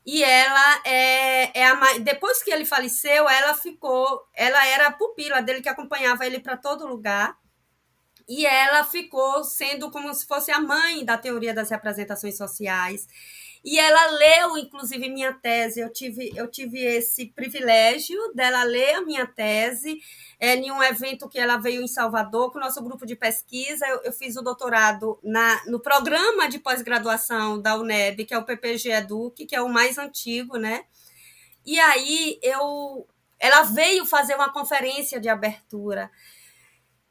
E 0.03 0.23
ela 0.23 0.81
é, 0.83 1.59
é 1.59 1.67
a 1.67 1.99
depois 1.99 2.41
que 2.41 2.49
ele 2.49 2.65
faleceu, 2.65 3.29
ela 3.29 3.53
ficou, 3.53 4.27
ela 4.33 4.65
era 4.65 4.87
a 4.87 4.91
pupila 4.91 5.39
dele 5.39 5.61
que 5.61 5.69
acompanhava 5.69 6.25
ele 6.25 6.39
para 6.39 6.57
todo 6.57 6.87
lugar. 6.87 7.37
E 8.27 8.43
ela 8.43 8.83
ficou 8.83 9.43
sendo 9.43 9.91
como 9.91 10.11
se 10.15 10.25
fosse 10.25 10.49
a 10.49 10.59
mãe 10.59 11.05
da 11.05 11.15
teoria 11.15 11.53
das 11.53 11.69
representações 11.69 12.35
sociais. 12.35 13.07
E 13.69 13.77
ela 13.77 14.11
leu, 14.11 14.57
inclusive, 14.57 15.09
minha 15.09 15.33
tese. 15.33 15.81
Eu 15.81 15.91
tive, 15.91 16.31
eu 16.33 16.47
tive 16.47 16.79
esse 16.79 17.25
privilégio 17.25 18.17
dela 18.33 18.63
ler 18.63 18.95
a 18.95 19.01
minha 19.01 19.27
tese 19.27 20.01
é, 20.39 20.55
em 20.55 20.71
um 20.71 20.81
evento 20.81 21.27
que 21.27 21.37
ela 21.37 21.57
veio 21.57 21.81
em 21.81 21.87
Salvador, 21.87 22.49
com 22.49 22.59
o 22.59 22.61
nosso 22.61 22.81
grupo 22.81 23.05
de 23.05 23.13
pesquisa. 23.13 23.85
Eu, 23.85 24.03
eu 24.03 24.13
fiz 24.13 24.37
o 24.37 24.41
doutorado 24.41 25.19
na, 25.21 25.65
no 25.65 25.81
programa 25.81 26.47
de 26.47 26.59
pós-graduação 26.59 27.61
da 27.61 27.75
UNEB, 27.75 28.23
que 28.23 28.33
é 28.33 28.37
o 28.37 28.45
PPG 28.45 28.89
Educ, 28.89 29.45
que 29.45 29.53
é 29.53 29.61
o 29.61 29.67
mais 29.67 29.97
antigo, 29.97 30.55
né? 30.55 30.85
E 31.65 31.77
aí 31.77 32.39
eu, 32.41 33.05
ela 33.37 33.63
veio 33.63 34.05
fazer 34.05 34.35
uma 34.35 34.49
conferência 34.49 35.19
de 35.19 35.27
abertura. 35.27 36.09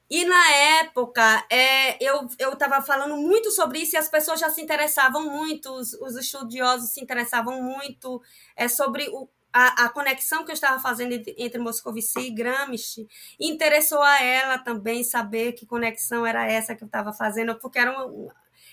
E 0.09 0.24
na 0.24 0.45
época, 0.87 1.45
é, 1.51 2.03
eu 2.05 2.53
estava 2.53 2.80
falando 2.80 3.16
muito 3.16 3.51
sobre 3.51 3.80
isso 3.80 3.97
e 3.97 3.99
as 3.99 4.09
pessoas 4.09 4.41
já 4.41 4.49
se 4.49 4.62
interessavam 4.62 5.30
muito, 5.30 5.70
os, 5.72 5.93
os 5.95 6.16
estudiosos 6.16 6.91
se 6.91 7.01
interessavam 7.01 7.62
muito 7.62 8.22
é, 8.57 8.68
sobre 8.68 9.09
o, 9.09 9.28
a, 9.53 9.84
a, 9.84 9.89
conexão 9.89 10.45
que 10.45 10.51
eu 10.51 10.55
estava 10.55 10.80
fazendo 10.80 11.12
entre, 11.12 11.34
entre 11.39 11.61
Moscovici 11.61 12.20
e 12.20 12.30
Gramsci. 12.30 13.07
Interessou 13.41 14.03
a 14.03 14.22
ela 14.22 14.59
também 14.59 15.03
saber 15.03 15.53
que 15.53 15.66
conexão 15.66 16.24
era 16.26 16.51
essa 16.51 16.74
que 16.74 16.82
eu 16.82 16.87
estava 16.87 17.12
fazendo, 17.12 17.59
porque 17.59 17.78
era 17.78 18.07
um, 18.07 18.28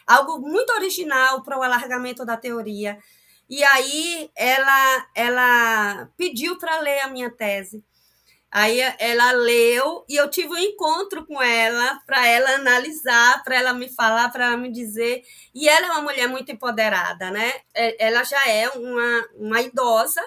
algo 0.06 0.40
muito 0.40 0.72
original 0.74 1.42
para 1.44 1.58
o 1.58 1.64
alargamento 1.64 2.26
da 2.26 2.38
teoria. 2.38 2.98
E 3.50 3.64
aí 3.64 4.30
ela, 4.36 5.08
ela 5.16 6.10
pediu 6.18 6.58
para 6.58 6.80
ler 6.80 7.00
a 7.02 7.08
minha 7.08 7.30
tese. 7.30 7.84
Aí 8.56 8.80
ela 9.00 9.32
leu 9.32 10.06
e 10.08 10.16
eu 10.16 10.30
tive 10.30 10.50
um 10.50 10.58
encontro 10.58 11.26
com 11.26 11.42
ela 11.42 12.00
para 12.06 12.28
ela 12.28 12.52
analisar, 12.52 13.44
para 13.44 13.56
ela 13.56 13.74
me 13.74 13.90
falar, 13.90 14.30
para 14.30 14.46
ela 14.46 14.58
me 14.58 14.72
dizer. 14.72 15.24
E 15.56 15.68
ela 15.68 15.88
é 15.88 15.92
uma 15.92 16.04
mulher 16.04 16.28
muito 16.28 16.52
empoderada, 16.52 17.32
né? 17.32 17.52
É, 17.74 18.06
ela 18.08 18.24
já 18.24 18.48
é 18.48 18.70
uma, 18.70 19.28
uma 19.38 19.60
idosa, 19.60 20.22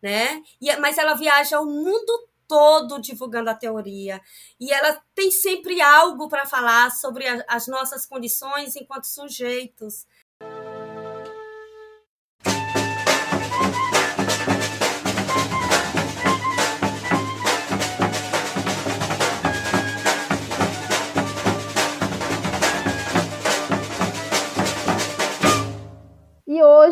né? 0.00 0.40
E, 0.60 0.76
mas 0.76 0.96
ela 0.96 1.14
viaja 1.14 1.58
o 1.58 1.66
mundo 1.66 2.28
todo 2.46 3.00
divulgando 3.00 3.50
a 3.50 3.54
teoria. 3.54 4.20
E 4.60 4.72
ela 4.72 5.02
tem 5.12 5.32
sempre 5.32 5.80
algo 5.80 6.28
para 6.28 6.46
falar 6.46 6.92
sobre 6.92 7.26
a, 7.26 7.44
as 7.48 7.66
nossas 7.66 8.06
condições 8.06 8.76
enquanto 8.76 9.08
sujeitos. 9.08 10.06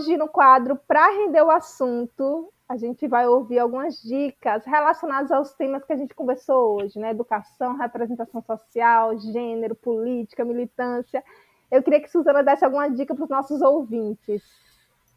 Hoje, 0.05 0.18
no 0.18 0.28
quadro 0.28 0.76
Para 0.86 1.09
Render 1.09 1.42
o 1.42 1.50
Assunto, 1.50 2.52
a 2.68 2.76
gente 2.76 3.09
vai 3.09 3.26
ouvir 3.26 3.59
algumas 3.59 4.02
dicas 4.02 4.64
relacionadas 4.66 5.32
aos 5.32 5.55
temas 5.55 5.82
que 5.82 5.92
a 5.94 5.96
gente 5.96 6.14
conversou 6.14 6.76
hoje, 6.76 6.98
né? 6.98 7.11
Educação, 7.11 7.76
representação 7.76 8.42
social, 8.42 9.18
gênero, 9.18 9.74
política, 9.74 10.44
militância. 10.44 11.24
Eu 11.70 11.82
queria 11.82 12.00
que 12.00 12.11
Suzana 12.11 12.42
desse 12.42 12.64
alguma 12.64 12.88
dica 12.88 13.14
para 13.14 13.24
os 13.24 13.30
nossos 13.30 13.62
ouvintes. 13.62 14.42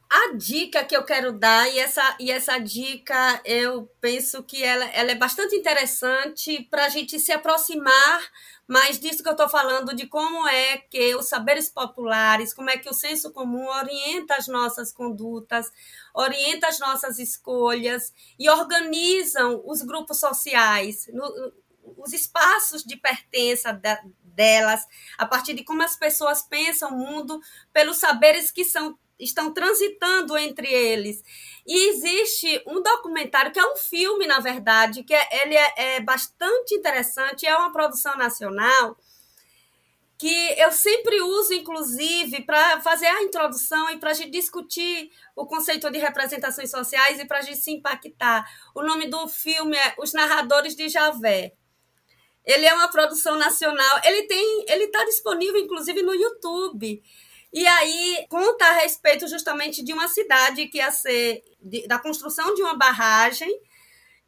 A 0.09 0.33
dica 0.35 0.85
que 0.85 0.95
eu 0.95 1.03
quero 1.03 1.33
dar, 1.33 1.69
e 1.69 1.79
essa, 1.79 2.15
e 2.17 2.31
essa 2.31 2.57
dica 2.59 3.41
eu 3.43 3.91
penso 3.99 4.41
que 4.41 4.63
ela, 4.63 4.85
ela 4.85 5.11
é 5.11 5.15
bastante 5.15 5.53
interessante 5.53 6.65
para 6.71 6.85
a 6.85 6.89
gente 6.89 7.19
se 7.19 7.33
aproximar 7.33 8.21
mais 8.65 8.99
disso 8.99 9.21
que 9.21 9.27
eu 9.27 9.33
estou 9.33 9.49
falando, 9.49 9.93
de 9.93 10.07
como 10.07 10.47
é 10.47 10.77
que 10.77 11.15
os 11.15 11.27
saberes 11.27 11.69
populares, 11.69 12.53
como 12.53 12.69
é 12.69 12.77
que 12.77 12.89
o 12.89 12.93
senso 12.93 13.31
comum 13.31 13.65
orienta 13.67 14.35
as 14.35 14.47
nossas 14.47 14.93
condutas, 14.93 15.69
orienta 16.13 16.67
as 16.67 16.79
nossas 16.79 17.19
escolhas 17.19 18.13
e 18.39 18.49
organizam 18.49 19.61
os 19.65 19.81
grupos 19.81 20.19
sociais, 20.19 21.07
no, 21.13 21.53
os 21.97 22.13
espaços 22.13 22.83
de 22.83 22.95
pertença 22.95 23.73
da, 23.73 24.01
delas, 24.21 24.85
a 25.17 25.25
partir 25.25 25.53
de 25.53 25.63
como 25.63 25.81
as 25.81 25.95
pessoas 25.95 26.41
pensam 26.41 26.91
o 26.91 26.97
mundo, 26.97 27.39
pelos 27.73 27.97
saberes 27.97 28.51
que 28.51 28.63
são 28.63 28.97
estão 29.19 29.53
transitando 29.53 30.37
entre 30.37 30.67
eles. 30.67 31.23
E 31.65 31.89
existe 31.89 32.63
um 32.67 32.81
documentário, 32.81 33.51
que 33.51 33.59
é 33.59 33.65
um 33.65 33.75
filme, 33.75 34.25
na 34.25 34.39
verdade, 34.39 35.03
que 35.03 35.13
é, 35.13 35.43
ele 35.43 35.55
é, 35.55 35.73
é 35.77 36.01
bastante 36.01 36.75
interessante, 36.75 37.45
é 37.45 37.55
uma 37.57 37.71
produção 37.71 38.15
nacional, 38.15 38.97
que 40.17 40.59
eu 40.59 40.71
sempre 40.71 41.21
uso, 41.21 41.53
inclusive, 41.53 42.43
para 42.43 42.81
fazer 42.81 43.05
a 43.05 43.21
introdução 43.21 43.89
e 43.91 43.97
para 43.97 44.11
a 44.11 44.13
gente 44.13 44.31
discutir 44.31 45.11
o 45.35 45.45
conceito 45.45 45.91
de 45.91 45.99
representações 45.99 46.71
sociais 46.71 47.19
e 47.19 47.25
para 47.25 47.37
a 47.37 47.41
gente 47.41 47.57
se 47.57 47.71
impactar. 47.71 48.43
O 48.73 48.81
nome 48.81 49.07
do 49.07 49.27
filme 49.27 49.77
é 49.77 49.95
Os 49.99 50.13
Narradores 50.13 50.75
de 50.75 50.89
Javé. 50.89 51.53
Ele 52.43 52.65
é 52.65 52.73
uma 52.73 52.87
produção 52.87 53.35
nacional. 53.37 54.01
Ele 54.03 54.23
tem, 54.23 54.65
ele 54.69 54.85
está 54.85 55.03
disponível, 55.03 55.57
inclusive, 55.57 56.01
no 56.01 56.15
YouTube. 56.15 57.03
E 57.53 57.65
aí 57.65 58.25
conta 58.29 58.65
a 58.65 58.73
respeito 58.73 59.27
justamente 59.27 59.83
de 59.83 59.93
uma 59.93 60.07
cidade 60.07 60.67
que 60.67 60.77
ia 60.77 60.91
ser 60.91 61.41
de, 61.61 61.87
da 61.87 61.97
construção 61.97 62.53
de 62.53 62.61
uma 62.61 62.75
barragem. 62.75 63.49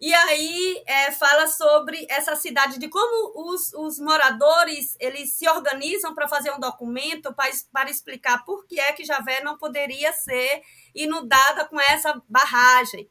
E 0.02 0.14
aí 0.14 0.82
é, 0.88 1.12
fala 1.12 1.46
sobre 1.46 2.08
essa 2.10 2.34
cidade, 2.34 2.80
de 2.80 2.88
como 2.88 3.52
os, 3.52 3.74
os 3.74 4.00
moradores 4.00 4.96
eles 4.98 5.34
se 5.34 5.48
organizam 5.50 6.16
para 6.16 6.28
fazer 6.28 6.52
um 6.52 6.60
documento 6.60 7.34
para, 7.34 7.52
para 7.74 7.90
explicar 7.90 8.46
por 8.46 8.66
que 8.66 8.80
é 8.80 8.94
que 8.94 9.04
Javé 9.04 9.44
não 9.44 9.58
poderia 9.58 10.14
ser 10.14 10.62
inundada 10.96 11.66
com 11.66 11.78
essa 11.82 12.22
barragem. 12.30 13.10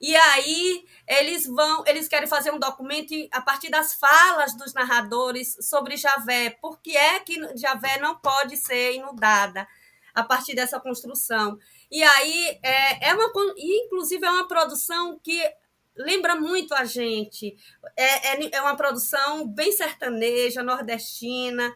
E 0.00 0.14
aí 0.14 0.84
eles 1.08 1.46
vão, 1.46 1.84
eles 1.86 2.08
querem 2.08 2.28
fazer 2.28 2.50
um 2.50 2.58
documento 2.58 3.14
a 3.32 3.40
partir 3.40 3.70
das 3.70 3.94
falas 3.94 4.56
dos 4.56 4.74
narradores 4.74 5.56
sobre 5.60 5.96
Javé. 5.96 6.50
Por 6.50 6.80
que 6.80 6.96
é 6.96 7.20
que 7.20 7.38
Javé 7.56 7.98
não 7.98 8.16
pode 8.16 8.56
ser 8.56 8.94
inundada 8.94 9.66
a 10.14 10.22
partir 10.22 10.54
dessa 10.54 10.80
construção? 10.80 11.58
E 11.90 12.02
aí 12.02 12.58
é, 12.62 13.10
é 13.10 13.14
uma, 13.14 13.30
inclusive 13.56 14.24
é 14.24 14.30
uma 14.30 14.48
produção 14.48 15.18
que 15.22 15.40
lembra 15.96 16.34
muito 16.34 16.74
a 16.74 16.84
gente. 16.84 17.56
É, 17.96 18.34
é, 18.34 18.50
é 18.52 18.60
uma 18.60 18.76
produção 18.76 19.46
bem 19.46 19.72
sertaneja, 19.72 20.62
nordestina. 20.62 21.74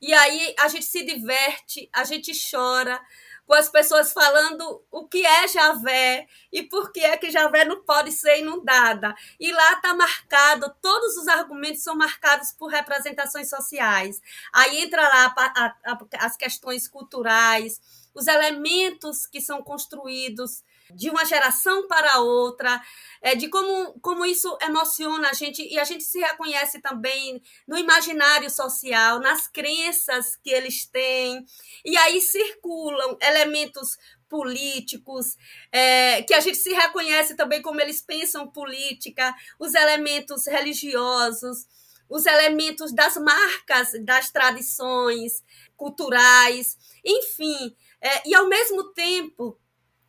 E 0.00 0.12
aí 0.12 0.54
a 0.58 0.68
gente 0.68 0.84
se 0.84 1.02
diverte, 1.04 1.88
a 1.92 2.04
gente 2.04 2.32
chora, 2.50 3.00
com 3.46 3.54
as 3.54 3.68
pessoas 3.68 4.12
falando 4.12 4.82
o 4.90 5.06
que 5.06 5.24
é 5.24 5.46
Javé 5.48 6.26
e 6.52 6.62
por 6.62 6.92
que 6.92 7.00
é 7.00 7.16
que 7.16 7.30
Javé 7.30 7.64
não 7.64 7.82
pode 7.84 8.10
ser 8.12 8.40
inundada. 8.40 9.14
E 9.38 9.52
lá 9.52 9.72
está 9.72 9.94
marcado, 9.94 10.74
todos 10.80 11.16
os 11.16 11.28
argumentos 11.28 11.82
são 11.82 11.94
marcados 11.94 12.52
por 12.52 12.68
representações 12.68 13.48
sociais. 13.48 14.20
Aí 14.52 14.82
entra 14.82 15.02
lá 15.02 15.34
a, 15.36 15.64
a, 15.64 15.92
a, 15.92 16.26
as 16.26 16.36
questões 16.36 16.88
culturais, 16.88 17.80
os 18.14 18.26
elementos 18.26 19.26
que 19.26 19.40
são 19.40 19.62
construídos 19.62 20.62
de 20.92 21.10
uma 21.10 21.24
geração 21.24 21.86
para 21.86 22.20
outra, 22.20 22.80
é, 23.22 23.34
de 23.34 23.48
como, 23.48 23.98
como 24.00 24.24
isso 24.26 24.56
emociona 24.60 25.30
a 25.30 25.32
gente 25.32 25.62
e 25.62 25.78
a 25.78 25.84
gente 25.84 26.04
se 26.04 26.18
reconhece 26.18 26.80
também 26.80 27.42
no 27.66 27.78
imaginário 27.78 28.50
social, 28.50 29.20
nas 29.20 29.48
crenças 29.48 30.36
que 30.36 30.50
eles 30.50 30.86
têm. 30.86 31.44
E 31.84 31.96
aí 31.96 32.20
circulam 32.20 33.16
elementos 33.20 33.96
políticos, 34.28 35.36
é, 35.70 36.22
que 36.22 36.34
a 36.34 36.40
gente 36.40 36.58
se 36.58 36.72
reconhece 36.72 37.36
também 37.36 37.62
como 37.62 37.80
eles 37.80 38.02
pensam 38.02 38.50
política, 38.50 39.34
os 39.60 39.74
elementos 39.74 40.46
religiosos, 40.46 41.66
os 42.08 42.26
elementos 42.26 42.92
das 42.92 43.16
marcas, 43.16 43.92
das 44.04 44.30
tradições 44.30 45.42
culturais, 45.76 46.76
enfim. 47.04 47.74
É, 48.00 48.28
e 48.28 48.34
ao 48.34 48.48
mesmo 48.48 48.92
tempo 48.92 49.58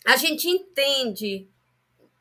a 0.05 0.15
gente 0.17 0.47
entende 0.47 1.49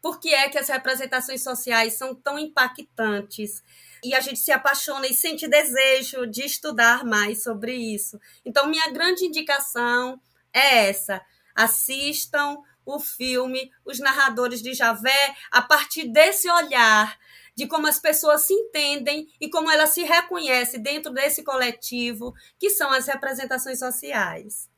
por 0.01 0.18
que 0.18 0.35
é 0.35 0.49
que 0.49 0.59
as 0.59 0.68
representações 0.68 1.43
sociais 1.43 1.95
são 1.95 2.14
tão 2.14 2.39
impactantes 2.39 3.62
e 4.03 4.14
a 4.14 4.20
gente 4.20 4.39
se 4.39 4.53
apaixona 4.53 5.07
e 5.07 5.14
sente 5.14 5.49
desejo 5.49 6.26
de 6.26 6.45
estudar 6.45 7.05
mais 7.05 7.43
sobre 7.43 7.74
isso. 7.74 8.20
Então, 8.45 8.68
minha 8.68 8.91
grande 8.91 9.24
indicação 9.24 10.20
é 10.53 10.89
essa: 10.89 11.24
assistam 11.55 12.59
o 12.85 13.01
filme 13.01 13.70
Os 13.85 13.99
Narradores 13.99 14.62
de 14.62 14.74
Javé 14.74 15.35
a 15.51 15.62
partir 15.62 16.09
desse 16.09 16.51
olhar 16.51 17.18
de 17.57 17.66
como 17.66 17.87
as 17.87 17.99
pessoas 17.99 18.43
se 18.43 18.53
entendem 18.53 19.28
e 19.41 19.49
como 19.49 19.70
elas 19.70 19.91
se 19.91 20.03
reconhecem 20.03 20.82
dentro 20.82 21.12
desse 21.12 21.43
coletivo 21.43 22.35
que 22.59 22.68
são 22.68 22.91
as 22.91 23.07
representações 23.07 23.78
sociais. 23.78 24.68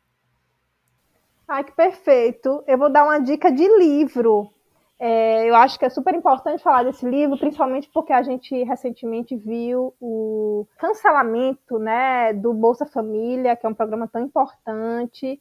Ai, 1.48 1.62
que 1.62 1.72
perfeito. 1.72 2.64
Eu 2.66 2.76
vou 2.76 2.90
dar 2.90 3.04
uma 3.04 3.20
dica 3.20 3.52
de 3.52 3.66
livro. 3.78 4.50
É, 4.98 5.48
eu 5.48 5.54
acho 5.54 5.78
que 5.78 5.84
é 5.84 5.90
super 5.90 6.14
importante 6.14 6.62
falar 6.62 6.82
desse 6.82 7.06
livro, 7.08 7.38
principalmente 7.38 7.88
porque 7.92 8.12
a 8.12 8.22
gente 8.22 8.64
recentemente 8.64 9.36
viu 9.36 9.94
o 10.00 10.66
cancelamento 10.78 11.78
né, 11.78 12.32
do 12.32 12.52
Bolsa 12.52 12.86
Família, 12.86 13.54
que 13.54 13.66
é 13.66 13.68
um 13.68 13.74
programa 13.74 14.08
tão 14.08 14.22
importante. 14.22 15.40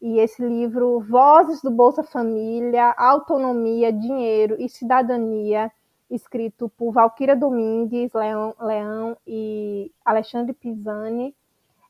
E 0.00 0.18
esse 0.18 0.42
livro, 0.42 1.00
Vozes 1.00 1.60
do 1.62 1.70
Bolsa 1.70 2.04
Família, 2.04 2.94
Autonomia, 2.96 3.92
Dinheiro 3.92 4.56
e 4.58 4.68
Cidadania, 4.68 5.70
escrito 6.10 6.68
por 6.76 6.92
Valquíria 6.92 7.36
Domingues, 7.36 8.12
Leão, 8.12 8.54
Leão 8.60 9.16
e 9.26 9.90
Alexandre 10.04 10.52
Pisani, 10.52 11.34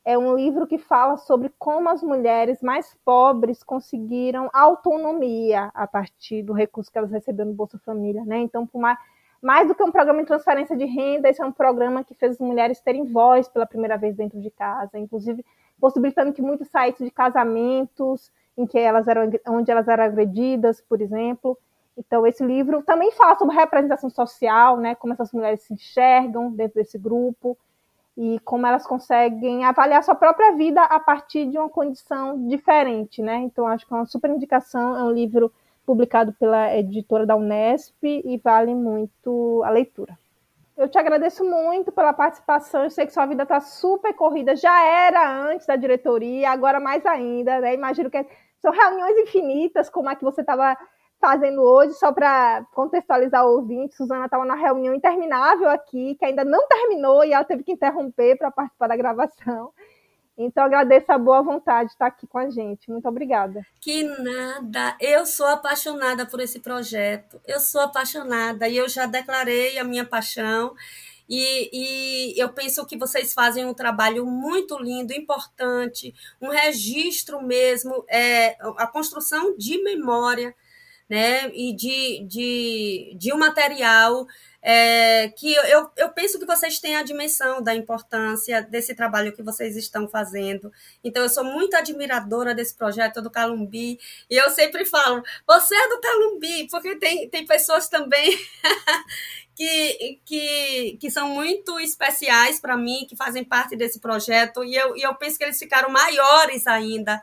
é 0.04 0.16
um 0.16 0.34
livro 0.34 0.66
que 0.66 0.78
fala 0.78 1.16
sobre 1.16 1.52
como 1.58 1.88
as 1.88 2.02
mulheres 2.02 2.62
mais 2.62 2.96
pobres 3.04 3.62
conseguiram 3.62 4.48
autonomia 4.52 5.70
a 5.74 5.86
partir 5.86 6.42
do 6.42 6.52
recurso 6.52 6.90
que 6.90 6.98
elas 6.98 7.10
receberam 7.10 7.50
no 7.50 7.56
Bolsa 7.56 7.78
Família, 7.84 8.24
né? 8.24 8.38
Então, 8.38 8.66
por 8.66 8.80
mais, 8.80 8.98
mais 9.42 9.68
do 9.68 9.74
que 9.74 9.82
um 9.82 9.92
programa 9.92 10.20
de 10.20 10.26
transferência 10.26 10.76
de 10.76 10.86
renda, 10.86 11.28
esse 11.28 11.42
é 11.42 11.44
um 11.44 11.52
programa 11.52 12.02
que 12.02 12.14
fez 12.14 12.32
as 12.32 12.38
mulheres 12.38 12.80
terem 12.80 13.04
voz 13.04 13.48
pela 13.48 13.66
primeira 13.66 13.98
vez 13.98 14.16
dentro 14.16 14.40
de 14.40 14.50
casa, 14.50 14.98
inclusive 14.98 15.44
possibilitando 15.78 16.32
que 16.32 16.42
muitos 16.42 16.68
sites 16.68 17.04
de 17.04 17.10
casamentos 17.10 18.30
em 18.56 18.66
que 18.66 18.78
elas 18.78 19.06
eram, 19.06 19.30
onde 19.48 19.70
elas 19.70 19.88
eram 19.88 20.04
agredidas, 20.04 20.80
por 20.80 21.00
exemplo. 21.00 21.56
Então, 21.96 22.26
esse 22.26 22.44
livro 22.44 22.82
também 22.82 23.12
fala 23.12 23.36
sobre 23.36 23.54
representação 23.54 24.08
social, 24.08 24.78
né? 24.78 24.94
Como 24.94 25.12
essas 25.12 25.32
mulheres 25.32 25.62
se 25.62 25.74
enxergam 25.74 26.50
dentro 26.50 26.76
desse 26.76 26.98
grupo 26.98 27.56
e 28.16 28.38
como 28.40 28.66
elas 28.66 28.86
conseguem 28.86 29.64
avaliar 29.64 30.02
sua 30.02 30.14
própria 30.14 30.52
vida 30.52 30.82
a 30.82 31.00
partir 31.00 31.46
de 31.46 31.58
uma 31.58 31.68
condição 31.68 32.46
diferente, 32.48 33.22
né? 33.22 33.36
Então 33.36 33.66
acho 33.66 33.86
que 33.86 33.92
é 33.92 33.96
uma 33.96 34.06
super 34.06 34.30
indicação, 34.30 34.96
é 34.96 35.02
um 35.04 35.10
livro 35.10 35.52
publicado 35.86 36.32
pela 36.34 36.76
editora 36.76 37.26
da 37.26 37.36
Unesp 37.36 37.96
e 38.02 38.38
vale 38.38 38.74
muito 38.74 39.62
a 39.64 39.70
leitura. 39.70 40.18
Eu 40.76 40.88
te 40.88 40.98
agradeço 40.98 41.44
muito 41.44 41.92
pela 41.92 42.12
participação. 42.12 42.84
Eu 42.84 42.90
sei 42.90 43.04
que 43.04 43.12
sua 43.12 43.26
vida 43.26 43.42
está 43.42 43.60
super 43.60 44.14
corrida. 44.14 44.56
Já 44.56 44.82
era 44.82 45.30
antes 45.30 45.66
da 45.66 45.76
diretoria, 45.76 46.50
agora 46.50 46.80
mais 46.80 47.04
ainda. 47.04 47.60
Né? 47.60 47.74
Imagino 47.74 48.10
que 48.10 48.24
são 48.60 48.72
reuniões 48.72 49.18
infinitas, 49.18 49.90
como 49.90 50.08
é 50.08 50.16
que 50.16 50.24
você 50.24 50.40
estava 50.40 50.76
fazendo 51.20 51.60
hoje, 51.60 51.94
só 51.94 52.12
para 52.12 52.64
contextualizar 52.72 53.44
o 53.44 53.56
ouvinte, 53.56 53.94
Suzana 53.94 54.24
estava 54.24 54.44
na 54.44 54.54
reunião 54.54 54.94
interminável 54.94 55.68
aqui, 55.68 56.16
que 56.16 56.24
ainda 56.24 56.44
não 56.44 56.66
terminou 56.66 57.24
e 57.24 57.32
ela 57.32 57.44
teve 57.44 57.62
que 57.62 57.72
interromper 57.72 58.36
para 58.36 58.50
participar 58.50 58.88
da 58.88 58.96
gravação. 58.96 59.72
Então, 60.42 60.64
agradeço 60.64 61.12
a 61.12 61.18
boa 61.18 61.42
vontade 61.42 61.88
de 61.88 61.92
estar 61.92 62.06
aqui 62.06 62.26
com 62.26 62.38
a 62.38 62.48
gente. 62.48 62.90
Muito 62.90 63.06
obrigada. 63.06 63.60
Que 63.78 64.02
nada. 64.02 64.96
Eu 64.98 65.26
sou 65.26 65.46
apaixonada 65.46 66.24
por 66.24 66.40
esse 66.40 66.60
projeto. 66.60 67.38
Eu 67.46 67.60
sou 67.60 67.82
apaixonada 67.82 68.66
e 68.66 68.78
eu 68.78 68.88
já 68.88 69.04
declarei 69.04 69.78
a 69.78 69.84
minha 69.84 70.06
paixão. 70.06 70.74
E, 71.28 71.70
e, 71.72 72.40
eu 72.40 72.48
penso 72.48 72.86
que 72.86 72.96
vocês 72.96 73.34
fazem 73.34 73.66
um 73.66 73.74
trabalho 73.74 74.24
muito 74.24 74.78
lindo, 74.78 75.12
importante, 75.12 76.14
um 76.40 76.48
registro 76.48 77.40
mesmo, 77.42 78.04
é, 78.08 78.56
a 78.78 78.86
construção 78.86 79.56
de 79.56 79.80
memória 79.82 80.54
né? 81.10 81.50
E 81.52 81.74
de, 81.74 82.24
de, 82.28 83.16
de 83.18 83.32
um 83.32 83.36
material 83.36 84.28
é, 84.62 85.28
que 85.30 85.52
eu, 85.52 85.90
eu 85.96 86.10
penso 86.10 86.38
que 86.38 86.46
vocês 86.46 86.78
têm 86.78 86.94
a 86.94 87.02
dimensão 87.02 87.60
da 87.60 87.74
importância 87.74 88.62
desse 88.62 88.94
trabalho 88.94 89.32
que 89.32 89.42
vocês 89.42 89.76
estão 89.76 90.06
fazendo. 90.06 90.72
Então, 91.02 91.24
eu 91.24 91.28
sou 91.28 91.42
muito 91.42 91.74
admiradora 91.74 92.54
desse 92.54 92.76
projeto 92.76 93.20
do 93.20 93.28
Calumbi, 93.28 93.98
e 94.30 94.36
eu 94.36 94.50
sempre 94.50 94.84
falo, 94.84 95.20
você 95.44 95.74
é 95.74 95.88
do 95.88 96.00
Calumbi, 96.00 96.68
porque 96.70 96.94
tem, 96.94 97.28
tem 97.28 97.44
pessoas 97.44 97.88
também 97.88 98.30
que, 99.56 100.20
que, 100.24 100.98
que 101.00 101.10
são 101.10 101.28
muito 101.30 101.80
especiais 101.80 102.60
para 102.60 102.76
mim, 102.76 103.04
que 103.08 103.16
fazem 103.16 103.42
parte 103.42 103.74
desse 103.74 103.98
projeto, 103.98 104.62
e 104.62 104.76
eu, 104.76 104.96
e 104.96 105.02
eu 105.02 105.14
penso 105.16 105.38
que 105.38 105.44
eles 105.44 105.58
ficaram 105.58 105.90
maiores 105.90 106.68
ainda. 106.68 107.20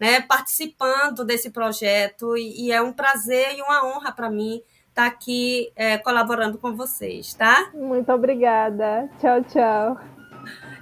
Né, 0.00 0.20
participando 0.20 1.24
desse 1.24 1.50
projeto, 1.50 2.36
e, 2.36 2.66
e 2.66 2.72
é 2.72 2.82
um 2.82 2.92
prazer 2.92 3.56
e 3.56 3.62
uma 3.62 3.86
honra 3.86 4.10
para 4.10 4.28
mim 4.28 4.60
estar 4.88 5.02
tá 5.02 5.06
aqui 5.06 5.72
é, 5.76 5.96
colaborando 5.96 6.58
com 6.58 6.74
vocês, 6.74 7.34
tá? 7.34 7.70
Muito 7.72 8.12
obrigada. 8.12 9.08
Tchau, 9.20 9.42
tchau. 9.44 10.00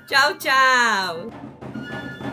Tchau, 0.07 0.39
tchau. 0.39 2.30